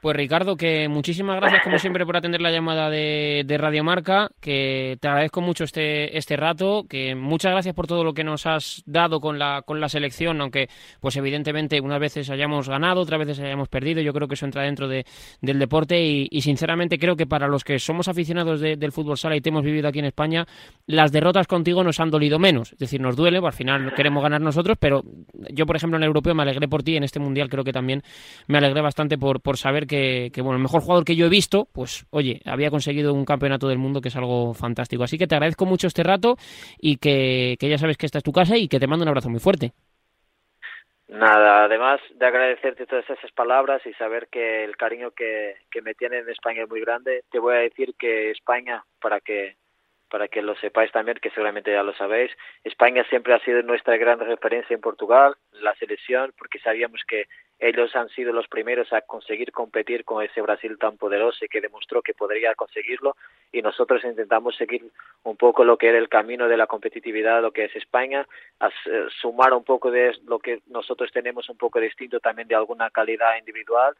Pues 0.00 0.16
Ricardo, 0.16 0.56
que 0.56 0.88
muchísimas 0.88 1.36
gracias 1.36 1.62
como 1.62 1.78
siempre 1.78 2.06
por 2.06 2.16
atender 2.16 2.40
la 2.40 2.50
llamada 2.50 2.88
de, 2.88 3.42
de 3.44 3.58
Radio 3.58 3.84
Marca, 3.84 4.30
que 4.40 4.96
te 4.98 5.08
agradezco 5.08 5.42
mucho 5.42 5.64
este, 5.64 6.16
este 6.16 6.38
rato, 6.38 6.86
que 6.88 7.14
muchas 7.14 7.52
gracias 7.52 7.74
por 7.74 7.86
todo 7.86 8.02
lo 8.02 8.14
que 8.14 8.24
nos 8.24 8.46
has 8.46 8.82
dado 8.86 9.20
con 9.20 9.38
la, 9.38 9.60
con 9.60 9.78
la 9.78 9.90
selección, 9.90 10.40
aunque 10.40 10.70
pues 11.00 11.16
evidentemente 11.16 11.82
unas 11.82 12.00
veces 12.00 12.30
hayamos 12.30 12.66
ganado, 12.66 13.02
otras 13.02 13.20
veces 13.20 13.40
hayamos 13.40 13.68
perdido, 13.68 14.00
yo 14.00 14.14
creo 14.14 14.26
que 14.26 14.36
eso 14.36 14.46
entra 14.46 14.62
dentro 14.62 14.88
de, 14.88 15.04
del 15.42 15.58
deporte 15.58 16.02
y, 16.02 16.40
sinceramente 16.40 16.98
creo 16.98 17.14
que 17.14 17.26
para 17.26 17.46
los 17.46 17.62
que 17.62 17.78
somos 17.78 18.08
aficionados 18.08 18.60
del 18.60 18.92
fútbol 18.92 19.18
sala 19.18 19.36
y 19.36 19.42
te 19.42 19.50
hemos 19.50 19.64
vivido 19.64 19.86
aquí 19.86 19.98
en 19.98 20.06
España, 20.06 20.46
las 20.86 21.12
derrotas 21.12 21.46
contigo 21.46 21.84
nos 21.84 22.00
han 22.00 22.10
dolido 22.10 22.38
menos, 22.38 22.72
es 22.72 22.78
decir, 22.78 23.02
nos 23.02 23.16
duele, 23.16 23.38
pues, 23.38 23.52
al 23.52 23.58
final 23.58 23.94
queremos 23.94 24.22
ganar 24.22 24.40
nosotros, 24.40 24.78
pero 24.80 25.04
yo 25.50 25.66
por 25.66 25.76
ejemplo 25.76 25.98
en 25.98 26.04
el 26.04 26.06
europeo 26.06 26.34
me 26.34 26.42
alegré 26.42 26.68
por 26.68 26.82
ti, 26.82 26.96
en 26.96 27.04
este 27.04 27.20
mundial 27.20 27.50
creo 27.50 27.64
que 27.64 27.74
también 27.74 28.02
me 28.46 28.56
alegré 28.56 28.80
bastante 28.80 29.18
por, 29.18 29.42
por 29.42 29.58
saber 29.58 29.89
que, 29.90 30.30
bueno, 30.42 30.56
el 30.56 30.62
mejor 30.62 30.82
jugador 30.82 31.04
que 31.04 31.16
yo 31.16 31.26
he 31.26 31.28
visto, 31.28 31.66
pues 31.72 32.06
oye, 32.10 32.40
había 32.44 32.70
conseguido 32.70 33.12
un 33.12 33.24
campeonato 33.24 33.66
del 33.68 33.78
mundo 33.78 34.00
que 34.00 34.08
es 34.08 34.16
algo 34.16 34.54
fantástico. 34.54 35.02
Así 35.02 35.18
que 35.18 35.26
te 35.26 35.34
agradezco 35.34 35.66
mucho 35.66 35.88
este 35.88 36.04
rato 36.04 36.36
y 36.78 36.96
que, 36.98 37.56
ya 37.60 37.78
sabes 37.78 37.96
que 37.96 38.06
esta 38.06 38.18
es 38.18 38.24
tu 38.24 38.32
casa 38.32 38.56
y 38.56 38.68
que 38.68 38.78
te 38.78 38.86
mando 38.86 39.02
un 39.02 39.08
abrazo 39.08 39.28
muy 39.28 39.40
fuerte. 39.40 39.72
Nada, 41.08 41.64
además 41.64 42.00
de 42.14 42.24
agradecerte 42.24 42.86
todas 42.86 43.08
esas 43.10 43.32
palabras 43.32 43.84
y 43.84 43.92
saber 43.94 44.28
que 44.30 44.64
el 44.64 44.76
cariño 44.76 45.10
que, 45.10 45.56
que 45.68 45.82
me 45.82 45.94
tiene 45.94 46.18
en 46.18 46.28
España 46.28 46.62
es 46.62 46.68
muy 46.68 46.80
grande, 46.80 47.24
te 47.32 47.40
voy 47.40 47.56
a 47.56 47.58
decir 47.58 47.94
que 47.98 48.30
España, 48.30 48.84
para 49.00 49.20
que 49.20 49.56
para 50.08 50.26
que 50.26 50.42
lo 50.42 50.56
sepáis 50.56 50.90
también, 50.90 51.18
que 51.22 51.30
seguramente 51.30 51.70
ya 51.70 51.84
lo 51.84 51.94
sabéis. 51.94 52.32
España 52.64 53.04
siempre 53.08 53.32
ha 53.32 53.38
sido 53.44 53.62
nuestra 53.62 53.96
gran 53.96 54.18
referencia 54.18 54.74
en 54.74 54.80
Portugal, 54.80 55.36
la 55.52 55.72
selección, 55.76 56.32
porque 56.36 56.58
sabíamos 56.58 57.00
que 57.06 57.26
ellos 57.60 57.94
han 57.94 58.08
sido 58.08 58.32
los 58.32 58.48
primeros 58.48 58.92
a 58.92 59.02
conseguir 59.02 59.52
competir 59.52 60.04
con 60.04 60.24
ese 60.24 60.40
Brasil 60.40 60.78
tan 60.78 60.96
poderoso 60.96 61.44
y 61.44 61.48
que 61.48 61.60
demostró 61.60 62.00
que 62.00 62.14
podría 62.14 62.54
conseguirlo 62.54 63.16
y 63.52 63.60
nosotros 63.60 64.02
intentamos 64.04 64.56
seguir 64.56 64.82
un 65.24 65.36
poco 65.36 65.64
lo 65.64 65.76
que 65.76 65.88
era 65.88 65.98
el 65.98 66.08
camino 66.08 66.48
de 66.48 66.56
la 66.56 66.66
competitividad, 66.66 67.42
lo 67.42 67.52
que 67.52 67.64
es 67.66 67.76
España, 67.76 68.26
a 68.60 68.68
eh, 68.68 69.06
sumar 69.20 69.52
un 69.52 69.64
poco 69.64 69.90
de 69.90 70.16
lo 70.26 70.38
que 70.38 70.60
nosotros 70.68 71.12
tenemos 71.12 71.48
un 71.50 71.58
poco 71.58 71.80
distinto 71.80 72.18
también 72.18 72.48
de 72.48 72.54
alguna 72.54 72.90
calidad 72.90 73.36
individual 73.38 73.94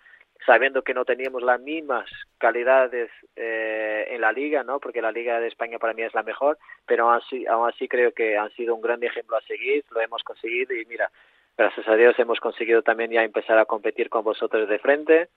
sabiendo 0.46 0.83
que 0.83 0.94
no 0.94 1.05
teníamos 1.05 1.42
las 1.42 1.61
mismas 1.61 2.09
calidades 2.38 3.11
eh, 3.37 4.07
en 4.11 4.20
la 4.20 4.33
liga, 4.33 4.62
¿no? 4.62 4.81
Porque 4.81 5.03
la 5.03 5.12
liga 5.12 5.38
de 5.38 5.49
España 5.49 5.79
para 5.79 5.92
mí 5.92 6.03
es 6.03 6.14
la 6.14 6.23
mejor, 6.23 6.59
pero 6.87 7.05
aún 7.05 7.23
así, 7.23 7.46
aún 7.46 7.68
así 7.68 7.88
creo 7.88 8.12
que 8.12 8.37
han 8.37 8.51
sido 8.53 8.75
un 8.75 8.81
gran 8.81 9.03
ejemplo 9.03 9.37
a 9.37 9.42
seguir, 9.42 9.85
lo 9.90 10.01
hemos 10.01 10.23
conseguido 10.23 10.75
y 10.75 10.85
mira, 10.87 11.11
gracias 11.56 11.86
a 11.88 11.96
Dios 11.96 12.18
hemos 12.18 12.40
conseguido 12.40 12.82
también 12.82 13.10
ya 13.10 13.22
empezar 13.22 13.58
a 13.58 13.66
competir 13.66 14.08
con 14.08 14.24
vosotros 14.24 14.68
de 14.68 14.78
frente 14.78 15.28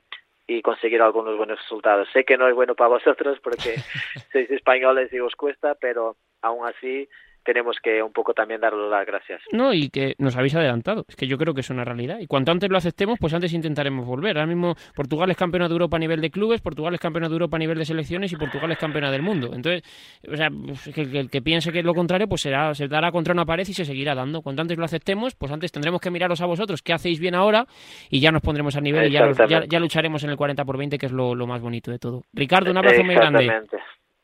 y 0.48 0.62
conseguir 0.62 1.02
algunos 1.02 1.38
buenos 1.38 1.60
resultados. 1.60 2.10
Sé 2.12 2.26
que 2.26 2.38
no 2.38 2.48
es 2.48 2.56
bueno 2.56 2.76
para 2.76 2.90
vosotros 2.90 3.40
porque 3.42 3.76
sois 4.32 4.50
españoles 4.52 5.12
y 5.14 5.20
os 5.20 5.36
cuesta, 5.36 5.76
pero 5.76 6.16
aún 6.42 6.66
así 6.68 7.08
tenemos 7.44 7.78
que 7.82 8.02
un 8.02 8.12
poco 8.12 8.34
también 8.34 8.62
darle 8.62 8.90
las 8.90 9.06
gracias. 9.06 9.42
No, 9.52 9.74
y 9.74 9.90
que 9.90 10.16
nos 10.18 10.36
habéis 10.36 10.56
adelantado. 10.56 11.06
Es 11.08 11.16
que 11.16 11.28
yo 11.28 11.38
creo 11.38 11.54
que 11.54 11.62
es 11.62 11.70
una 11.70 11.84
realidad. 11.84 12.20
Y 12.20 12.28
cuanto 12.28 12.52
antes 12.52 12.70
lo 12.70 12.78
aceptemos, 12.78 13.20
pues 13.20 13.34
antes 13.34 13.54
intentaremos 13.54 14.06
volver. 14.06 14.38
Ahora 14.38 14.48
mismo 14.48 14.76
Portugal 14.96 15.30
es 15.32 15.38
campeona 15.38 15.68
de 15.68 15.74
Europa 15.74 15.98
a 15.98 16.00
nivel 16.00 16.22
de 16.22 16.30
clubes, 16.30 16.62
Portugal 16.62 16.94
es 16.94 17.00
campeona 17.00 17.28
de 17.28 17.34
Europa 17.34 17.58
a 17.58 17.60
nivel 17.60 17.78
de 17.78 17.86
selecciones 17.86 18.32
y 18.32 18.36
Portugal 18.36 18.72
es 18.72 18.78
campeona 18.78 19.12
del 19.12 19.22
mundo. 19.22 19.52
Entonces, 19.54 19.84
o 20.28 20.36
sea, 20.36 20.50
pues, 20.50 20.90
que, 20.94 21.02
el 21.02 21.30
que 21.30 21.42
piense 21.42 21.72
que 21.72 21.80
es 21.80 21.86
lo 21.86 21.94
contrario, 21.94 22.28
pues 22.28 22.42
será, 22.42 22.74
se 22.74 22.88
dará 22.88 23.12
contra 23.12 23.34
una 23.34 23.46
pared 23.46 23.68
y 23.68 23.74
se 23.74 23.86
seguirá 23.86 24.16
dando. 24.16 24.42
Cuanto 24.42 24.62
antes 24.62 24.78
lo 24.78 24.86
aceptemos, 24.86 25.36
pues 25.36 25.52
antes 25.52 25.72
tendremos 25.72 26.02
que 26.02 26.10
miraros 26.10 26.42
a 26.42 26.46
vosotros 26.46 26.82
qué 26.82 26.94
hacéis 26.94 27.20
bien 27.20 27.36
ahora 27.36 27.66
y 28.10 28.20
ya 28.20 28.32
nos 28.32 28.42
pondremos 28.42 28.76
a 28.76 28.82
nivel 28.82 29.08
y 29.08 29.12
ya, 29.12 29.32
ya, 29.68 29.80
lucharemos 29.80 30.24
en 30.24 30.30
el 30.30 30.38
40 30.38 30.64
por 30.66 30.78
20, 30.78 30.98
que 30.98 31.06
es 31.08 31.12
lo, 31.12 31.36
lo, 31.36 31.48
más 31.48 31.62
bonito 31.62 31.92
de 31.92 32.00
todo. 32.00 32.24
Ricardo, 32.34 32.72
un 32.72 32.78
abrazo 32.78 33.04
muy 33.04 33.16
grande. 33.16 33.52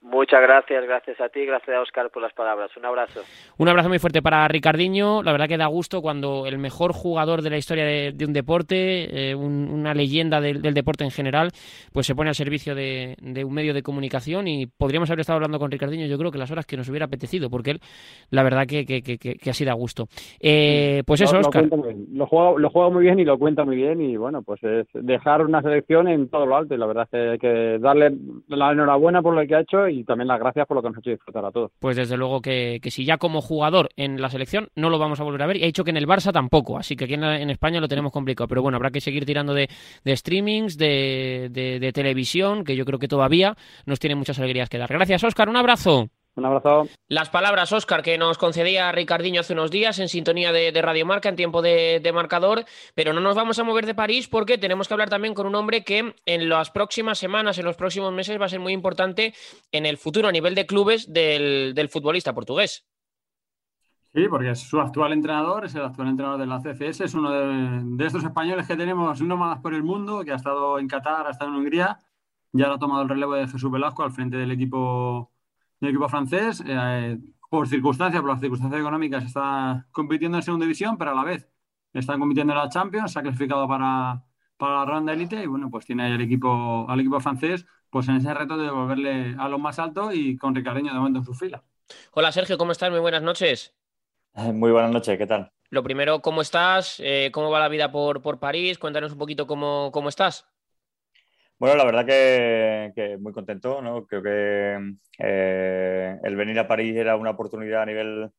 Muchas 0.02 0.42
gracias, 0.42 0.82
gracias 0.86 1.20
a 1.20 1.28
ti, 1.28 1.46
gracias 1.46 1.76
a 1.76 1.82
Oscar 1.82 2.10
por 2.10 2.24
las 2.24 2.32
palabras. 2.32 2.72
Un 2.78 2.86
abrazo. 2.86 3.20
Un 3.58 3.68
abrazo 3.68 3.90
muy 3.90 4.00
fuerte 4.00 4.22
para 4.22 4.48
Ricardiño. 4.48 5.22
La 5.24 5.34
verdad 5.34 5.50
que 5.50 5.58
da 5.58 5.68
gusto 5.68 6.02
cuando 6.02 6.46
el 6.46 6.58
mejor 6.58 6.94
jugador 6.94 7.42
de 7.42 7.50
la 7.50 7.58
historia 7.58 7.84
de, 7.84 8.26
un 8.26 8.32
deporte, 8.32 9.32
eh, 9.32 9.36
una 9.36 9.94
leyenda 9.94 10.40
del, 10.40 10.62
deporte 10.62 11.04
en 11.04 11.12
general, 11.12 11.50
pues 11.92 12.08
se 12.08 12.16
pone 12.16 12.30
al 12.30 12.36
servicio 12.36 12.76
de, 12.76 13.18
un 13.46 13.54
medio 13.54 13.74
de 13.74 13.84
comunicación 13.84 14.48
y 14.48 14.68
podríamos 14.68 15.10
haber 15.10 15.20
estado 15.20 15.36
hablando 15.36 15.60
con 15.60 15.70
Ricardiño 15.70 16.06
yo 16.06 16.18
creo 16.18 16.32
que 16.32 16.38
las 16.38 16.50
horas 16.50 16.66
que 16.66 16.78
nos 16.78 16.88
hubiera 16.88 17.08
apetecido, 17.08 17.50
porque 17.50 17.72
él, 17.72 17.80
la 18.30 18.44
verdad 18.44 18.66
que, 18.66 18.86
que, 18.86 19.02
que, 19.02 19.18
que 19.18 19.50
así 19.50 19.66
da 19.66 19.74
gusto. 19.74 20.06
Eh, 20.40 21.04
pues 21.06 21.20
eso, 21.20 21.40
Oscar. 21.40 21.68
Lo, 22.14 22.26
juega, 22.26 22.54
lo 22.58 22.70
juega 22.70 22.90
muy 22.90 23.04
bien 23.04 23.20
y 23.20 23.26
lo 23.26 23.38
cuenta 23.38 23.66
muy 23.66 23.76
bien 23.76 24.00
y 24.00 24.16
bueno, 24.16 24.44
pues 24.44 24.64
es 24.64 24.88
dejar 24.94 25.46
una 25.46 25.62
selección 25.62 26.08
en 26.08 26.30
todo 26.30 26.46
lo 26.46 26.56
alto 26.56 26.74
y 26.74 26.78
la 26.78 26.86
verdad 26.86 27.04
es 27.04 27.10
que 27.10 27.30
hay 27.32 27.40
que 27.40 27.80
darle 27.80 28.16
la 28.48 28.72
enhorabuena 28.72 29.22
por 29.22 29.36
lo 29.36 29.46
que 29.46 29.56
ha 29.56 29.62
hecho 29.62 29.89
y 29.90 30.04
también 30.04 30.28
las 30.28 30.40
gracias 30.40 30.68
por 30.68 30.76
lo 30.76 30.82
que 30.82 30.90
nos 30.90 30.98
ha 30.98 31.00
hecho 31.00 31.12
disfrutar 31.12 31.46
a 31.46 31.52
todos. 31.52 31.72
Pues 31.80 31.98
desde 31.98 32.18
luego 32.18 32.42
que, 32.42 32.80
si 32.90 33.06
ya 33.06 33.18
como 33.18 33.42
jugador 33.42 33.90
en 33.96 34.22
la 34.22 34.30
selección 34.30 34.70
no 34.76 34.90
lo 34.90 35.00
vamos 35.00 35.20
a 35.20 35.24
volver 35.24 35.42
a 35.42 35.48
ver 35.48 35.58
y 35.58 35.64
ha 35.64 35.68
dicho 35.68 35.84
que 35.84 35.92
en 35.92 35.98
el 35.98 36.08
Barça 36.08 36.32
tampoco, 36.32 36.78
así 36.78 36.96
que 36.96 37.06
aquí 37.06 37.14
en, 37.16 37.50
España 37.50 37.80
lo 37.80 37.88
tenemos 37.88 38.12
complicado, 38.12 38.48
pero 38.48 38.62
bueno, 38.62 38.78
habrá 38.78 38.92
que 38.92 39.02
seguir 39.02 39.26
tirando 39.26 39.54
de, 39.54 39.70
streamings, 40.06 40.78
de, 40.78 41.50
de 41.52 41.92
televisión, 41.92 42.64
que 42.64 42.76
yo 42.76 42.86
creo 42.86 43.00
que 43.00 43.08
todavía 43.08 43.56
nos 43.86 44.00
tiene 44.00 44.16
muchas 44.16 44.40
alegrías 44.40 44.70
que 44.70 44.78
dar. 44.78 44.90
Gracias, 44.90 45.24
Oscar, 45.24 45.50
un 45.50 45.58
abrazo. 45.58 46.10
Un 46.40 46.46
abrazo. 46.46 46.88
Las 47.10 47.30
palabras, 47.30 47.74
Oscar, 47.74 48.02
que 48.02 48.18
nos 48.18 48.38
concedía 48.38 48.90
Ricardiño 48.94 49.42
hace 49.42 49.52
unos 49.52 49.72
días 49.72 50.00
en 50.00 50.08
sintonía 50.08 50.54
de, 50.54 50.72
Radio 50.82 51.06
Marca, 51.06 51.28
en 51.28 51.36
tiempo 51.36 51.62
de, 51.62 52.12
marcador, 52.14 52.64
pero 52.96 53.12
no 53.12 53.20
nos 53.20 53.36
vamos 53.36 53.60
a 53.60 53.66
mover 53.66 53.86
de 53.86 53.94
París 53.94 54.30
porque 54.30 54.58
tenemos 54.58 54.88
que 54.88 54.94
hablar 54.94 55.10
también 55.10 55.34
con 55.34 55.46
un 55.46 55.56
hombre 55.56 55.84
que 55.84 56.16
en 56.26 56.50
las 56.50 56.72
próximas 56.72 57.20
semanas, 57.20 57.58
en 57.58 57.66
los 57.66 57.76
próximos 57.76 58.14
meses, 58.14 58.40
va 58.40 58.46
a 58.46 58.50
ser 58.50 58.62
muy 58.62 58.72
importante 58.72 59.34
en 59.74 59.86
el 59.86 59.98
futuro 59.98 60.30
a 60.30 60.32
nivel 60.32 60.56
de 60.56 60.66
clubes 60.66 61.12
del, 61.12 61.90
futbolista 61.92 62.34
portugués. 62.34 62.88
Sí, 64.14 64.26
porque 64.30 64.52
es 64.52 64.60
su 64.62 64.80
actual 64.80 65.12
entrenador, 65.12 65.66
es 65.66 65.76
el 65.76 65.84
actual 65.84 66.08
entrenador 66.08 66.40
de 66.40 66.48
la 66.48 66.62
CCS, 66.62 67.02
es 67.02 67.14
uno 67.16 67.32
de, 67.32 68.06
estos 68.06 68.24
españoles 68.24 68.66
que 68.66 68.78
tenemos 68.78 69.22
nómadas 69.22 69.60
por 69.60 69.74
el 69.74 69.84
mundo, 69.84 70.24
que 70.24 70.32
ha 70.32 70.36
estado 70.36 70.80
en 70.80 70.88
Qatar, 70.88 71.28
ha 71.28 71.32
estado 71.32 71.52
en 71.52 71.58
Hungría, 71.58 72.00
ya 72.54 72.72
ha 72.72 72.80
tomado 72.80 73.02
el 73.02 73.10
relevo 73.10 73.34
de 73.34 73.48
Jesús 73.48 73.70
Velasco 73.70 74.04
al 74.04 74.12
frente 74.12 74.38
del 74.38 74.52
equipo 74.52 75.34
el 75.82 75.90
equipo 75.90 76.10
francés, 76.10 76.64
eh, 76.66 77.18
por 77.50 77.68
circunstancias, 77.68 78.22
por 78.22 78.32
las 78.32 78.40
circunstancias 78.40 78.80
económicas, 78.82 79.24
está 79.24 79.88
compitiendo 79.92 80.38
en 80.38 80.44
segunda 80.44 80.66
división, 80.66 80.98
pero 80.98 81.12
a 81.12 81.16
la 81.16 81.24
vez 81.24 81.50
está 81.94 82.18
compitiendo 82.18 82.54
en 82.54 82.60
la 82.60 82.70
Champions, 82.70 83.12
se 83.12 83.20
ha 83.20 83.22
clasificado 83.22 83.68
para, 83.68 84.24
para 84.58 84.76
la 84.76 84.86
ronda 84.86 85.14
élite 85.14 85.42
y 85.42 85.48
bueno, 85.48 85.70
pues 85.72 85.86
tiene 85.86 86.14
el 86.14 86.22
equipo, 86.22 86.86
al 86.90 87.00
equipo 87.00 87.20
francés 87.20 87.66
pues 87.90 88.08
en 88.08 88.18
ese 88.18 88.34
reto 88.34 88.58
de 88.58 88.66
devolverle 88.66 89.36
a 89.40 89.50
lo 89.50 89.58
más 89.58 89.80
alto 89.80 90.12
y 90.14 90.38
con 90.38 90.54
Ricardeño 90.54 90.94
de 90.94 91.00
momento 91.00 91.20
en 91.20 91.26
su 91.26 91.34
fila. 91.34 91.64
Hola 92.12 92.32
Sergio, 92.32 92.58
¿cómo 92.58 92.72
estás? 92.72 92.92
Muy 92.92 93.00
buenas 93.00 93.24
noches. 93.24 93.74
Muy 94.36 94.72
buenas 94.72 94.92
noches, 94.92 95.18
¿qué 95.18 95.26
tal? 95.26 95.52
Lo 95.72 95.84
primero, 95.84 96.22
¿cómo 96.22 96.42
estás? 96.42 97.00
Eh, 97.00 97.30
¿Cómo 97.34 97.50
va 97.50 97.60
la 97.60 97.68
vida 97.68 97.92
por, 97.92 98.22
por 98.22 98.40
París? 98.40 98.78
Cuéntanos 98.78 99.14
un 99.14 99.18
poquito 99.18 99.48
cómo, 99.48 99.92
cómo 99.92 100.10
estás. 100.10 100.48
Bueno, 101.60 101.76
la 101.76 101.84
verdad 101.84 102.06
que, 102.06 103.18
muy 103.20 103.34
contento, 103.34 103.82
¿no? 103.82 104.06
Creo 104.06 104.24
que 104.24 104.96
eh, 105.20 106.18
el 106.24 106.36
venir 106.38 106.58
a 106.58 106.68
París 106.70 106.96
era 106.96 107.18
una 107.18 107.32
oportunidad 107.32 107.82
a 107.82 107.86
nivel, 107.86 108.30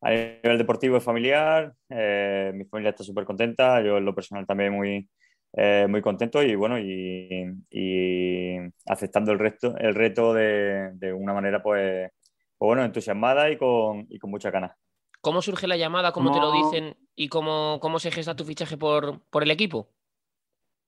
a 0.00 0.10
nivel 0.10 0.56
deportivo 0.56 0.96
y 0.96 1.00
familiar. 1.00 1.74
Eh, 1.90 2.50
mi 2.54 2.64
familia 2.64 2.90
está 2.90 3.04
súper 3.04 3.26
contenta, 3.26 3.82
yo 3.82 3.98
en 3.98 4.06
lo 4.06 4.14
personal 4.14 4.46
también 4.46 4.72
muy, 4.72 5.06
eh, 5.52 5.86
muy 5.86 6.00
contento 6.00 6.42
y 6.42 6.54
bueno, 6.54 6.78
y, 6.78 8.56
aceptando 8.86 9.32
el, 9.32 9.38
resto, 9.38 9.76
el 9.76 9.94
reto 9.94 10.32
de, 10.32 10.92
de 10.94 11.12
una 11.12 11.34
manera 11.34 11.62
pues, 11.62 12.10
pues, 12.56 12.66
bueno, 12.68 12.84
entusiasmada 12.84 13.50
y 13.50 13.58
con, 13.58 14.06
y 14.08 14.18
con 14.18 14.30
mucha 14.30 14.50
ganas. 14.50 14.74
¿Cómo 15.20 15.42
surge 15.42 15.68
la 15.68 15.76
llamada? 15.76 16.12
¿Cómo 16.12 16.32
te 16.32 16.40
lo 16.40 16.52
dicen? 16.52 16.96
¿Y 17.14 17.28
cómo, 17.28 17.78
cómo 17.82 17.98
se 17.98 18.10
gesta 18.10 18.34
tu 18.34 18.44
fichaje 18.44 18.78
por, 18.78 19.20
por 19.28 19.42
el 19.42 19.50
equipo? 19.50 19.88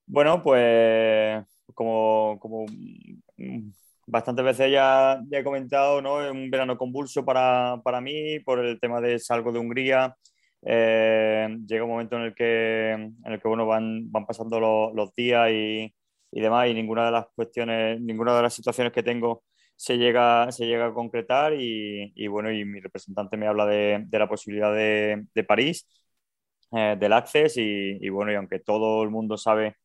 Bueno, 0.06 0.42
pues 0.42 1.44
como, 1.74 2.38
como 2.40 2.66
mm, 3.36 3.70
bastantes 4.06 4.44
veces 4.44 4.70
ya, 4.70 5.20
ya, 5.28 5.38
he 5.38 5.44
comentado, 5.44 6.02
¿no? 6.02 6.16
Un 6.30 6.50
verano 6.50 6.76
convulso 6.76 7.24
para, 7.24 7.80
para, 7.82 8.00
mí 8.00 8.38
por 8.40 8.58
el 8.64 8.78
tema 8.80 9.00
de 9.00 9.18
salgo 9.18 9.52
de 9.52 9.58
Hungría. 9.58 10.14
Eh, 10.62 11.48
llega 11.66 11.84
un 11.84 11.90
momento 11.90 12.16
en 12.16 12.22
el 12.22 12.34
que, 12.34 12.92
en 12.92 13.16
el 13.24 13.40
que 13.40 13.48
bueno, 13.48 13.66
van, 13.66 14.10
van 14.10 14.26
pasando 14.26 14.60
los, 14.60 14.94
los 14.94 15.14
días 15.14 15.50
y, 15.50 15.94
y, 16.30 16.40
demás 16.40 16.68
y 16.68 16.74
ninguna 16.74 17.06
de 17.06 17.12
las 17.12 17.26
cuestiones, 17.34 18.00
ninguna 18.00 18.36
de 18.36 18.42
las 18.42 18.54
situaciones 18.54 18.92
que 18.92 19.02
tengo 19.02 19.44
se 19.76 19.98
llega, 19.98 20.50
se 20.52 20.66
llega 20.66 20.86
a 20.86 20.94
concretar 20.94 21.54
y, 21.54 22.12
y 22.14 22.26
bueno, 22.28 22.50
y 22.52 22.64
mi 22.64 22.80
representante 22.80 23.36
me 23.36 23.46
habla 23.46 23.66
de, 23.66 24.04
de 24.06 24.18
la 24.18 24.28
posibilidad 24.28 24.72
de, 24.74 25.24
de 25.34 25.44
París, 25.44 25.86
eh, 26.72 26.96
del 26.98 27.12
Access 27.12 27.56
y, 27.58 27.98
y, 28.00 28.08
bueno, 28.10 28.32
y 28.32 28.34
aunque 28.36 28.60
todo 28.60 29.02
el 29.02 29.10
mundo 29.10 29.36
sabe 29.36 29.76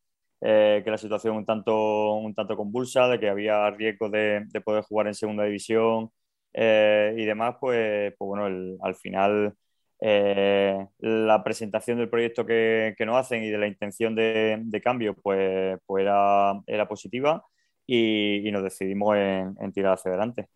eh, 0.42 0.82
que 0.84 0.92
la 0.92 0.98
situación 0.98 1.36
un 1.36 1.46
tanto, 1.46 2.14
un 2.14 2.34
tanto 2.34 2.56
convulsa, 2.56 3.08
de 3.08 3.20
que 3.20 3.30
había 3.30 3.70
riesgo 3.72 4.10
de, 4.10 4.46
de 4.48 4.62
poder 4.62 4.84
jugar 4.84 5.08
en 5.08 5.14
segunda 5.16 5.44
división 5.44 6.12
eh, 6.54 7.14
y 7.18 7.26
demás, 7.26 7.56
pues, 7.60 8.14
pues 8.18 8.28
bueno, 8.28 8.78
al 8.82 8.96
final 8.96 9.54
eh, 10.02 10.88
la 11.00 11.44
presentación 11.44 11.98
del 11.98 12.10
proyecto 12.10 12.46
que, 12.46 12.96
que, 12.98 13.06
nos 13.06 13.18
hacen 13.18 13.44
y 13.44 13.50
de 13.50 13.58
la 13.58 13.68
intención 13.68 14.16
de, 14.16 14.60
de 14.64 14.82
cambio, 14.82 15.16
pues, 15.16 15.78
pues 15.86 16.04
era, 16.04 16.54
era 16.68 16.88
positiva 16.88 17.44
y, 17.86 18.50
nos 18.52 18.64
decidimos 18.64 19.18
en, 19.18 19.56
en, 19.60 19.72
tirar 19.74 19.94
hacia 19.94 20.10
adelante. 20.10 20.48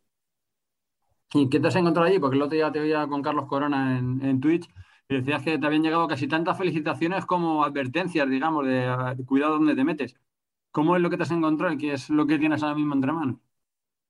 ¿Y 1.34 1.50
qué 1.50 1.60
te 1.60 1.68
has 1.68 1.76
encontrado 1.76 2.08
allí? 2.08 2.20
Porque 2.20 2.38
el 2.38 2.44
otro 2.44 2.56
día 2.56 2.72
te 2.72 2.80
oía 2.80 3.06
con 3.08 3.22
Carlos 3.22 3.48
Corona 3.48 3.98
en, 3.98 4.24
en 4.24 4.40
Twitch 4.40 4.70
decías 5.10 5.44
que 5.44 5.58
te 5.58 5.66
habían 5.66 5.84
llegado 5.84 6.08
casi 6.08 6.28
tantas 6.28 6.58
felicitaciones 6.58 7.26
como 7.26 7.64
advertencias, 7.64 8.30
digamos, 8.30 8.66
de, 8.66 9.16
cuidado 9.26 9.54
donde 9.54 9.76
te 9.76 9.84
metes. 9.84 10.16
¿Cómo 10.72 10.96
es 10.96 11.02
lo 11.02 11.10
que 11.10 11.18
te 11.18 11.24
has 11.24 11.32
encontrado 11.32 11.74
y 11.74 11.78
qué 11.78 11.94
es 11.94 12.10
lo 12.10 12.26
que 12.26 12.40
tienes 12.40 12.64
ahora 12.64 12.76
mismo 12.76 12.96
entre 12.96 13.12
manos? 13.12 13.38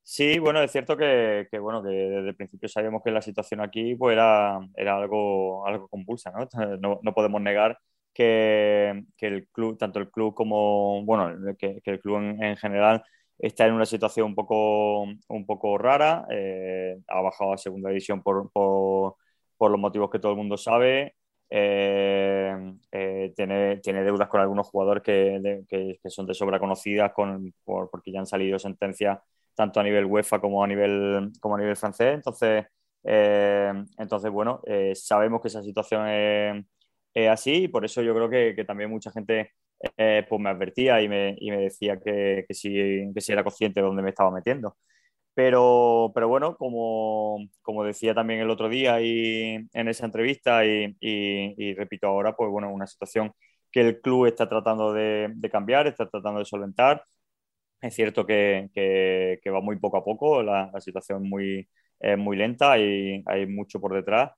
Sí, 0.01 0.37
bueno, 0.39 0.61
es 0.61 0.71
cierto 0.71 0.97
que, 0.97 1.47
bueno, 1.61 1.81
que 1.81 1.89
desde 1.89 2.29
el 2.29 2.35
principio 2.35 2.67
sabíamos 2.67 3.01
que 3.03 3.11
la 3.11 3.21
situación 3.21 3.61
aquí 3.61 3.95
pues, 3.95 4.13
era, 4.13 4.59
era 4.75 4.97
algo, 4.97 5.65
algo 5.65 5.87
convulsa, 5.87 6.31
¿no? 6.31 6.47
¿no? 6.79 6.99
No, 7.01 7.13
podemos 7.13 7.41
negar 7.41 7.79
que, 8.13 9.05
que, 9.17 9.27
el 9.27 9.47
club, 9.49 9.77
tanto 9.77 9.99
el 9.99 10.11
club 10.11 10.33
como, 10.33 11.03
bueno, 11.05 11.55
que, 11.57 11.81
que 11.81 11.91
el 11.91 11.99
club 11.99 12.17
en, 12.17 12.43
en, 12.43 12.57
general 12.57 13.03
está 13.39 13.65
en 13.65 13.73
una 13.73 13.85
situación 13.85 14.27
un 14.27 14.35
poco, 14.35 15.03
un 15.03 15.45
poco 15.45 15.77
rara, 15.77 16.25
eh, 16.29 16.97
ha 17.07 17.21
bajado 17.21 17.53
a 17.53 17.57
segunda 17.57 17.89
división 17.89 18.21
por 18.21 18.51
por 19.63 19.71
los 19.71 19.79
motivos 19.79 20.09
que 20.09 20.19
todo 20.19 20.33
el 20.33 20.37
mundo 20.37 20.57
sabe. 20.57 21.15
Eh, 21.49 22.53
eh, 22.91 23.31
tiene, 23.33 23.77
tiene, 23.77 24.03
deudas 24.03 24.27
con 24.27 24.41
algunos 24.41 24.67
jugadores 24.67 25.01
que, 25.01 25.63
que, 25.69 26.09
son 26.09 26.25
de 26.25 26.33
sobra 26.33 26.59
conocidas 26.59 27.13
con, 27.13 27.53
por, 27.63 27.89
porque 27.89 28.11
ya 28.11 28.19
han 28.19 28.25
salido 28.25 28.59
sentencias 28.59 29.19
tanto 29.55 29.79
a 29.79 29.83
nivel 29.83 30.03
UEFA 30.03 30.41
como 30.41 30.61
a 30.65 30.67
nivel, 30.67 31.31
como 31.39 31.55
a 31.55 31.59
nivel 31.59 31.77
francés. 31.77 32.13
Entonces, 32.15 32.65
eh, 33.05 33.71
entonces 33.97 34.29
bueno, 34.29 34.61
sabemos 34.95 35.39
que 35.41 35.47
esa 35.47 35.63
situación 35.63 36.09
es, 36.09 36.65
así 37.29 37.63
y 37.63 37.67
por 37.69 37.85
eso 37.85 38.01
yo 38.01 38.13
creo 38.13 38.29
que, 38.29 38.53
que 38.57 38.65
también 38.65 38.89
mucha 38.89 39.11
gente 39.11 39.53
pues 39.87 40.41
me 40.41 40.49
advertía 40.49 41.01
y 41.01 41.07
me, 41.07 41.37
y 41.39 41.51
me 41.51 41.57
decía 41.57 41.97
que, 42.01 42.45
sí, 42.49 42.73
que 43.15 43.21
sí 43.21 43.31
era 43.31 43.43
consciente 43.45 43.79
de 43.79 43.87
dónde 43.87 44.03
me 44.03 44.09
estaba 44.09 44.29
metiendo. 44.29 44.75
Pero, 45.35 46.11
pero 46.13 46.27
bueno, 46.27 46.55
como, 46.57 47.39
como, 47.63 47.83
decía 47.83 48.13
también 48.13 48.39
el 48.41 48.51
otro 48.51 48.69
día 48.69 49.01
y 49.01 49.67
en 49.73 49.87
esa 49.87 50.05
entrevista 50.05 50.63
y, 50.65 50.95
y, 50.99 51.73
repito 51.73 52.07
ahora, 52.07 52.35
pues 52.35 52.51
bueno, 52.51 52.71
una 52.71 52.85
situación 52.85 53.33
que 53.71 53.81
el 53.81 53.99
club 54.01 54.27
está 54.27 54.47
tratando 54.47 54.93
de, 54.93 55.31
de 55.33 55.49
cambiar, 55.49 55.87
está 55.87 56.07
tratando 56.07 56.39
de 56.39 56.45
solventar. 56.45 57.03
Es 57.81 57.95
cierto 57.95 58.25
que, 58.25 58.69
que, 58.73 59.39
que 59.43 59.49
va 59.49 59.61
muy 59.61 59.77
poco 59.79 59.97
a 59.97 60.05
poco, 60.05 60.41
la, 60.43 60.69
la 60.73 60.81
situación 60.81 61.27
muy, 61.29 61.69
es 61.99 62.17
muy 62.17 62.37
lenta 62.37 62.77
y 62.79 63.23
hay 63.25 63.45
mucho 63.47 63.81
por 63.81 63.93
detrás, 63.93 64.31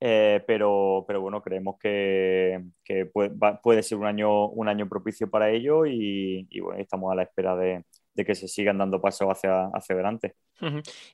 eh, 0.00 0.42
pero, 0.46 1.04
pero 1.06 1.20
bueno, 1.20 1.42
creemos 1.42 1.76
que, 1.78 2.60
que 2.84 3.06
puede, 3.06 3.30
va, 3.30 3.60
puede, 3.60 3.82
ser 3.82 3.98
un 3.98 4.06
año, 4.06 4.48
un 4.48 4.68
año 4.68 4.88
propicio 4.88 5.30
para 5.30 5.50
ello 5.50 5.86
y, 5.86 6.46
y 6.50 6.60
bueno, 6.60 6.80
estamos 6.80 7.12
a 7.12 7.16
la 7.16 7.22
espera 7.24 7.56
de, 7.56 7.84
de 8.18 8.24
que 8.24 8.34
se 8.34 8.48
sigan 8.48 8.78
dando 8.78 9.00
pasos 9.00 9.28
hacia, 9.30 9.66
hacia 9.72 9.94
adelante. 9.94 10.34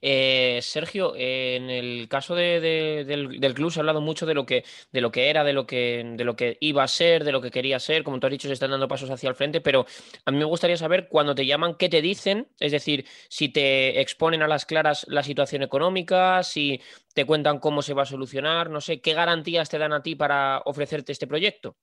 eh, 0.01 0.59
Sergio, 0.63 1.13
en 1.15 1.69
el 1.69 2.09
caso 2.09 2.35
de, 2.35 2.61
de, 2.61 3.05
del, 3.05 3.39
del, 3.41 3.53
club 3.53 3.71
se 3.71 3.79
ha 3.79 3.83
hablado 3.83 4.01
mucho 4.01 4.25
de 4.25 4.33
lo 4.33 4.47
que, 4.47 4.65
de 4.91 5.03
lo 5.03 5.13
que 5.13 5.29
era, 5.29 5.45
de 5.45 5.53
lo 5.53 5.67
que, 5.67 6.15
de 6.17 6.25
lo 6.25 6.35
que 6.35 6.57
iba 6.61 6.83
a 6.83 6.89
ser, 6.89 7.23
de 7.23 7.33
lo 7.33 7.43
que 7.43 7.51
quería 7.51 7.79
ser. 7.79 8.05
Como 8.05 8.19
tú 8.19 8.27
has 8.27 8.31
dicho, 8.31 8.49
se 8.49 8.55
están 8.55 8.71
dando 8.71 8.89
pasos 8.89 9.11
hacia 9.11 9.29
el 9.29 9.35
frente, 9.35 9.61
pero 9.61 9.85
a 10.25 10.31
mí 10.31 10.39
me 10.39 10.47
gustaría 10.47 10.79
saber 10.79 11.09
cuando 11.09 11.35
te 11.35 11.45
llaman, 11.45 11.75
qué 11.75 11.91
te 11.91 12.01
dicen, 12.01 12.49
es 12.59 12.73
decir, 12.73 13.05
si 13.29 13.51
te 13.51 14.01
exponen 14.01 14.43
a 14.43 14.49
las 14.49 14.65
claras 14.65 15.05
la 15.07 15.23
situación 15.23 15.63
económica, 15.63 16.43
si 16.43 16.81
te 17.13 17.27
cuentan 17.27 17.59
cómo 17.59 17.83
se 17.83 17.93
va 17.93 18.05
a 18.05 18.07
solucionar, 18.07 18.71
no 18.71 18.81
sé, 18.81 19.03
qué 19.03 19.13
garantías 19.13 19.69
te 19.69 19.77
dan 19.77 19.93
a 19.93 20.03
ti 20.03 20.15
para 20.15 20.63
ofrecerte 20.65 21.13
este 21.13 21.27
proyecto. 21.27 21.77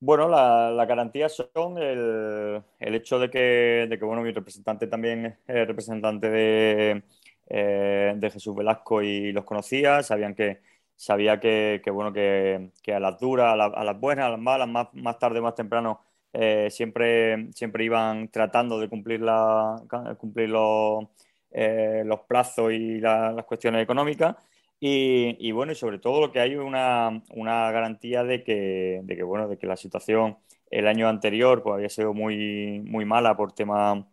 Bueno, 0.00 0.28
la, 0.28 0.70
la 0.70 0.86
garantía 0.86 1.28
son 1.28 1.76
el, 1.78 2.62
el 2.78 2.94
hecho 2.94 3.18
de 3.18 3.28
que, 3.30 3.86
de 3.90 3.98
que, 3.98 4.04
bueno, 4.04 4.22
mi 4.22 4.30
representante 4.30 4.86
también 4.86 5.26
es 5.46 5.66
representante 5.66 6.30
de, 6.30 7.02
eh, 7.48 8.14
de 8.16 8.30
Jesús 8.30 8.54
Velasco 8.54 9.02
y 9.02 9.32
los 9.32 9.44
conocía, 9.44 10.02
sabían 10.04 10.36
que, 10.36 10.60
sabía 10.94 11.40
que, 11.40 11.80
que 11.82 11.90
bueno, 11.90 12.12
que, 12.12 12.70
que, 12.80 12.94
a 12.94 13.00
las 13.00 13.18
duras, 13.18 13.52
a, 13.54 13.84
las 13.84 13.98
buenas, 14.00 14.26
a 14.26 14.30
las 14.30 14.38
malas, 14.40 14.68
más, 14.68 14.86
más 14.92 15.18
tarde 15.18 15.40
más 15.40 15.56
temprano, 15.56 16.00
eh, 16.32 16.68
siempre, 16.70 17.48
siempre 17.52 17.84
iban 17.84 18.28
tratando 18.28 18.78
de 18.78 18.88
cumplir, 18.88 19.20
la, 19.20 19.82
cumplir 20.18 20.48
los, 20.50 21.06
eh, 21.50 22.02
los 22.06 22.20
plazos 22.20 22.72
y 22.72 23.00
la, 23.00 23.32
las 23.32 23.44
cuestiones 23.46 23.82
económicas. 23.82 24.36
Y, 24.80 25.50
bueno, 25.52 25.72
y 25.72 25.74
sobre 25.74 25.98
todo 25.98 26.20
lo 26.20 26.30
que 26.30 26.38
hay 26.40 26.54
una, 26.56 27.22
una 27.34 27.70
garantía 27.72 28.22
de 28.22 28.44
que, 28.44 29.00
de 29.02 29.16
que, 29.16 29.22
bueno, 29.24 29.48
de 29.48 29.58
que 29.58 29.66
la 29.66 29.76
situación 29.76 30.38
el 30.70 30.86
año 30.86 31.08
anterior 31.08 31.62
pues, 31.62 31.74
había 31.74 31.88
sido 31.88 32.14
muy, 32.14 32.80
muy 32.84 33.04
mala 33.04 33.36
por 33.36 33.52
tema, 33.52 34.08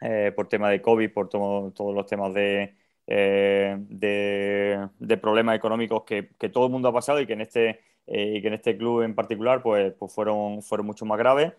eh, 0.00 0.32
por 0.36 0.48
tema 0.48 0.70
de 0.70 0.82
COVID, 0.82 1.12
por 1.12 1.28
todo, 1.28 1.72
todos 1.72 1.94
los 1.94 2.06
temas 2.06 2.34
de, 2.34 2.76
eh, 3.06 3.76
de, 3.80 4.88
de, 4.98 5.16
problemas 5.18 5.56
económicos 5.56 6.04
que, 6.04 6.30
que, 6.38 6.48
todo 6.50 6.66
el 6.66 6.72
mundo 6.72 6.88
ha 6.88 6.92
pasado 6.92 7.20
y 7.20 7.26
que 7.26 7.34
en 7.34 7.40
este, 7.42 7.80
eh, 8.06 8.34
y 8.36 8.42
que 8.42 8.48
en 8.48 8.54
este 8.54 8.76
club 8.76 9.02
en 9.02 9.14
particular 9.14 9.62
pues, 9.62 9.94
pues 9.94 10.14
fueron, 10.14 10.62
fueron 10.62 10.86
mucho 10.86 11.06
más 11.06 11.18
graves 11.18 11.52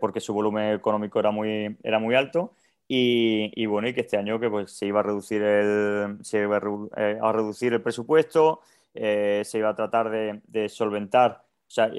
porque 0.00 0.20
su 0.20 0.32
volumen 0.32 0.72
económico 0.74 1.20
era 1.20 1.30
muy, 1.30 1.76
era 1.82 1.98
muy 1.98 2.14
alto. 2.14 2.54
Y, 2.88 3.66
bueno, 3.66 3.88
y 3.88 3.94
que 3.94 4.02
este 4.02 4.16
año 4.16 4.38
que 4.38 4.48
pues, 4.48 4.72
se 4.72 4.86
iba 4.86 5.00
a 5.00 5.02
reducir 5.02 5.42
el, 5.42 6.18
se 6.22 6.40
iba 6.42 6.56
a, 6.56 6.60
eh, 6.96 7.18
reducir 7.32 7.72
el 7.72 7.82
presupuesto, 7.82 8.60
eh, 8.94 9.42
se 9.44 9.58
iba 9.58 9.70
a 9.70 9.74
tratar 9.74 10.08
de, 10.10 10.40
de, 10.46 10.68
solventar, 10.68 11.42
o 11.42 11.70
sea, 11.70 11.90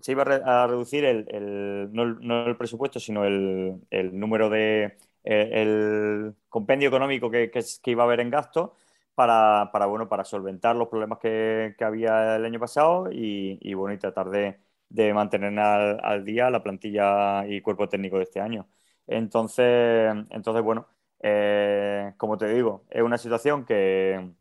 se 0.00 0.12
iba 0.12 0.22
a, 0.22 0.66
reducir 0.68 1.04
el, 1.04 1.26
el, 1.28 1.88
no, 1.92 2.02
el, 2.04 2.18
no, 2.20 2.46
el, 2.46 2.56
presupuesto, 2.56 3.00
sino 3.00 3.24
el, 3.24 3.80
el 3.90 4.18
número 4.18 4.48
de, 4.48 4.96
eh, 5.24 5.50
el 5.52 6.34
compendio 6.48 6.88
económico 6.88 7.30
que, 7.30 7.50
que, 7.50 7.60
que, 7.82 7.90
iba 7.90 8.04
a 8.04 8.06
haber 8.06 8.20
en 8.20 8.30
gasto 8.30 8.74
para, 9.14 9.70
para, 9.72 9.86
bueno, 9.86 10.08
para 10.08 10.24
solventar 10.24 10.76
los 10.76 10.88
problemas 10.88 11.18
que, 11.18 11.74
que 11.76 11.84
había 11.84 12.36
el 12.36 12.44
año 12.44 12.60
pasado 12.60 13.10
y, 13.12 13.58
y 13.60 13.74
bueno, 13.74 13.94
y 13.94 13.98
tratar 13.98 14.30
de, 14.30 14.58
de 14.88 15.12
mantener 15.14 15.58
al, 15.58 15.98
al 16.02 16.24
día 16.24 16.48
la 16.50 16.62
plantilla 16.62 17.46
y 17.46 17.60
cuerpo 17.60 17.88
técnico 17.88 18.18
de 18.18 18.24
este 18.24 18.40
año. 18.40 18.68
Entonces, 19.08 20.14
entonces 20.30 20.64
bueno, 20.64 20.88
eh, 21.20 22.14
como 22.18 22.38
te 22.38 22.48
digo, 22.54 22.86
es 22.90 23.02
una 23.02 23.18
situación 23.18 23.66
que, 23.66 24.32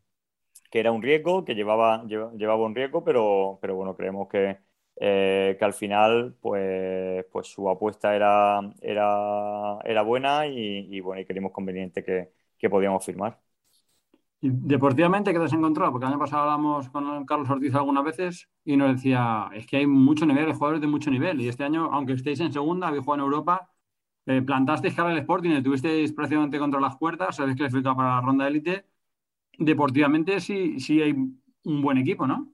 que 0.72 0.80
era 0.80 0.92
un 0.92 1.02
riesgo, 1.04 1.46
que 1.46 1.56
llevaba, 1.56 2.04
llevaba 2.06 2.58
un 2.66 2.76
riesgo, 2.76 3.04
pero, 3.04 3.60
pero 3.62 3.76
bueno, 3.76 3.96
creemos 3.96 4.28
que, 4.30 4.60
eh, 4.98 5.56
que 5.60 5.66
al 5.66 5.74
final 5.74 6.36
pues, 6.42 7.26
pues 7.32 7.48
su 7.48 7.70
apuesta 7.70 8.16
era, 8.16 8.62
era, 8.82 9.80
era 9.86 10.02
buena 10.04 10.48
y, 10.48 10.88
y 10.96 11.02
bueno, 11.02 11.22
y 11.22 11.26
creímos 11.26 11.52
conveniente 11.54 12.04
que, 12.04 12.32
que 12.58 12.70
podíamos 12.70 13.06
firmar. 13.06 13.40
¿Y 14.40 14.50
deportivamente 14.52 15.34
qué 15.34 15.40
te 15.40 15.46
has 15.46 15.54
encontrado? 15.54 15.92
Porque 15.92 16.06
el 16.06 16.12
año 16.14 16.20
pasado 16.20 16.44
hablamos 16.44 16.90
con 16.90 17.26
Carlos 17.26 17.50
Ortiz 17.50 17.74
algunas 17.74 18.04
veces 18.04 18.50
y 18.64 18.78
nos 18.78 18.96
decía, 18.96 19.50
es 19.54 19.66
que 19.66 19.78
hay 19.78 19.88
mucho 19.88 20.26
nivel, 20.28 20.46
hay 20.48 20.54
jugadores 20.54 20.82
de 20.82 20.88
mucho 20.88 21.10
nivel. 21.10 21.42
Y 21.42 21.48
este 21.50 21.64
año, 21.64 21.90
aunque 21.92 22.14
estéis 22.14 22.40
en 22.42 22.54
segunda, 22.54 22.88
habéis 22.88 23.04
jugado 23.04 23.24
en 23.24 23.26
Europa, 23.32 23.72
eh, 24.28 24.42
plantasteis 24.42 24.94
cara 24.94 25.10
al 25.10 25.18
Sporting 25.20 25.52
y 25.52 25.64
tuvisteis 25.64 26.12
prácticamente 26.12 26.60
contra 26.60 26.80
las 26.80 26.98
cuerdas, 26.98 27.36
sabéis 27.38 27.58
clasificado 27.58 27.96
para 27.96 28.16
la 28.16 28.22
ronda 28.22 28.48
élite. 28.48 28.86
Deportivamente 29.58 30.40
sí, 30.42 30.80
sí 30.80 31.02
hay 31.02 31.14
un 31.14 31.82
buen 31.82 31.98
equipo, 31.98 32.28
¿no? 32.28 32.52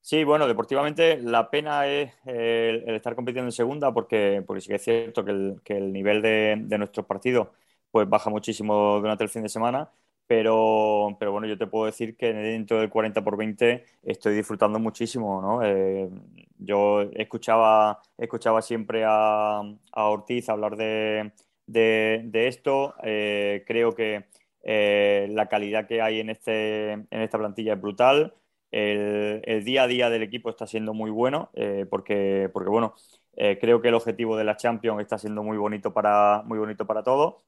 Sí, 0.00 0.22
bueno, 0.22 0.46
deportivamente 0.46 1.20
la 1.22 1.50
pena 1.50 1.86
es 1.86 2.12
eh, 2.26 2.82
el, 2.86 2.94
estar 2.94 3.14
compitiendo 3.16 3.48
en 3.48 3.52
segunda 3.52 3.92
porque, 3.92 4.42
porque 4.46 4.60
sí 4.60 4.68
que 4.68 4.74
es 4.74 4.84
cierto 4.84 5.24
que 5.24 5.30
el, 5.30 5.60
que 5.64 5.76
el 5.78 5.92
nivel 5.92 6.20
de, 6.22 6.56
de, 6.60 6.78
nuestros 6.78 7.06
partidos 7.06 7.48
pues 7.90 8.08
baja 8.08 8.28
muchísimo 8.28 9.00
durante 9.00 9.24
el 9.24 9.30
fin 9.30 9.42
de 9.42 9.48
semana, 9.48 9.90
pero, 10.26 11.16
pero 11.18 11.32
bueno, 11.32 11.46
yo 11.46 11.58
te 11.58 11.66
puedo 11.66 11.86
decir 11.86 12.16
que 12.16 12.32
dentro 12.32 12.80
del 12.80 12.88
40 12.90 13.22
por 13.22 13.36
20 13.36 13.84
estoy 14.02 14.34
disfrutando 14.34 14.78
muchísimo, 14.78 15.40
¿no? 15.42 15.62
Eh, 15.62 16.08
yo 16.58 17.02
escuchaba, 17.14 18.00
escuchaba 18.16 18.62
siempre 18.62 19.04
a, 19.06 19.62
Ortiz 19.92 20.48
hablar 20.48 20.76
de, 20.76 21.32
de, 21.66 22.48
esto. 22.48 22.94
Eh, 23.02 23.64
creo 23.66 23.94
que 23.94 24.24
eh, 24.62 25.28
la 25.30 25.48
calidad 25.48 25.86
que 25.86 26.00
hay 26.00 26.20
en, 26.20 26.30
este, 26.30 26.92
en 26.92 27.06
esta 27.10 27.38
plantilla 27.38 27.74
es 27.74 27.80
brutal. 27.80 28.34
El, 28.70 29.64
día 29.64 29.84
a 29.84 29.86
día 29.86 30.10
del 30.10 30.22
equipo 30.22 30.50
está 30.50 30.66
siendo 30.66 30.94
muy 30.94 31.10
bueno 31.10 31.50
porque, 31.90 32.50
porque, 32.52 32.70
bueno, 32.70 32.94
creo 33.34 33.80
que 33.80 33.88
el 33.88 33.94
objetivo 33.94 34.36
de 34.36 34.44
la 34.44 34.56
Champions 34.56 35.00
está 35.00 35.18
siendo 35.18 35.42
muy 35.44 35.56
bonito 35.58 35.92
para, 35.92 36.42
muy 36.44 36.58
bonito 36.58 36.86
para 36.86 37.02
todos. 37.02 37.44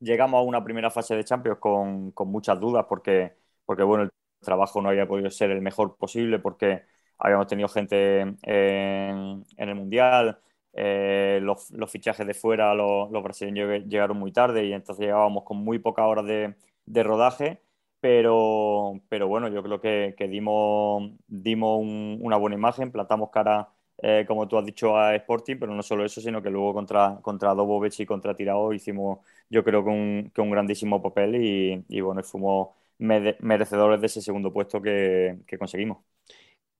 Llegamos 0.00 0.38
a 0.40 0.42
una 0.42 0.64
primera 0.64 0.90
fase 0.90 1.14
de 1.14 1.24
Champions 1.24 1.58
con, 1.58 2.10
con 2.12 2.28
muchas 2.28 2.58
dudas 2.58 2.86
porque, 2.88 3.34
porque, 3.66 3.82
bueno, 3.82 4.04
el 4.04 4.10
trabajo 4.40 4.80
no 4.80 4.88
había 4.88 5.06
podido 5.06 5.30
ser 5.30 5.50
el 5.50 5.60
mejor 5.60 5.96
posible 5.98 6.38
porque 6.38 6.82
habíamos 7.18 7.46
tenido 7.46 7.68
gente 7.68 8.20
en, 8.42 9.44
el 9.56 9.74
Mundial, 9.74 10.40
eh, 10.72 11.40
los, 11.42 11.70
los, 11.72 11.90
fichajes 11.90 12.26
de 12.26 12.32
fuera, 12.34 12.74
los, 12.74 13.10
los, 13.10 13.22
brasileños 13.22 13.84
llegaron 13.86 14.18
muy 14.18 14.32
tarde 14.32 14.64
y 14.66 14.72
entonces 14.72 15.04
llegábamos 15.04 15.44
con 15.44 15.58
muy 15.58 15.78
pocas 15.78 16.06
horas 16.06 16.24
de, 16.26 16.54
de 16.86 17.02
rodaje, 17.02 17.62
pero, 18.00 19.02
pero, 19.10 19.28
bueno, 19.28 19.48
yo 19.48 19.62
creo 19.62 19.80
que, 19.80 20.14
que 20.16 20.28
dimos, 20.28 21.12
dimos 21.26 21.78
un, 21.80 22.18
una 22.22 22.36
buena 22.38 22.56
imagen, 22.56 22.90
plantamos 22.92 23.30
cara, 23.30 23.68
eh, 24.02 24.24
como 24.26 24.48
tú 24.48 24.58
has 24.58 24.64
dicho, 24.64 24.96
a 24.96 25.14
Sporting, 25.16 25.56
pero 25.58 25.74
no 25.74 25.82
solo 25.82 26.04
eso, 26.04 26.20
sino 26.20 26.42
que 26.42 26.50
luego 26.50 26.72
contra, 26.74 27.18
contra 27.22 27.54
Dobovec 27.54 28.00
y 28.00 28.06
contra 28.06 28.34
Tirao 28.34 28.72
hicimos, 28.72 29.20
yo 29.48 29.64
creo 29.64 29.84
que 29.84 29.90
un, 29.90 30.30
que 30.34 30.40
un 30.40 30.50
grandísimo 30.50 31.02
papel 31.02 31.36
y, 31.36 31.84
y 31.88 32.00
bueno, 32.00 32.22
fuimos 32.22 32.70
merecedores 32.98 34.00
de 34.00 34.06
ese 34.06 34.20
segundo 34.22 34.52
puesto 34.52 34.80
que, 34.82 35.38
que 35.46 35.58
conseguimos. 35.58 35.98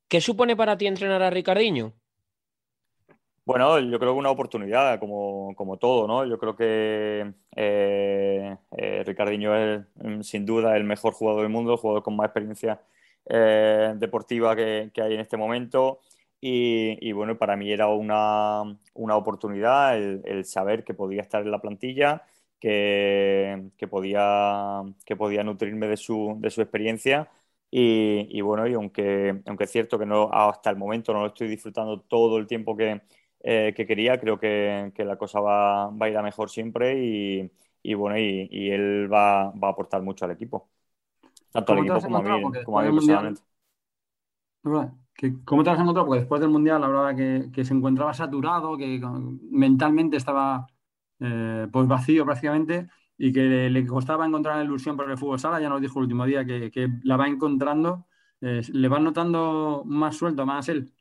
¿Qué 0.07 0.21
supone 0.21 0.55
para 0.55 0.77
ti 0.77 0.87
entrenar 0.87 1.21
a 1.23 1.29
Ricardiño? 1.29 1.93
Bueno, 3.43 3.79
yo 3.79 3.99
creo 3.99 4.13
que 4.13 4.19
una 4.19 4.29
oportunidad, 4.29 4.99
como, 4.99 5.53
como 5.55 5.77
todo, 5.77 6.07
¿no? 6.07 6.25
Yo 6.25 6.37
creo 6.37 6.55
que 6.55 7.33
eh, 7.55 8.55
eh, 8.77 9.03
Ricardiño 9.03 9.55
es 9.55 9.81
mm, 9.95 10.21
sin 10.21 10.45
duda 10.45 10.77
el 10.77 10.83
mejor 10.83 11.13
jugador 11.13 11.41
del 11.41 11.51
mundo, 11.51 11.73
el 11.73 11.79
jugador 11.79 12.03
con 12.03 12.15
más 12.15 12.27
experiencia 12.27 12.81
eh, 13.25 13.93
deportiva 13.97 14.55
que, 14.55 14.91
que, 14.93 15.01
hay 15.01 15.15
en 15.15 15.21
este 15.21 15.37
momento. 15.37 15.99
Y, 16.43 16.97
y, 17.07 17.11
bueno, 17.13 17.37
para 17.37 17.55
mí 17.55 17.71
era 17.71 17.87
una, 17.87 18.63
una 18.95 19.15
oportunidad 19.15 19.95
el, 19.97 20.21
el, 20.25 20.45
saber 20.45 20.83
que 20.83 20.95
podía 20.95 21.21
estar 21.21 21.43
en 21.43 21.51
la 21.51 21.61
plantilla, 21.61 22.23
que, 22.59 23.69
que, 23.77 23.87
podía, 23.87 24.81
que 25.05 25.15
podía 25.15 25.43
nutrirme 25.43 25.87
de 25.87 25.97
su, 25.97 26.37
de 26.39 26.49
su 26.49 26.61
experiencia 26.61 27.29
y, 27.69 28.27
y, 28.29 28.41
bueno, 28.41 28.67
y 28.67 28.73
aunque, 28.73 29.41
aunque 29.45 29.63
es 29.65 29.71
cierto 29.71 29.99
que 29.99 30.05
no, 30.05 30.29
hasta 30.31 30.69
el 30.71 30.77
momento 30.77 31.13
no 31.13 31.21
lo 31.21 31.27
estoy 31.27 31.47
disfrutando 31.47 32.01
todo 32.01 32.37
el 32.37 32.47
tiempo 32.47 32.75
que, 32.75 33.01
eh, 33.41 33.73
que 33.75 33.85
quería, 33.87 34.19
creo 34.19 34.39
que, 34.39 34.91
que 34.95 35.05
la 35.05 35.17
cosa 35.17 35.39
va, 35.39 35.89
va, 35.89 36.05
a 36.07 36.09
ir 36.09 36.17
a 36.17 36.23
mejor 36.23 36.49
siempre 36.49 37.03
y, 37.03 37.51
y 37.83 37.93
bueno, 37.93 38.17
y, 38.17 38.69
él 38.71 39.09
va, 39.11 39.51
va 39.51 39.69
a 39.69 39.71
aportar 39.71 40.01
mucho 40.01 40.25
al 40.25 40.31
equipo. 40.31 40.69
Tanto 41.51 41.73
al 41.73 41.79
equipo 41.79 42.01
como 42.01 42.17
a 42.17 42.21
mí, 42.23 42.51
como 42.65 42.79
a 42.79 42.83
mí 42.83 42.91
personalmente. 42.91 43.41
¿Cómo 45.45 45.63
te 45.63 45.69
has 45.69 45.79
encontrado? 45.79 46.07
Porque 46.07 46.21
después 46.21 46.41
del 46.41 46.49
Mundial 46.49 46.83
hablaba 46.83 47.15
que, 47.15 47.49
que 47.53 47.63
se 47.63 47.73
encontraba 47.73 48.13
saturado, 48.13 48.77
que 48.77 48.99
mentalmente 49.51 50.17
estaba 50.17 50.65
eh, 51.19 51.67
pues 51.71 51.87
vacío 51.87 52.25
prácticamente 52.25 52.87
y 53.17 53.31
que 53.31 53.69
le, 53.69 53.85
costaba 53.85 54.25
encontrar 54.25 54.57
la 54.57 54.63
ilusión 54.63 54.97
por 54.97 55.09
el 55.09 55.17
fútbol 55.17 55.39
sala, 55.39 55.61
ya 55.61 55.69
nos 55.69 55.81
dijo 55.81 55.99
el 55.99 56.03
último 56.05 56.25
día 56.25 56.43
que, 56.45 56.71
que 56.71 56.89
la 57.03 57.17
va 57.17 57.27
encontrando. 57.27 58.07
Eh, 58.41 58.61
¿Le 58.73 58.87
van 58.87 59.03
notando 59.03 59.83
más 59.85 60.17
suelto, 60.17 60.45
más 60.47 60.67
él? 60.69 60.91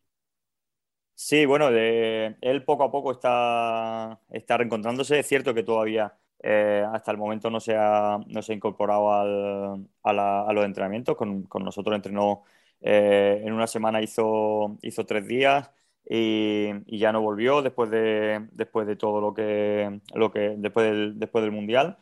Sí, 1.15 1.45
bueno, 1.47 1.71
de, 1.71 2.37
él 2.41 2.65
poco 2.65 2.85
a 2.85 2.91
poco 2.91 3.13
está, 3.13 4.21
está 4.31 4.57
reencontrándose. 4.57 5.19
Es 5.19 5.27
cierto 5.27 5.53
que 5.55 5.63
todavía 5.63 6.15
eh, 6.43 6.85
hasta 6.93 7.11
el 7.11 7.19
momento 7.19 7.51
no 7.51 7.61
se 7.61 7.77
ha, 7.77 8.19
no 8.27 8.43
se 8.43 8.53
ha 8.53 8.57
incorporado 8.57 9.13
al, 9.13 9.87
a, 10.03 10.47
a, 10.49 10.53
los 10.53 10.65
entrenamientos. 10.65 11.17
Con, 11.17 11.43
con 11.45 11.63
nosotros 11.65 11.95
entrenó 11.95 12.43
eh, 12.81 13.43
en 13.45 13.53
una 13.53 13.67
semana, 13.67 14.03
hizo, 14.03 14.79
hizo 14.83 15.07
tres 15.07 15.27
días 15.27 15.71
y, 16.09 16.71
y, 16.87 16.99
ya 16.99 17.13
no 17.13 17.21
volvió 17.23 17.63
después 17.63 17.91
de, 17.91 18.49
después 18.53 18.87
de 18.87 18.97
todo 18.97 19.21
lo 19.21 19.35
que, 19.35 20.01
lo 20.15 20.31
que 20.33 20.55
después, 20.59 20.87
del, 20.87 21.19
después 21.19 21.43
del 21.45 21.53
Mundial. 21.53 21.99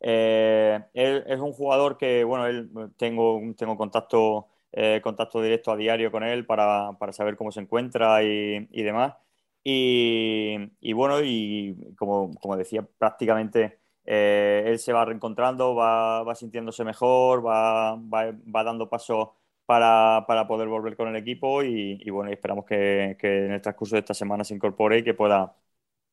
Eh, 0.00 0.80
él 0.94 1.24
es 1.26 1.38
un 1.40 1.52
jugador 1.52 1.98
que, 1.98 2.24
bueno, 2.24 2.46
él, 2.46 2.70
tengo, 2.96 3.40
tengo 3.56 3.76
contacto, 3.76 4.48
eh, 4.72 5.00
contacto 5.02 5.42
directo 5.42 5.72
a 5.72 5.76
diario 5.76 6.10
con 6.10 6.22
él 6.24 6.46
para, 6.46 6.92
para 6.98 7.12
saber 7.12 7.36
cómo 7.36 7.52
se 7.52 7.60
encuentra 7.60 8.22
y, 8.22 8.68
y 8.70 8.82
demás. 8.82 9.14
Y, 9.62 10.56
y, 10.80 10.92
bueno, 10.94 11.20
y 11.22 11.76
como, 11.98 12.32
como 12.40 12.56
decía, 12.56 12.86
prácticamente 12.98 13.78
eh, 14.06 14.64
él 14.66 14.78
se 14.78 14.92
va 14.92 15.04
reencontrando, 15.04 15.74
va, 15.74 16.22
va 16.22 16.34
sintiéndose 16.34 16.82
mejor, 16.84 17.46
va, 17.46 17.96
va, 17.96 18.32
va 18.32 18.64
dando 18.64 18.88
pasos 18.88 19.28
para, 19.70 20.46
poder 20.48 20.66
volver 20.66 20.96
con 20.96 21.06
el 21.06 21.14
equipo 21.14 21.62
y, 21.62 22.10
bueno, 22.10 22.28
esperamos 22.32 22.64
que, 22.64 23.16
en 23.20 23.52
el 23.52 23.62
transcurso 23.62 23.94
de 23.94 24.00
esta 24.00 24.14
semana 24.14 24.42
se 24.42 24.52
incorpore 24.52 24.98
y 24.98 25.04
que 25.04 25.14
pueda 25.14 25.54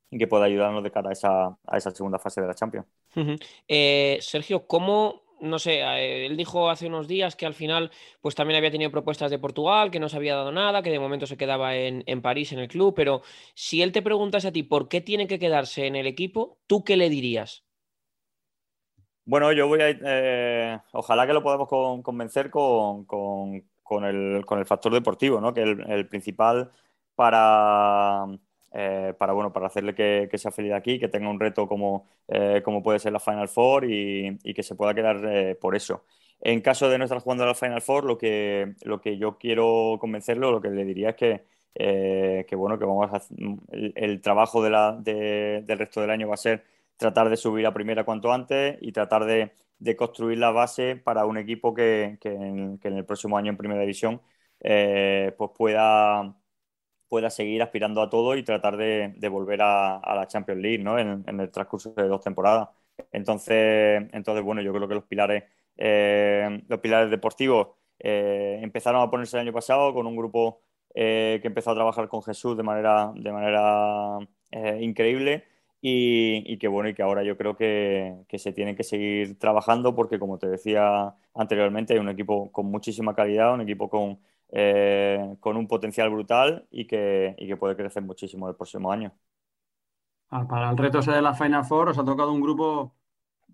que 0.09 0.27
pueda 0.27 0.45
ayudarnos 0.45 0.83
de 0.83 0.91
cara 0.91 1.09
a 1.09 1.13
esa, 1.13 1.47
a 1.65 1.77
esa 1.77 1.91
segunda 1.91 2.17
fase 2.17 2.39
de 2.39 2.47
la 2.47 2.53
Champions. 2.53 2.87
Eh, 3.67 4.19
Sergio, 4.21 4.67
¿cómo 4.67 5.23
no 5.41 5.59
sé, 5.59 5.81
eh, 5.81 6.27
él 6.27 6.37
dijo 6.37 6.69
hace 6.69 6.87
unos 6.87 7.07
días 7.07 7.35
que 7.35 7.45
al 7.45 7.53
final 7.53 7.91
pues 8.21 8.35
también 8.35 8.57
había 8.57 8.71
tenido 8.71 8.91
propuestas 8.91 9.31
de 9.31 9.39
Portugal, 9.39 9.91
que 9.91 9.99
no 9.99 10.07
se 10.07 10.17
había 10.17 10.35
dado 10.35 10.51
nada, 10.51 10.81
que 10.81 10.89
de 10.89 10.99
momento 10.99 11.25
se 11.27 11.35
quedaba 11.35 11.75
en, 11.75 12.21
París, 12.21 12.53
en 12.53 12.59
el 12.59 12.67
club, 12.67 12.93
pero 12.95 13.21
si 13.53 13.81
él 13.81 13.91
te 13.91 14.01
preguntase 14.01 14.47
a 14.47 14.51
ti 14.51 14.63
por 14.63 14.87
qué 14.87 15.01
tiene 15.01 15.27
que 15.27 15.39
quedarse 15.39 15.87
en 15.87 15.95
el 15.95 16.07
equipo, 16.07 16.59
¿tú 16.67 16.83
qué 16.83 16.95
le 16.95 17.09
dirías? 17.09 17.66
Bueno, 19.27 19.51
yo 19.51 19.67
voy 19.67 19.81
a... 19.81 19.89
Eh, 19.89 20.79
ojalá 20.93 21.27
que 21.27 21.33
lo 21.33 21.43
podamos 21.43 21.67
convencer 22.03 22.49
con, 22.49 23.05
el, 24.05 24.65
factor 24.65 24.93
deportivo, 24.93 25.39
¿no? 25.41 25.53
que 25.53 25.63
es 25.63 25.77
el 25.87 26.07
principal 26.07 26.71
para 27.15 28.25
eh, 28.73 29.13
para, 29.17 29.33
bueno, 29.33 29.51
para 29.51 29.67
hacerle 29.67 29.95
que, 29.95 30.29
sea 30.37 30.51
feliz 30.51 30.73
aquí, 30.73 30.99
que 30.99 31.07
tenga 31.07 31.29
un 31.29 31.39
reto 31.39 31.67
como, 31.67 32.07
eh, 32.27 32.61
como 32.63 32.83
puede 32.83 32.99
ser 32.99 33.13
la 33.13 33.19
Final 33.19 33.47
Four 33.47 33.85
y, 33.89 34.37
que 34.53 34.63
se 34.63 34.75
pueda 34.75 34.93
quedar 34.93 35.19
eh, 35.25 35.55
por 35.55 35.75
eso. 35.75 36.05
En 36.39 36.61
caso 36.61 36.89
de 36.89 36.97
no 36.97 37.05
estar 37.05 37.19
jugando 37.19 37.45
la 37.45 37.55
Final 37.55 37.81
Four, 37.81 38.05
lo 38.05 38.17
que, 38.17 38.75
lo 38.83 39.01
que 39.01 39.17
yo 39.17 39.37
quiero 39.37 39.97
convencerlo, 39.99 40.51
lo 40.51 40.61
que 40.61 40.69
le 40.69 40.85
diría 40.85 41.09
es 41.11 41.15
que, 41.15 41.43
que 41.73 42.55
bueno, 42.55 42.77
que 42.77 42.85
vamos 42.85 43.11
a 43.13 43.21
el, 43.95 44.21
trabajo 44.21 44.63
de 44.63 44.69
la, 44.69 44.93
del 44.93 45.77
resto 45.77 46.01
del 46.01 46.11
año 46.11 46.27
va 46.27 46.35
a 46.35 46.37
ser 46.37 46.63
tratar 46.97 47.29
de 47.29 47.37
subir 47.37 47.65
a 47.65 47.73
primera 47.73 48.03
cuanto 48.05 48.33
antes 48.33 48.77
y 48.81 48.91
tratar 48.91 49.25
de, 49.25 49.53
construir 49.95 50.39
la 50.39 50.51
base 50.51 50.95
para 50.95 51.25
un 51.25 51.37
equipo 51.37 51.73
que, 51.73 52.17
que, 52.21 52.29
en, 52.33 52.79
el 52.83 53.05
próximo 53.05 53.37
año 53.37 53.51
en 53.51 53.57
primera 53.57 53.81
división 53.81 54.21
pues 54.59 55.51
pueda 55.55 56.35
pueda 57.07 57.29
seguir 57.29 57.61
aspirando 57.61 58.01
a 58.01 58.09
todo 58.09 58.35
y 58.35 58.43
tratar 58.43 58.77
de, 58.77 59.29
volver 59.29 59.61
a, 59.61 60.01
la 60.15 60.27
Champions 60.27 60.61
League 60.61 60.83
¿no? 60.83 60.99
en, 60.99 61.23
el 61.27 61.51
transcurso 61.51 61.93
de 61.93 62.07
dos 62.07 62.21
temporadas. 62.21 62.69
Entonces, 63.11 64.03
entonces 64.13 64.43
bueno, 64.43 64.61
yo 64.61 64.73
creo 64.73 64.87
que 64.87 64.95
los 64.95 65.05
pilares, 65.05 65.43
eh, 65.77 66.63
los 66.67 66.79
pilares 66.79 67.09
deportivos 67.11 67.69
eh, 67.99 68.59
empezaron 68.61 69.01
a 69.01 69.09
ponerse 69.09 69.37
el 69.37 69.41
año 69.41 69.53
pasado 69.53 69.93
con 69.93 70.07
un 70.07 70.15
grupo 70.15 70.61
eh, 70.93 71.39
que 71.41 71.47
empezó 71.47 71.71
a 71.71 71.75
trabajar 71.75 72.07
con 72.07 72.23
Jesús 72.23 72.57
de 72.57 72.63
manera, 72.63 73.11
de 73.15 73.31
manera 73.31 74.17
increíble 74.79 75.43
y, 75.81 76.57
que 76.57 76.67
bueno, 76.67 76.89
y 76.89 76.93
que 76.93 77.03
ahora 77.03 77.23
yo 77.23 77.37
creo 77.37 77.55
que, 77.55 78.25
se 78.37 78.53
tiene 78.53 78.75
que 78.75 78.83
seguir 78.83 79.37
trabajando 79.39 79.95
porque 79.95 80.19
como 80.19 80.37
te 80.37 80.47
decía 80.47 81.15
anteriormente, 81.33 81.93
hay 81.93 81.99
un 81.99 82.09
equipo 82.09 82.51
con 82.51 82.67
muchísima 82.67 83.13
calidad, 83.15 83.53
un 83.53 83.61
equipo 83.61 83.89
con 83.89 84.19
eh, 84.49 85.35
con 85.41 85.57
un 85.57 85.67
potencial 85.67 86.09
brutal 86.09 86.65
y 86.71 86.87
que, 86.87 87.35
que 87.37 87.57
puede 87.57 87.75
crecer 87.75 88.01
muchísimo 88.03 88.47
el 88.47 88.55
próximo 88.55 88.91
año. 88.91 89.11
Ah, 90.29 90.47
para 90.47 90.69
el 90.71 90.77
reto 90.77 91.01
de 91.01 91.21
la 91.21 91.33
Final 91.33 91.65
Four 91.65 91.89
os 91.89 91.97
ha 91.97 92.05
tocado 92.05 92.31
un 92.31 92.41
grupo 92.41 92.95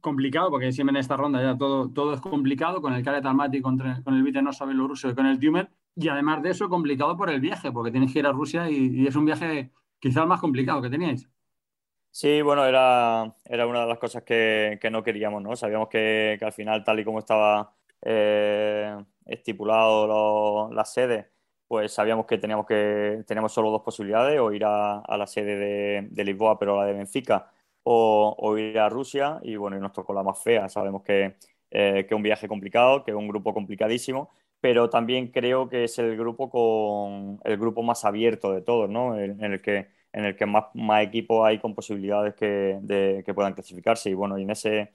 complicado, 0.01 0.51
porque 0.51 0.71
siempre 0.71 0.91
en 0.91 0.97
esta 0.97 1.17
ronda 1.17 1.41
ya 1.41 1.57
todo, 1.57 1.89
todo 1.89 2.13
es 2.13 2.21
complicado, 2.21 2.81
con 2.81 2.93
el 2.93 3.03
Caret 3.03 3.25
Almaty, 3.25 3.61
con, 3.61 3.77
con 3.77 4.13
el 4.13 4.23
Vitenosa 4.23 4.65
Bielorruso 4.65 5.09
y 5.09 5.15
con 5.15 5.25
el 5.25 5.39
Tumen, 5.39 5.69
y 5.95 6.09
además 6.09 6.43
de 6.43 6.51
eso 6.51 6.69
complicado 6.69 7.15
por 7.17 7.29
el 7.29 7.39
viaje, 7.39 7.71
porque 7.71 7.91
tienes 7.91 8.11
que 8.13 8.19
ir 8.19 8.27
a 8.27 8.31
Rusia 8.31 8.69
y, 8.69 9.07
es 9.07 9.15
un 9.15 9.25
viaje 9.25 9.71
quizás 9.99 10.27
más 10.27 10.41
complicado 10.41 10.81
que 10.81 10.89
teníais. 10.89 11.29
Sí, 12.15 12.43
bueno, 12.43 12.63
era, 12.65 13.35
era 13.45 13.65
una 13.65 13.81
de 13.81 13.87
las 13.87 13.97
cosas 13.97 14.21
que, 14.21 14.79
no 14.91 15.01
queríamos, 15.03 15.41
¿no? 15.41 15.55
Sabíamos 15.55 15.89
que, 15.89 16.35
que, 16.37 16.45
al 16.45 16.53
final, 16.53 16.83
tal 16.83 16.99
y 16.99 17.03
como 17.03 17.17
estaba 17.17 17.73
eh, 18.03 18.95
estipulado 19.25 20.71
las 20.71 20.93
sedes, 20.93 21.25
pues 21.67 21.91
sabíamos 21.91 22.27
que 22.27 22.37
teníamos 22.37 22.67
que 22.67 23.23
teníamos 23.25 23.51
solo 23.51 23.71
dos 23.71 23.81
posibilidades, 23.81 24.39
o 24.39 24.51
ir 24.51 24.63
a, 24.63 25.01
la 25.17 25.25
sede 25.25 26.03
de, 26.11 26.23
Lisboa, 26.23 26.59
pero 26.59 26.77
la 26.77 26.85
de 26.85 26.93
Benfica, 26.93 27.51
o, 27.81 28.57
ir 28.59 28.77
a 28.77 28.89
Rusia, 28.89 29.39
y 29.41 29.55
bueno, 29.55 29.77
y 29.77 29.79
nos 29.79 29.91
tocó 29.93 30.13
la 30.13 30.21
más 30.21 30.41
fea. 30.43 30.69
Sabemos 30.69 31.01
que, 31.01 31.35
eh, 31.71 32.05
que 32.07 32.13
un 32.13 32.21
viaje 32.21 32.47
complicado, 32.47 33.03
que 33.03 33.13
un 33.15 33.27
grupo 33.27 33.53
complicadísimo, 33.55 34.29
pero 34.59 34.89
también 34.89 35.29
creo 35.31 35.67
que 35.67 35.85
es 35.85 35.97
el 35.99 36.15
grupo 36.15 36.49
con 36.49 37.39
el 37.43 37.57
grupo 37.57 37.81
más 37.83 38.05
abierto 38.05 38.53
de 38.53 38.61
todos, 38.61 38.89
¿no? 38.89 39.17
En, 39.19 39.43
el 39.43 39.61
que 39.61 39.87
en 40.13 40.25
el 40.25 40.35
que 40.35 40.45
más, 40.45 40.65
más 40.73 41.03
equipos 41.03 41.45
hay 41.45 41.59
con 41.59 41.75
posibilidades 41.75 42.35
que, 42.35 42.79
que 43.25 43.33
puedan 43.33 43.53
clasificarse. 43.53 44.09
Y 44.09 44.13
bueno, 44.13 44.37
y 44.37 44.43
en 44.43 44.51
ese 44.51 44.91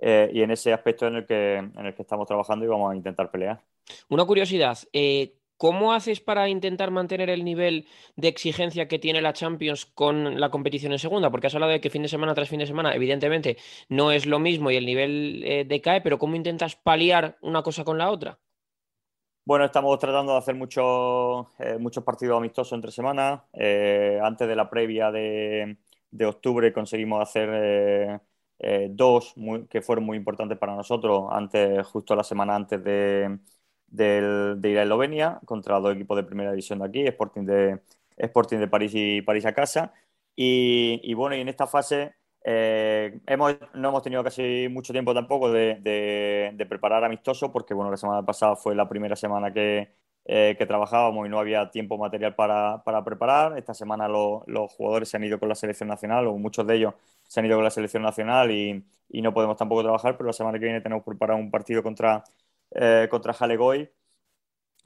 eh, 0.00 0.30
y 0.32 0.42
en 0.42 0.50
ese 0.50 0.72
aspecto 0.72 1.06
en 1.06 1.16
el, 1.16 1.26
que, 1.26 1.56
en 1.56 1.86
el 1.86 1.94
que 1.94 2.02
estamos 2.02 2.26
trabajando 2.26 2.64
y 2.64 2.68
vamos 2.68 2.90
a 2.90 2.96
intentar 2.96 3.30
pelear. 3.30 3.60
Una 4.08 4.24
curiosidad, 4.24 4.78
eh, 4.94 5.34
¿cómo 5.58 5.92
haces 5.92 6.20
para 6.20 6.48
intentar 6.48 6.90
mantener 6.90 7.28
el 7.28 7.44
nivel 7.44 7.86
de 8.16 8.28
exigencia 8.28 8.88
que 8.88 8.98
tiene 8.98 9.20
la 9.20 9.34
Champions 9.34 9.84
con 9.84 10.40
la 10.40 10.50
competición 10.50 10.92
en 10.92 10.98
segunda? 10.98 11.30
Porque 11.30 11.48
has 11.48 11.54
hablado 11.54 11.72
de 11.72 11.82
que 11.82 11.90
fin 11.90 12.02
de 12.02 12.08
semana 12.08 12.34
tras 12.34 12.48
fin 12.48 12.60
de 12.60 12.66
semana, 12.66 12.94
evidentemente, 12.94 13.58
no 13.90 14.10
es 14.10 14.24
lo 14.24 14.38
mismo 14.38 14.70
y 14.70 14.76
el 14.76 14.86
nivel 14.86 15.42
eh, 15.44 15.64
decae, 15.66 16.00
pero 16.00 16.18
¿cómo 16.18 16.34
intentas 16.34 16.76
paliar 16.76 17.36
una 17.42 17.62
cosa 17.62 17.84
con 17.84 17.98
la 17.98 18.10
otra? 18.10 18.38
Bueno, 19.50 19.64
estamos 19.64 19.98
tratando 19.98 20.30
de 20.30 20.38
hacer 20.38 20.54
muchos, 20.54 21.44
muchos 21.80 22.04
partidos 22.04 22.38
amistosos 22.38 22.72
entre 22.72 22.92
semanas. 22.92 23.40
antes 24.22 24.46
de 24.46 24.54
la 24.54 24.70
previa 24.70 25.10
de, 25.10 25.76
de 26.12 26.24
octubre 26.24 26.72
conseguimos 26.72 27.20
hacer 27.20 28.20
eh, 28.60 28.86
dos 28.92 29.34
que 29.68 29.82
fueron 29.82 30.04
muy 30.04 30.16
importantes 30.16 30.56
para 30.56 30.76
nosotros, 30.76 31.24
antes, 31.32 31.84
justo 31.88 32.14
la 32.14 32.22
semana 32.22 32.54
antes 32.54 32.80
de, 32.84 33.40
ir 33.90 34.78
a 34.78 34.82
Eslovenia, 34.84 35.40
contra 35.44 35.80
dos 35.80 35.96
equipos 35.96 36.16
de 36.16 36.22
primera 36.22 36.52
división 36.52 36.78
de 36.78 36.84
aquí, 36.84 37.04
Sporting 37.08 37.42
de, 37.44 37.80
Sporting 38.18 38.58
de 38.58 38.68
París 38.68 38.92
y 38.94 39.20
París 39.22 39.46
a 39.46 39.52
casa. 39.52 39.92
Y, 40.36 41.12
bueno, 41.14 41.34
y 41.34 41.40
en 41.40 41.48
esta 41.48 41.66
fase 41.66 42.14
eh, 42.44 43.20
hemos, 43.26 43.56
no 43.74 43.88
hemos 43.88 44.02
tenido 44.02 44.24
casi 44.24 44.68
mucho 44.70 44.92
tiempo 44.92 45.14
tampoco 45.14 45.50
de, 45.52 46.66
preparar 46.68 47.04
amistoso, 47.04 47.52
porque 47.52 47.74
bueno, 47.74 47.90
la 47.90 47.96
semana 47.96 48.24
pasada 48.24 48.56
fue 48.56 48.74
la 48.74 48.88
primera 48.88 49.16
semana 49.16 49.52
que, 49.52 49.92
eh, 50.26 50.54
que 50.58 50.66
trabajábamos 50.66 51.26
y 51.26 51.30
no 51.30 51.38
había 51.38 51.70
tiempo 51.70 51.98
material 51.98 52.34
para, 52.34 52.82
preparar. 53.04 53.58
Esta 53.58 53.74
semana 53.74 54.08
los 54.08 54.70
jugadores 54.72 55.08
se 55.08 55.16
han 55.16 55.24
ido 55.24 55.38
con 55.38 55.48
la 55.48 55.54
selección 55.54 55.88
nacional, 55.88 56.26
o 56.26 56.36
muchos 56.38 56.66
de 56.66 56.76
ellos 56.76 56.94
se 57.26 57.40
han 57.40 57.46
ido 57.46 57.56
con 57.56 57.64
la 57.64 57.70
selección 57.70 58.02
nacional 58.02 58.50
y, 58.50 58.84
no 59.22 59.34
podemos 59.34 59.56
tampoco 59.56 59.82
trabajar, 59.82 60.16
pero 60.16 60.28
la 60.28 60.32
semana 60.32 60.58
que 60.58 60.64
viene 60.66 60.80
tenemos 60.80 61.04
preparado 61.04 61.38
un 61.38 61.50
partido 61.50 61.82
contra, 61.82 62.22
eh, 62.70 63.08
contra 63.10 63.32
Halegoy, 63.32 63.90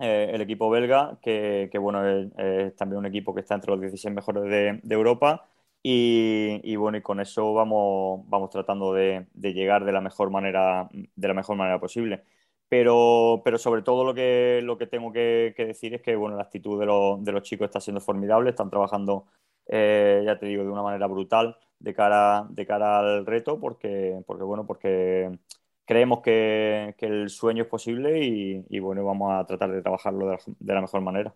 eh, 0.00 0.30
el 0.32 0.40
equipo 0.40 0.70
belga, 0.70 1.18
que, 1.22 1.70
bueno, 1.78 2.04
es, 2.06 2.74
también 2.76 2.98
un 2.98 3.06
equipo 3.06 3.34
que 3.34 3.40
está 3.40 3.54
entre 3.54 3.70
los 3.70 3.80
16 3.80 4.14
mejores 4.14 4.44
de, 4.44 4.80
Europa. 4.94 5.46
Y, 5.86 6.76
bueno, 6.76 6.96
y 6.98 7.02
con 7.02 7.20
eso 7.20 7.52
vamos, 7.52 8.22
vamos 8.28 8.48
tratando 8.50 8.94
de, 8.94 9.26
llegar 9.34 9.84
de 9.84 9.92
la 9.92 10.00
mejor 10.00 10.30
manera, 10.30 10.88
de 10.92 11.28
la 11.28 11.34
mejor 11.34 11.56
manera 11.56 11.78
posible. 11.78 12.24
Pero, 12.68 13.42
pero 13.44 13.58
sobre 13.58 13.82
todo 13.82 14.04
lo 14.04 14.14
que, 14.14 14.60
lo 14.64 14.78
que 14.78 14.86
tengo 14.86 15.12
que, 15.12 15.54
decir 15.58 15.94
es 15.94 16.02
que 16.02 16.16
bueno, 16.16 16.36
la 16.36 16.44
actitud 16.44 16.80
de, 16.80 16.86
de 17.22 17.32
los 17.32 17.42
chicos 17.42 17.66
está 17.66 17.80
siendo 17.80 18.00
formidable, 18.00 18.50
están 18.50 18.70
trabajando 18.70 19.26
eh, 19.66 20.22
ya 20.24 20.38
te 20.38 20.46
digo, 20.46 20.62
de 20.64 20.70
una 20.70 20.82
manera 20.82 21.06
brutal 21.06 21.56
de 21.78 21.94
cara, 21.94 22.46
de 22.50 22.66
cara 22.66 22.98
al 23.00 23.26
reto, 23.26 23.58
porque, 23.60 24.22
porque, 24.26 24.44
bueno, 24.44 24.66
porque 24.66 25.38
creemos 25.84 26.20
que, 26.22 26.94
el 26.98 27.30
sueño 27.30 27.64
es 27.64 27.68
posible 27.68 28.20
y, 28.24 28.78
bueno, 28.80 29.04
vamos 29.04 29.32
a 29.32 29.46
tratar 29.46 29.72
de 29.72 29.82
trabajarlo 29.82 30.28
de 30.28 30.74
la, 30.74 30.80
mejor 30.80 31.00
manera. 31.02 31.34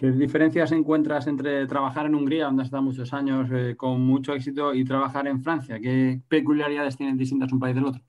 ¿Qué 0.00 0.10
diferencias 0.12 0.72
encuentras 0.72 1.26
entre 1.26 1.66
trabajar 1.66 2.06
en 2.06 2.14
Hungría, 2.14 2.46
donde 2.46 2.62
has 2.62 2.68
estado 2.68 2.82
muchos 2.82 3.12
años 3.12 3.50
eh, 3.52 3.74
con 3.76 4.00
mucho 4.00 4.32
éxito, 4.32 4.72
y 4.72 4.82
trabajar 4.82 5.28
en 5.28 5.42
Francia? 5.42 5.78
¿Qué 5.78 6.18
peculiaridades 6.26 6.96
tienen 6.96 7.18
distintas 7.18 7.52
un 7.52 7.60
país 7.60 7.74
del 7.74 7.84
otro? 7.84 8.00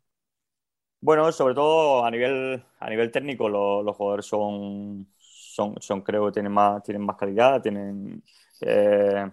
Bueno, 1.01 1.29
sobre 1.33 1.53
todo 1.53 2.05
a 2.05 2.09
nivel, 2.09 2.63
a 2.79 2.89
nivel 2.89 3.11
técnico, 3.11 3.49
los 3.49 3.93
jugadores 3.93 4.25
son, 4.25 5.05
son, 5.17 5.75
son, 5.81 5.99
creo 5.99 6.27
que 6.27 6.31
tienen 6.31 6.53
más, 6.53 6.81
tienen 6.81 7.05
más 7.05 7.17
calidad, 7.17 7.61
tienen 7.61 8.23
eh, 8.61 9.29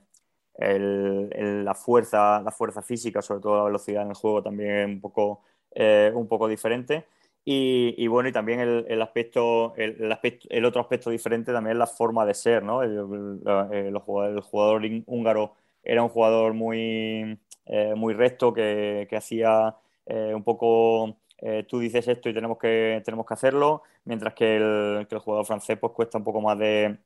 la, 0.58 1.74
fuerza, 1.76 2.42
la 2.42 2.50
fuerza 2.50 2.82
física, 2.82 3.22
sobre 3.22 3.40
todo 3.40 3.58
la 3.58 3.64
velocidad 3.66 4.02
en 4.02 4.08
el 4.08 4.16
juego 4.16 4.42
también 4.42 4.90
un 4.94 5.00
poco, 5.00 5.42
eh, 5.70 6.10
un 6.12 6.26
poco 6.26 6.48
diferente. 6.48 7.06
Y, 7.50 8.06
bueno, 8.08 8.28
y 8.28 8.32
también 8.32 8.60
el, 8.60 9.00
aspecto, 9.02 9.74
el, 9.76 10.12
aspecto, 10.12 10.46
el 10.50 10.66
otro 10.66 10.82
aspecto 10.82 11.08
diferente 11.10 11.50
también 11.52 11.72
es 11.76 11.78
la 11.78 11.86
forma 11.86 12.26
de 12.26 12.34
ser, 12.34 12.62
¿no? 12.62 12.82
El, 12.82 13.98
jugador, 14.00 14.82
húngaro 15.06 15.54
era 15.82 16.02
un 16.02 16.10
jugador 16.10 16.52
muy, 16.52 17.38
eh, 17.66 17.94
muy 17.96 18.12
recto 18.14 18.52
que, 18.52 19.06
que 19.08 19.16
hacía 19.16 19.74
un 20.06 20.42
poco 20.42 21.16
tú 21.68 21.78
dices 21.78 22.08
esto 22.08 22.28
y 22.28 22.34
tenemos 22.34 22.58
que, 22.58 23.02
tenemos 23.04 23.24
que 23.26 23.34
hacerlo, 23.34 23.82
mientras 24.04 24.34
que 24.34 24.56
el, 24.56 25.06
que 25.08 25.14
el 25.14 25.20
jugador 25.20 25.46
francés 25.46 25.78
pues 25.78 25.92
cuesta 25.92 26.18
un 26.18 26.24
poco 26.24 26.40
más 26.40 26.58
de, 26.58 26.98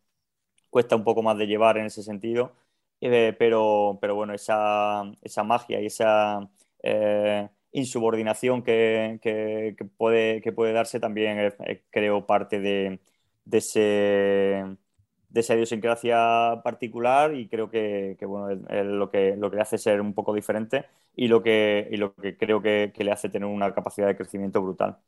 cuesta 0.71 0.97
un 0.97 1.05
poco 1.05 1.23
más 1.23 1.37
de 1.39 1.47
llevar 1.47 1.79
en 1.79 1.87
ese 1.87 2.03
sentido, 2.03 2.53
eh, 3.01 3.35
pero, 3.39 3.99
pero 4.01 4.15
bueno, 4.15 4.35
esa, 4.35 5.05
esa, 5.23 5.45
magia 5.45 5.81
y 5.81 5.87
esa, 5.87 6.49
eh, 6.83 7.49
insubordinación 7.73 8.63
que, 8.63 9.77
puede, 9.97 10.41
que 10.43 10.53
puede 10.53 10.73
darse 10.73 11.01
también 11.01 11.55
creo 11.91 12.27
parte 12.27 12.61
de, 12.61 13.01
de, 13.45 13.59
ese, 13.59 13.81
de 13.81 15.41
esa 15.41 15.55
idiosincrasia 15.55 16.61
particular 16.63 17.35
y 17.35 17.49
creo 17.49 17.71
que, 17.71 18.17
bueno, 18.27 18.51
es, 18.51 18.87
lo, 18.87 19.11
que, 19.11 19.37
lo 19.37 19.51
que 19.51 19.57
le 19.57 19.63
hace 19.63 19.79
ser 19.79 20.01
un 20.01 20.15
poco 20.15 20.35
diferente 20.35 20.85
y 21.17 21.29
lo 21.29 21.43
que, 21.43 21.89
y 21.91 21.97
lo 21.97 22.15
que 22.15 22.37
creo 22.37 22.63
que, 22.63 22.93
le 22.97 23.13
hace 23.13 23.29
tener 23.29 23.49
una 23.49 23.75
capacidad 23.75 24.07
de 24.07 24.17
crecimiento 24.17 24.63
brutal. 24.63 24.99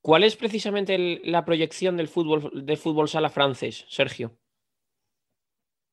¿Cuál 0.00 0.24
es 0.24 0.36
precisamente 0.36 1.20
la 1.24 1.44
proyección 1.44 1.96
del 1.96 2.08
fútbol, 2.08 2.66
del 2.66 2.76
fútbol 2.76 3.08
sala 3.08 3.30
francés, 3.30 3.86
Sergio? 3.88 4.32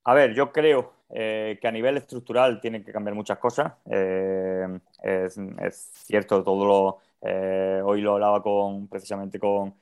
A 0.04 0.14
ver, 0.16 0.34
yo 0.34 0.52
creo 0.52 0.99
eh, 1.10 1.58
que 1.62 1.68
a 1.68 1.72
nivel 1.72 1.98
estructural 1.98 2.60
tienen 2.62 2.84
que 2.84 2.92
cambiar 2.92 3.16
muchas 3.16 3.38
cosas. 3.38 3.74
Eh, 3.90 4.80
es, 5.04 5.92
cierto, 6.06 6.44
todo 6.44 6.66
lo, 6.66 6.98
eh, 7.22 7.82
hoy 7.84 8.02
lo 8.02 8.14
hablaba 8.14 8.42
con, 8.42 8.88
precisamente 8.88 9.40
con, 9.40 9.74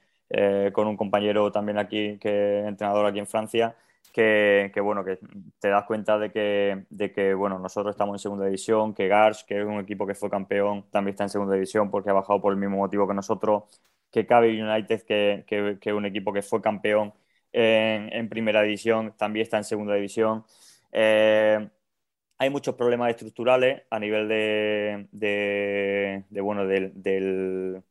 con, 0.74 0.88
un 0.88 0.98
compañero 0.98 1.52
también 1.52 1.78
aquí, 1.78 2.18
que 2.20 2.60
entrenador 2.60 3.06
aquí 3.06 3.20
en 3.20 3.28
Francia, 3.28 3.76
que, 4.12 4.72
que, 4.74 4.82
bueno, 4.82 5.04
que 5.06 5.20
te 5.60 5.70
das 5.70 5.86
cuenta 5.86 6.18
de 6.18 6.32
que, 6.32 6.86
de 6.90 7.12
que 7.12 7.34
bueno, 7.34 7.60
nosotros 7.60 7.94
estamos 7.94 8.16
en 8.16 8.20
segunda 8.20 8.46
división, 8.46 8.94
que 8.94 9.08
Gars, 9.08 9.44
que 9.44 9.60
es 9.60 9.66
un 9.66 9.80
equipo 9.80 10.08
que 10.08 10.16
fue 10.16 10.30
campeón, 10.30 10.86
también 10.92 11.14
está 11.14 11.24
en 11.26 11.30
segunda 11.30 11.54
división 11.54 11.92
porque 11.92 12.10
ha 12.10 12.14
bajado 12.14 12.42
por 12.42 12.52
el 12.54 12.60
mismo 12.60 12.78
motivo 12.78 13.08
que 13.08 13.14
nosotros, 13.14 13.64
que 14.12 14.26
Cabe 14.26 14.50
United, 14.62 15.04
que, 15.04 15.78
que, 15.80 15.94
un 15.94 16.06
equipo 16.06 16.34
que 16.34 16.42
fue 16.42 16.62
campeón 16.62 17.14
en, 17.52 18.30
primera 18.30 18.62
división, 18.62 19.14
también 19.18 19.44
está 19.44 19.58
en 19.58 19.64
segunda 19.64 19.96
división. 19.96 20.46
Eh, 20.92 21.70
hay 22.38 22.50
muchos 22.50 22.76
problemas 22.76 23.10
estructurales 23.10 23.84
a 23.90 24.00
nivel 24.00 24.28
de, 24.28 26.24
bueno, 26.42 26.66
del, 26.68 27.84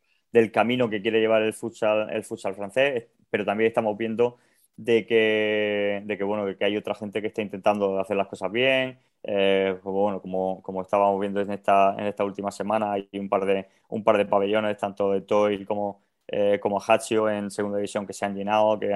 camino 0.53 0.89
que 0.91 1.03
quiere 1.03 1.21
llevar 1.21 1.43
el 1.43 1.55
futsal, 1.55 2.11
el 2.11 2.25
futsal 2.25 2.55
francés, 2.55 3.07
pero 3.31 3.45
también 3.45 3.69
estamos 3.69 3.97
viendo 3.97 4.39
de 4.77 5.07
que, 5.07 6.03
de 6.05 6.19
que, 6.19 6.25
bueno, 6.25 6.57
que 6.57 6.65
hay 6.65 6.77
otra 6.77 6.95
gente 6.95 7.21
que 7.21 7.29
está 7.29 7.43
intentando 7.43 7.99
hacer 7.99 8.17
las 8.17 8.29
cosas 8.29 8.53
bien. 8.53 8.99
Eh, 9.23 9.79
como, 9.83 10.03
bueno, 10.03 10.21
como, 10.23 10.63
como, 10.63 10.83
estábamos 10.83 11.21
viendo 11.21 11.41
en 11.41 11.51
esta, 11.51 11.95
en 11.99 12.07
esta 12.07 12.25
última 12.25 12.51
semana, 12.53 12.93
hay 12.93 13.09
un 13.15 13.29
par 13.29 13.45
de, 13.45 13.67
un 13.89 14.05
par 14.05 14.17
de 14.19 14.27
pabellones, 14.27 14.77
tanto 14.79 15.11
de 15.13 15.23
Toy 15.23 15.65
como, 15.65 16.01
eh, 16.29 16.61
como 16.61 16.81
Hatsio 16.81 17.29
en 17.29 17.51
segunda 17.51 17.79
división 17.79 18.07
que 18.07 18.13
se 18.13 18.25
han 18.25 18.37
llenado, 18.37 18.79
que, 18.79 18.87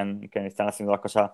están 0.47 0.69
haciendo 0.69 0.93
las 0.93 1.01
cosas 1.01 1.33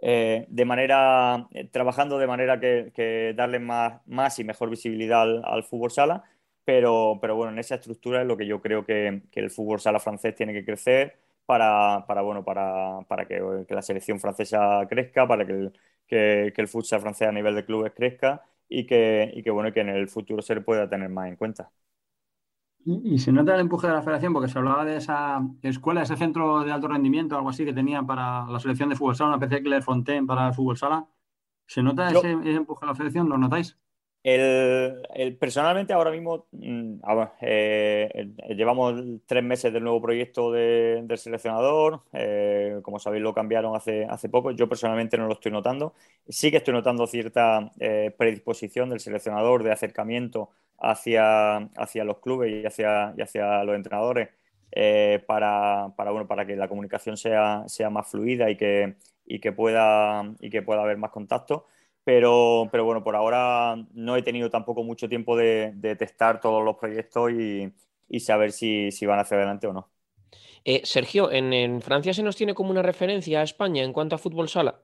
eh, 0.00 0.46
de 0.48 0.64
manera, 0.64 1.48
eh, 1.52 1.68
trabajando 1.68 2.18
de 2.18 2.26
manera 2.26 2.60
que, 2.60 3.34
darle 3.36 3.58
más, 3.58 4.00
más 4.06 4.38
y 4.38 4.44
mejor 4.44 4.70
visibilidad 4.70 5.22
al, 5.44 5.64
fútbol 5.64 5.90
sala, 5.90 6.24
pero, 6.64 7.18
pero 7.20 7.36
bueno, 7.36 7.52
en 7.52 7.58
esa 7.58 7.76
estructura 7.76 8.20
es 8.22 8.26
lo 8.28 8.36
que 8.36 8.46
yo 8.46 8.60
creo 8.60 8.84
que, 8.84 9.22
el 9.32 9.50
fútbol 9.50 9.80
sala 9.80 9.98
francés 10.00 10.34
tiene 10.34 10.52
que 10.52 10.64
crecer 10.64 11.16
para, 11.46 12.04
para 12.06 12.22
bueno, 12.22 12.44
para, 12.44 13.00
para 13.08 13.26
que, 13.26 13.40
la 13.68 13.82
selección 13.82 14.20
francesa 14.20 14.86
crezca, 14.88 15.26
para 15.26 15.46
que 15.46 15.52
el, 15.52 15.72
que, 16.06 16.52
el 16.56 16.68
futsal 16.68 17.00
francés 17.00 17.28
a 17.28 17.32
nivel 17.32 17.54
de 17.54 17.64
clubes 17.64 17.92
crezca 17.94 18.44
y 18.68 18.86
que, 18.86 19.30
y 19.34 19.42
que, 19.42 19.50
bueno, 19.50 19.72
que 19.72 19.80
en 19.80 19.88
el 19.90 20.08
futuro 20.08 20.42
se 20.42 20.54
le 20.54 20.60
pueda 20.60 20.88
tener 20.88 21.08
más 21.08 21.28
en 21.28 21.36
cuenta. 21.36 21.70
Y, 22.90 23.18
se 23.18 23.32
nota 23.32 23.54
el 23.54 23.60
empuje 23.60 23.86
de 23.86 23.92
la 23.92 24.00
federación 24.00 24.32
porque 24.32 24.48
se 24.48 24.56
hablaba 24.56 24.82
de 24.82 24.96
esa 24.96 25.46
escuela, 25.62 26.00
ese 26.00 26.16
centro 26.16 26.64
de 26.64 26.72
alto 26.72 26.88
rendimiento, 26.88 27.36
algo 27.36 27.50
así 27.50 27.66
que 27.66 27.74
tenía 27.74 28.02
para 28.02 28.46
la 28.46 28.58
selección 28.58 28.88
de 28.88 28.96
fútbol 28.96 29.14
sala, 29.14 29.28
una 29.28 29.36
especie 29.36 29.58
de 29.58 29.62
Claire 29.62 29.84
Fontaine 29.84 30.26
para 30.26 30.48
el 30.48 30.54
fútbol 30.54 30.78
sala. 30.78 31.06
¿Se 31.66 31.82
nota 31.82 32.08
ese, 32.08 32.30
empuje 32.30 32.80
de 32.80 32.86
la 32.86 32.94
federación? 32.94 33.28
¿Lo 33.28 33.36
notáis? 33.36 33.76
El, 34.22 35.36
personalmente 35.38 35.92
ahora 35.92 36.10
mismo 36.10 36.46
mm, 36.50 37.00
eh, 37.42 38.32
llevamos 38.56 38.94
tres 39.26 39.44
meses 39.44 39.70
del 39.70 39.84
nuevo 39.84 40.00
proyecto 40.00 40.50
del 40.50 41.18
seleccionador. 41.18 42.00
Eh, 42.14 42.80
como 42.82 42.98
sabéis, 42.98 43.22
lo 43.22 43.34
cambiaron 43.34 43.76
hace, 43.76 44.06
hace 44.06 44.30
poco. 44.30 44.50
Yo 44.52 44.66
personalmente 44.66 45.18
no 45.18 45.26
lo 45.26 45.34
estoy 45.34 45.52
notando. 45.52 45.92
Sí 46.26 46.50
que 46.50 46.56
estoy 46.56 46.72
notando 46.72 47.06
cierta 47.06 47.70
eh, 47.80 48.14
predisposición 48.16 48.88
del 48.88 49.00
seleccionador 49.00 49.62
de 49.62 49.72
acercamiento 49.72 50.48
hacia, 50.78 51.56
hacia 51.76 52.04
los 52.04 52.18
clubes 52.20 52.50
y 52.52 52.66
hacia, 52.66 53.14
y 53.16 53.22
hacia 53.22 53.64
los 53.64 53.76
entrenadores 53.76 54.28
eh, 54.72 55.22
para, 55.26 55.92
para, 55.96 56.10
bueno, 56.10 56.28
para 56.28 56.46
que 56.46 56.56
la 56.56 56.68
comunicación 56.68 57.16
sea, 57.16 57.64
sea 57.66 57.90
más 57.90 58.08
fluida 58.10 58.50
y 58.50 58.56
que, 58.56 58.96
y 59.26 59.40
que, 59.40 59.52
pueda, 59.52 60.34
y 60.40 60.50
que 60.50 60.62
pueda 60.62 60.82
haber 60.82 60.98
más 60.98 61.10
contacto. 61.10 61.66
Pero, 62.04 62.68
pero 62.72 62.84
bueno, 62.84 63.04
por 63.04 63.16
ahora 63.16 63.76
no 63.92 64.16
he 64.16 64.22
tenido 64.22 64.50
tampoco 64.50 64.82
mucho 64.82 65.08
tiempo 65.08 65.36
de, 65.36 65.72
de 65.74 65.94
testar 65.96 66.40
todos 66.40 66.64
los 66.64 66.76
proyectos 66.76 67.32
y, 67.32 67.72
y 68.08 68.20
saber 68.20 68.52
si, 68.52 68.90
si, 68.92 69.04
van 69.06 69.18
hacia 69.20 69.36
adelante 69.36 69.66
o 69.66 69.72
no. 69.72 69.90
Eh, 70.64 70.82
Sergio, 70.84 71.30
¿en, 71.32 71.52
¿en, 71.52 71.80
Francia 71.82 72.14
se 72.14 72.22
nos 72.22 72.36
tiene 72.36 72.54
como 72.54 72.70
una 72.70 72.82
referencia 72.82 73.40
a 73.40 73.44
España 73.44 73.82
en 73.82 73.92
cuanto 73.92 74.14
a 74.14 74.18
fútbol 74.18 74.48
sala? 74.48 74.82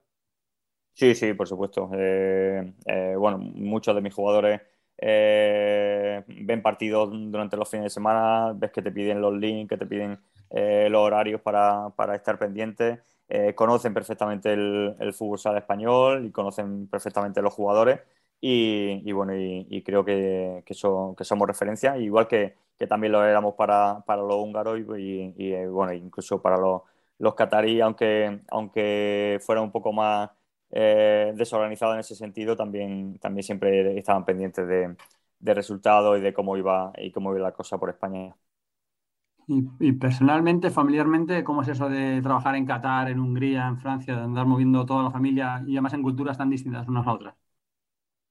Sí, 0.93 1.13
sí, 1.13 1.33
por 1.33 1.47
supuesto. 1.47 1.89
Eh, 1.93 2.73
bueno, 3.17 3.37
muchos 3.37 3.93
de 3.95 4.01
mis 4.01 4.13
jugadores 4.13 4.61
eh, 4.97 6.23
ven 6.27 6.61
partidos 6.61 7.09
durante 7.11 7.57
los 7.57 7.69
fines 7.69 7.85
de 7.85 7.89
semana, 7.89 8.53
ves 8.55 8.71
que 8.71 8.81
te 8.81 8.91
piden 8.91 9.21
los 9.21 9.33
links, 9.33 9.69
que 9.69 9.77
te 9.77 9.85
piden 9.85 10.19
eh, 10.51 10.87
los 10.89 11.01
horarios 11.01 11.41
para, 11.41 11.89
para 11.95 12.15
estar 12.15 12.37
pendientes, 12.39 12.99
eh, 13.27 13.53
conocen 13.55 13.93
perfectamente 13.93 14.53
el, 14.53 14.95
el, 14.99 15.13
fútbol 15.13 15.39
sala 15.39 15.59
español 15.59 16.25
y 16.25 16.31
conocen 16.31 16.87
perfectamente 16.87 17.41
los 17.41 17.53
jugadores. 17.53 17.99
Y, 18.41 19.11
bueno, 19.11 19.33
y, 19.35 19.81
creo 19.83 20.05
que, 20.05 20.61
que, 20.65 20.73
somos 20.75 21.47
referencia, 21.47 21.97
igual 21.97 22.27
que, 22.27 22.55
que, 22.77 22.85
también 22.85 23.11
lo 23.13 23.25
éramos 23.25 23.55
para, 23.55 24.03
para 24.05 24.21
los 24.21 24.35
húngaros 24.35 24.79
y, 24.79 25.65
bueno, 25.65 25.93
incluso 25.93 26.41
para 26.41 26.57
los, 26.57 26.83
los 27.17 27.33
cataríes, 27.33 27.81
aunque, 27.81 28.41
aunque 28.49 29.39
fuera 29.41 29.61
un 29.61 29.71
poco 29.71 29.91
más 29.93 30.29
eh, 30.75 31.33
desorganizado 31.35 31.93
en 31.93 32.01
ese 32.01 32.15
sentido, 32.15 32.55
también, 32.57 33.17
también 33.19 33.43
siempre 33.43 33.97
estaban 33.97 34.25
pendientes 34.25 34.67
de, 34.67 34.95
de 35.39 35.53
resultados 35.53 36.17
y 36.19 36.21
de 36.21 36.33
cómo 36.33 36.57
iba 36.57 36.91
y 36.97 37.11
cómo 37.11 37.31
iba 37.33 37.41
la 37.43 37.53
cosa 37.53 37.77
por 37.79 37.89
España. 37.89 38.35
Y, 39.47 39.91
personalmente, 39.93 40.71
familiarmente, 40.71 41.43
¿cómo 41.43 41.61
es 41.61 41.67
eso 41.67 41.87
de 41.87 42.21
trabajar 42.21 42.55
en 42.55 42.65
Qatar, 42.65 43.09
en 43.09 43.19
Hungría, 43.19 43.67
en 43.67 43.77
Francia, 43.77 44.15
de 44.15 44.23
andar 44.23 44.45
moviendo 44.47 44.85
toda 44.85 45.03
la 45.03 45.11
familia 45.11 45.63
y 45.67 45.73
además 45.73 45.93
en 45.93 46.01
culturas 46.03 46.37
tan 46.37 46.49
distintas 46.49 46.87
unas 46.87 47.05
a 47.07 47.13
otras? 47.13 47.35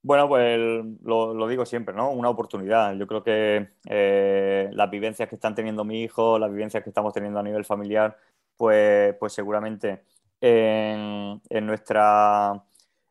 Bueno, 0.03 0.29
pues 0.29 0.59
lo, 1.03 1.49
digo 1.49 1.65
siempre, 1.65 1.95
¿no? 1.95 2.11
Una 2.11 2.29
oportunidad. 2.29 2.95
Yo 2.95 3.07
creo 3.07 3.23
que 3.23 3.71
eh, 3.89 4.69
las 4.73 4.91
vivencias 4.91 5.29
que 5.29 5.35
están 5.37 5.55
teniendo 5.55 5.83
mi 5.85 6.03
hijo, 6.03 6.39
las 6.39 6.51
vivencias 6.51 6.83
que 6.85 6.91
estamos 6.91 7.15
teniendo 7.15 7.39
a 7.41 7.43
nivel 7.43 7.65
familiar, 7.65 8.19
pues, 8.57 9.15
pues 9.19 9.33
seguramente 9.33 10.05
en, 10.45 11.67
nuestra, 11.67 12.65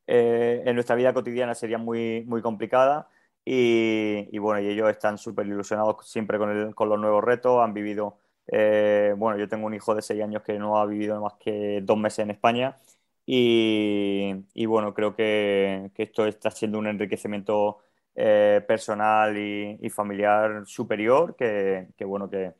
eh, 0.07 0.61
en 0.65 0.75
nuestra 0.75 0.95
vida 0.95 1.13
cotidiana 1.13 1.55
sería 1.55 1.77
muy, 1.77 2.23
muy 2.27 2.41
complicada. 2.41 3.09
Y, 3.45 4.37
bueno, 4.37 4.61
y 4.61 4.67
ellos 4.69 4.89
están 4.89 5.17
súper 5.17 5.47
ilusionados 5.47 6.07
siempre 6.09 6.37
con, 6.37 6.73
con, 6.73 6.89
los 6.89 6.99
nuevos 6.99 7.23
retos, 7.23 7.61
han 7.61 7.73
vivido, 7.73 8.19
eh, 8.47 9.13
bueno, 9.17 9.37
yo 9.37 9.49
tengo 9.49 9.65
un 9.67 9.73
hijo 9.73 9.93
de 9.95 10.01
6 10.01 10.21
años 10.23 10.43
que 10.43 10.57
no 10.59 10.77
ha 10.79 10.85
vivido 10.85 11.19
más 11.21 11.33
que 11.39 11.81
dos 11.83 11.97
meses 11.97 12.19
en 12.19 12.31
España 12.31 12.77
y, 13.25 14.33
y 14.53 14.65
bueno, 14.65 14.93
creo 14.93 15.15
que, 15.15 15.91
esto 15.97 16.25
está 16.25 16.51
siendo 16.51 16.79
un 16.79 16.87
enriquecimiento 16.87 17.79
eh, 18.15 18.63
personal 18.67 19.37
y, 19.37 19.77
y, 19.81 19.89
familiar 19.89 20.65
superior 20.65 21.35
que, 21.35 21.87
bueno, 22.05 22.29
que, 22.29 22.53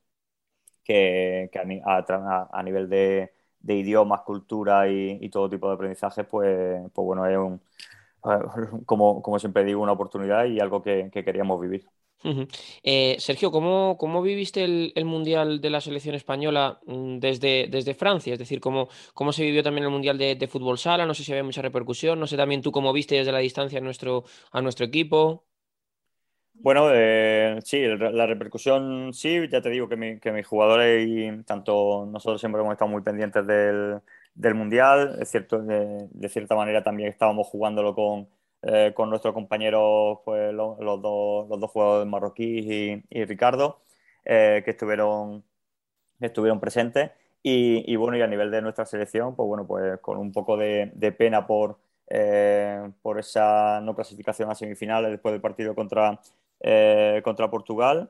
que 0.84 1.50
a 1.54 2.64
nivel 2.64 2.90
de, 2.90 3.32
de 3.64 3.76
idiomas, 3.76 4.22
cultura 4.22 4.90
y, 4.90 5.30
todo 5.30 5.50
tipo 5.50 5.68
de 5.68 5.74
aprendizaje, 5.74 6.24
pues, 6.26 6.82
pues 6.94 7.06
bueno, 7.06 7.26
es 7.26 7.38
un, 7.38 7.62
como, 8.86 9.22
como 9.22 9.40
siempre 9.40 9.64
digo, 9.64 9.82
una 9.82 9.94
oportunidad 9.94 10.46
y 10.46 10.60
algo 10.60 10.84
que, 10.84 11.10
queríamos 11.12 11.60
vivir. 11.60 11.86
Eh, 12.84 13.18
Sergio, 13.20 13.52
¿cómo, 13.52 13.98
¿cómo, 13.98 14.22
viviste 14.22 14.64
el, 14.64 15.06
Mundial 15.06 15.60
de 15.60 15.70
la 15.70 15.82
selección 15.82 16.16
española 16.16 16.80
mm, 16.86 17.20
desde, 17.20 17.68
desde 17.70 17.94
Francia? 17.96 18.34
Es 18.34 18.40
decir, 18.40 18.62
¿cómo, 18.62 18.88
¿cómo 19.14 19.34
se 19.34 19.44
vivió 19.44 19.62
también 19.62 19.86
el 19.86 19.92
Mundial 19.92 20.18
de, 20.18 20.48
fútbol 20.48 20.78
sala? 20.78 21.06
No 21.06 21.14
sé 21.14 21.24
si 21.24 21.32
había 21.32 21.44
mucha 21.44 21.62
repercusión, 21.62 22.20
no 22.20 22.28
sé 22.28 22.38
también 22.38 22.62
tú 22.62 22.72
cómo 22.72 22.94
viste 22.94 23.16
desde 23.16 23.32
la 23.32 23.40
distancia 23.40 23.82
nuestro, 23.82 24.24
a 24.52 24.62
nuestro 24.62 24.86
equipo. 24.86 25.46
Bueno, 26.56 26.90
eh, 26.94 27.60
sí, 27.66 27.82
la 27.86 28.26
repercusión 28.26 29.12
sí, 29.14 29.48
ya 29.50 29.62
te 29.62 29.70
digo 29.70 29.90
que, 29.90 29.98
mi, 29.98 30.20
que, 30.20 30.32
mis 30.32 30.48
jugadores 30.48 31.06
y 31.08 31.44
tanto 31.44 32.06
nosotros 32.10 32.40
siempre 32.40 32.62
hemos 32.62 32.72
estado 32.74 32.90
muy 32.90 33.02
pendientes 33.02 33.46
del, 33.46 34.02
Mundial, 34.56 35.18
es 35.20 35.30
cierto, 35.30 35.62
de, 35.62 36.30
cierta 36.30 36.56
manera 36.56 36.82
también 36.84 37.10
estábamos 37.10 37.48
jugándolo 37.48 37.94
con, 37.94 38.30
eh, 38.62 38.94
con 38.96 39.10
nuestros 39.10 39.34
compañeros, 39.34 40.20
pues 40.24 40.54
los, 40.54 40.78
dos, 41.02 41.50
los 41.50 41.60
dos 41.60 41.72
jugadores 41.72 42.08
marroquíes 42.08 43.04
y, 43.10 43.26
Ricardo, 43.26 43.82
eh, 44.26 44.62
que 44.64 44.72
estuvieron, 44.72 45.44
estuvieron 46.22 46.60
presentes. 46.60 47.12
Y, 47.44 47.96
bueno, 47.98 48.18
y 48.18 48.22
a 48.22 48.28
nivel 48.28 48.52
de 48.52 48.62
nuestra 48.62 48.86
selección, 48.86 49.36
pues 49.36 49.48
bueno, 49.48 49.68
pues 49.68 50.00
con 50.00 50.18
un 50.18 50.32
poco 50.32 50.56
de, 50.58 50.92
de 50.96 51.12
pena 51.12 51.46
por, 51.46 51.78
por 53.02 53.20
esa 53.20 53.82
no 53.82 53.96
clasificación 53.96 54.50
a 54.50 54.56
semifinales 54.56 55.12
después 55.12 55.34
del 55.34 55.42
partido 55.42 55.76
contra, 55.76 56.20
eh, 56.64 57.22
contra 57.24 57.50
Portugal. 57.50 58.10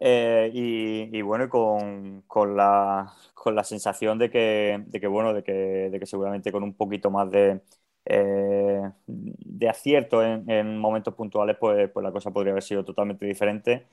Eh, 0.00 0.50
y, 0.52 1.22
bueno, 1.22 1.48
con, 1.48 2.22
con, 2.26 2.56
la, 2.56 3.12
con, 3.34 3.54
la, 3.54 3.64
sensación 3.64 4.18
de 4.18 4.30
que, 4.30 4.82
de 4.86 5.00
que 5.00 5.06
bueno, 5.06 5.32
de 5.32 5.42
que, 5.44 5.52
de 5.52 6.00
que, 6.00 6.06
seguramente 6.06 6.52
con 6.52 6.64
un 6.64 6.74
poquito 6.74 7.10
más 7.10 7.30
de, 7.30 7.62
eh, 8.04 8.82
de 9.06 9.68
acierto 9.68 10.22
en, 10.22 10.50
en, 10.50 10.78
momentos 10.78 11.14
puntuales, 11.14 11.56
pues, 11.58 11.90
pues 11.90 12.04
la 12.04 12.12
cosa 12.12 12.32
podría 12.32 12.52
haber 12.52 12.64
sido 12.64 12.84
totalmente 12.84 13.26
diferente. 13.26 13.86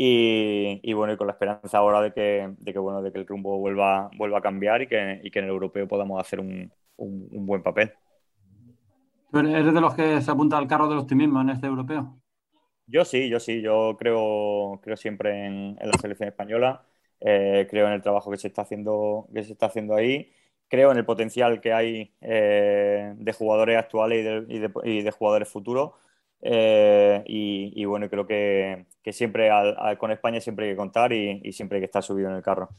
Y, 0.00 0.92
bueno, 0.92 1.12
y 1.12 1.16
con 1.16 1.26
la 1.26 1.32
esperanza 1.32 1.78
ahora 1.78 2.00
de 2.00 2.12
que, 2.12 2.54
de 2.58 2.72
que, 2.72 2.78
bueno, 2.78 3.02
de 3.02 3.10
que 3.12 3.18
el 3.18 3.26
rumbo 3.26 3.58
vuelva, 3.58 4.10
vuelva 4.16 4.38
a 4.38 4.42
cambiar 4.42 4.82
y 4.82 4.86
que, 4.86 5.20
y 5.24 5.30
que 5.30 5.40
en 5.40 5.46
el 5.46 5.50
europeo 5.50 5.88
podamos 5.88 6.20
hacer 6.20 6.38
un, 6.40 6.72
un, 6.96 7.28
un 7.32 7.46
buen 7.46 7.62
papel. 7.62 7.92
¿Eres 9.32 9.74
de 9.74 9.80
los 9.80 9.94
que 9.94 10.20
se 10.22 10.30
apunta 10.30 10.56
al 10.56 10.68
carro 10.68 10.88
del 10.88 10.98
optimismo 10.98 11.40
en 11.40 11.50
este 11.50 11.66
europeo? 11.66 12.16
Yo 12.90 13.04
sí, 13.04 13.28
yo 13.28 13.38
sí, 13.38 13.60
yo 13.60 13.96
creo, 13.98 14.80
creo 14.82 14.96
siempre 14.96 15.44
en, 15.46 15.76
la 15.76 15.92
selección 16.00 16.28
española, 16.28 16.82
eh, 17.20 17.66
creo 17.70 17.86
en 17.86 17.92
el 17.92 18.00
trabajo 18.02 18.30
que 18.30 18.38
se 18.38 18.48
está 18.48 18.62
haciendo, 18.62 19.28
que 19.34 19.44
se 19.44 19.52
está 19.52 19.66
haciendo 19.66 19.94
ahí, 19.94 20.32
creo 20.68 20.90
en 20.90 20.96
el 20.96 21.04
potencial 21.04 21.60
que 21.60 21.72
hay 21.74 22.14
eh, 22.22 23.12
de 23.14 23.32
jugadores 23.32 23.76
actuales 23.76 24.20
y 24.48 24.58
de, 24.58 24.70
y 24.84 25.02
de, 25.02 25.10
jugadores 25.10 25.48
futuros. 25.50 25.92
Eh, 26.40 27.22
y, 27.26 27.84
bueno, 27.84 28.08
creo 28.08 28.26
que, 28.26 28.86
siempre 29.12 29.50
con 29.98 30.10
España 30.10 30.40
siempre 30.40 30.66
hay 30.66 30.72
que 30.72 30.76
contar 30.76 31.12
y, 31.12 31.40
y 31.44 31.52
siempre 31.52 31.76
hay 31.76 31.82
que 31.82 31.86
estar 31.86 32.02
subido 32.02 32.30
en 32.30 32.36
el 32.36 32.42
carro. 32.42 32.70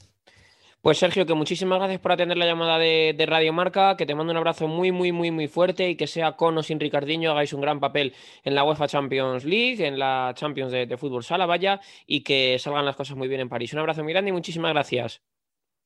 Pues 0.82 0.98
Sergio, 0.98 1.26
que 1.26 1.34
muchísimas 1.34 1.78
gracias 1.78 2.00
por 2.00 2.14
atender 2.14 2.38
la 2.38 2.46
llamada 2.46 2.78
de, 2.78 3.26
Radio 3.28 3.52
Marca, 3.52 3.98
que 3.98 4.06
te 4.06 4.16
mando 4.16 4.32
un 4.32 4.38
abrazo 4.38 4.70
muy, 4.70 4.94
muy, 4.94 5.12
muy, 5.12 5.30
muy 5.30 5.50
fuerte 5.50 5.90
y 5.90 5.98
que 5.98 6.08
sea 6.08 6.38
con 6.38 6.58
o 6.58 6.64
sin 6.64 6.80
Ricardiño 6.80 7.32
hagáis 7.32 7.52
un 7.52 7.60
gran 7.60 7.82
papel 7.82 8.14
en 8.46 8.56
la 8.56 8.64
UEFA 8.64 8.88
Champions 8.88 9.44
League, 9.44 9.86
en 9.86 10.00
la 10.00 10.32
Champions 10.36 10.72
de, 10.72 10.86
de 10.86 10.98
Fútbol 10.98 11.24
Sala, 11.24 11.46
vaya, 11.46 11.82
y 12.08 12.24
que 12.24 12.58
salgan 12.60 12.86
las 12.86 12.96
cosas 12.96 13.18
muy 13.18 13.28
bien 13.28 13.42
en 13.42 13.50
París. 13.50 13.74
Un 13.74 13.80
abrazo 13.80 14.04
muy 14.04 14.14
grande 14.14 14.30
y 14.30 14.32
muchísimas 14.32 14.72
gracias. 14.72 15.22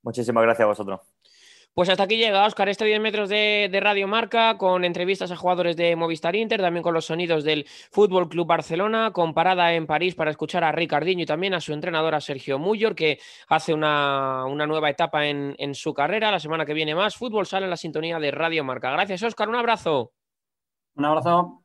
Muchísimas 0.04 0.44
gracias 0.44 0.66
a 0.66 0.68
vosotros. 0.68 1.13
Pues 1.74 1.90
hasta 1.90 2.04
aquí 2.04 2.18
llega 2.18 2.46
Oscar, 2.46 2.70
este 2.70 2.86
10 2.86 3.02
metros 3.02 3.30
de, 3.30 3.80
Radio 3.82 4.08
Marca, 4.08 4.60
con 4.60 4.86
entrevistas 4.86 5.32
a 5.32 5.36
jugadores 5.36 5.76
de 5.76 5.96
Movistar 5.96 6.36
Inter, 6.36 6.62
también 6.62 6.84
con 6.84 6.94
los 6.94 7.06
sonidos 7.06 7.44
del 7.44 7.66
Fútbol 7.90 8.30
Club 8.30 8.46
Barcelona, 8.46 9.10
con 9.12 9.34
parada 9.34 9.74
en 9.74 9.88
París 9.88 10.14
para 10.14 10.30
escuchar 10.30 10.64
a 10.64 10.72
Ricardinho 10.72 11.24
y 11.24 11.26
también 11.26 11.56
a 11.56 11.60
su 11.60 11.74
entrenador, 11.74 12.22
Sergio 12.22 12.60
Muyor, 12.60 12.94
que 12.94 13.18
hace 13.48 13.74
una, 13.74 14.46
una 14.46 14.68
nueva 14.68 14.92
etapa 14.92 15.26
en, 15.26 15.56
en, 15.58 15.74
su 15.74 15.96
carrera. 15.96 16.30
La 16.30 16.40
semana 16.40 16.64
que 16.64 16.76
viene 16.76 16.94
más, 16.94 17.16
fútbol 17.16 17.48
sale 17.48 17.66
en 17.66 17.72
la 17.72 17.78
sintonía 17.78 18.20
de 18.20 18.30
Radio 18.30 18.64
Marca. 18.64 18.92
Gracias, 18.92 19.24
Oscar, 19.24 19.50
un 19.50 19.56
abrazo. 19.56 20.12
Un 20.96 21.06
abrazo. 21.06 21.63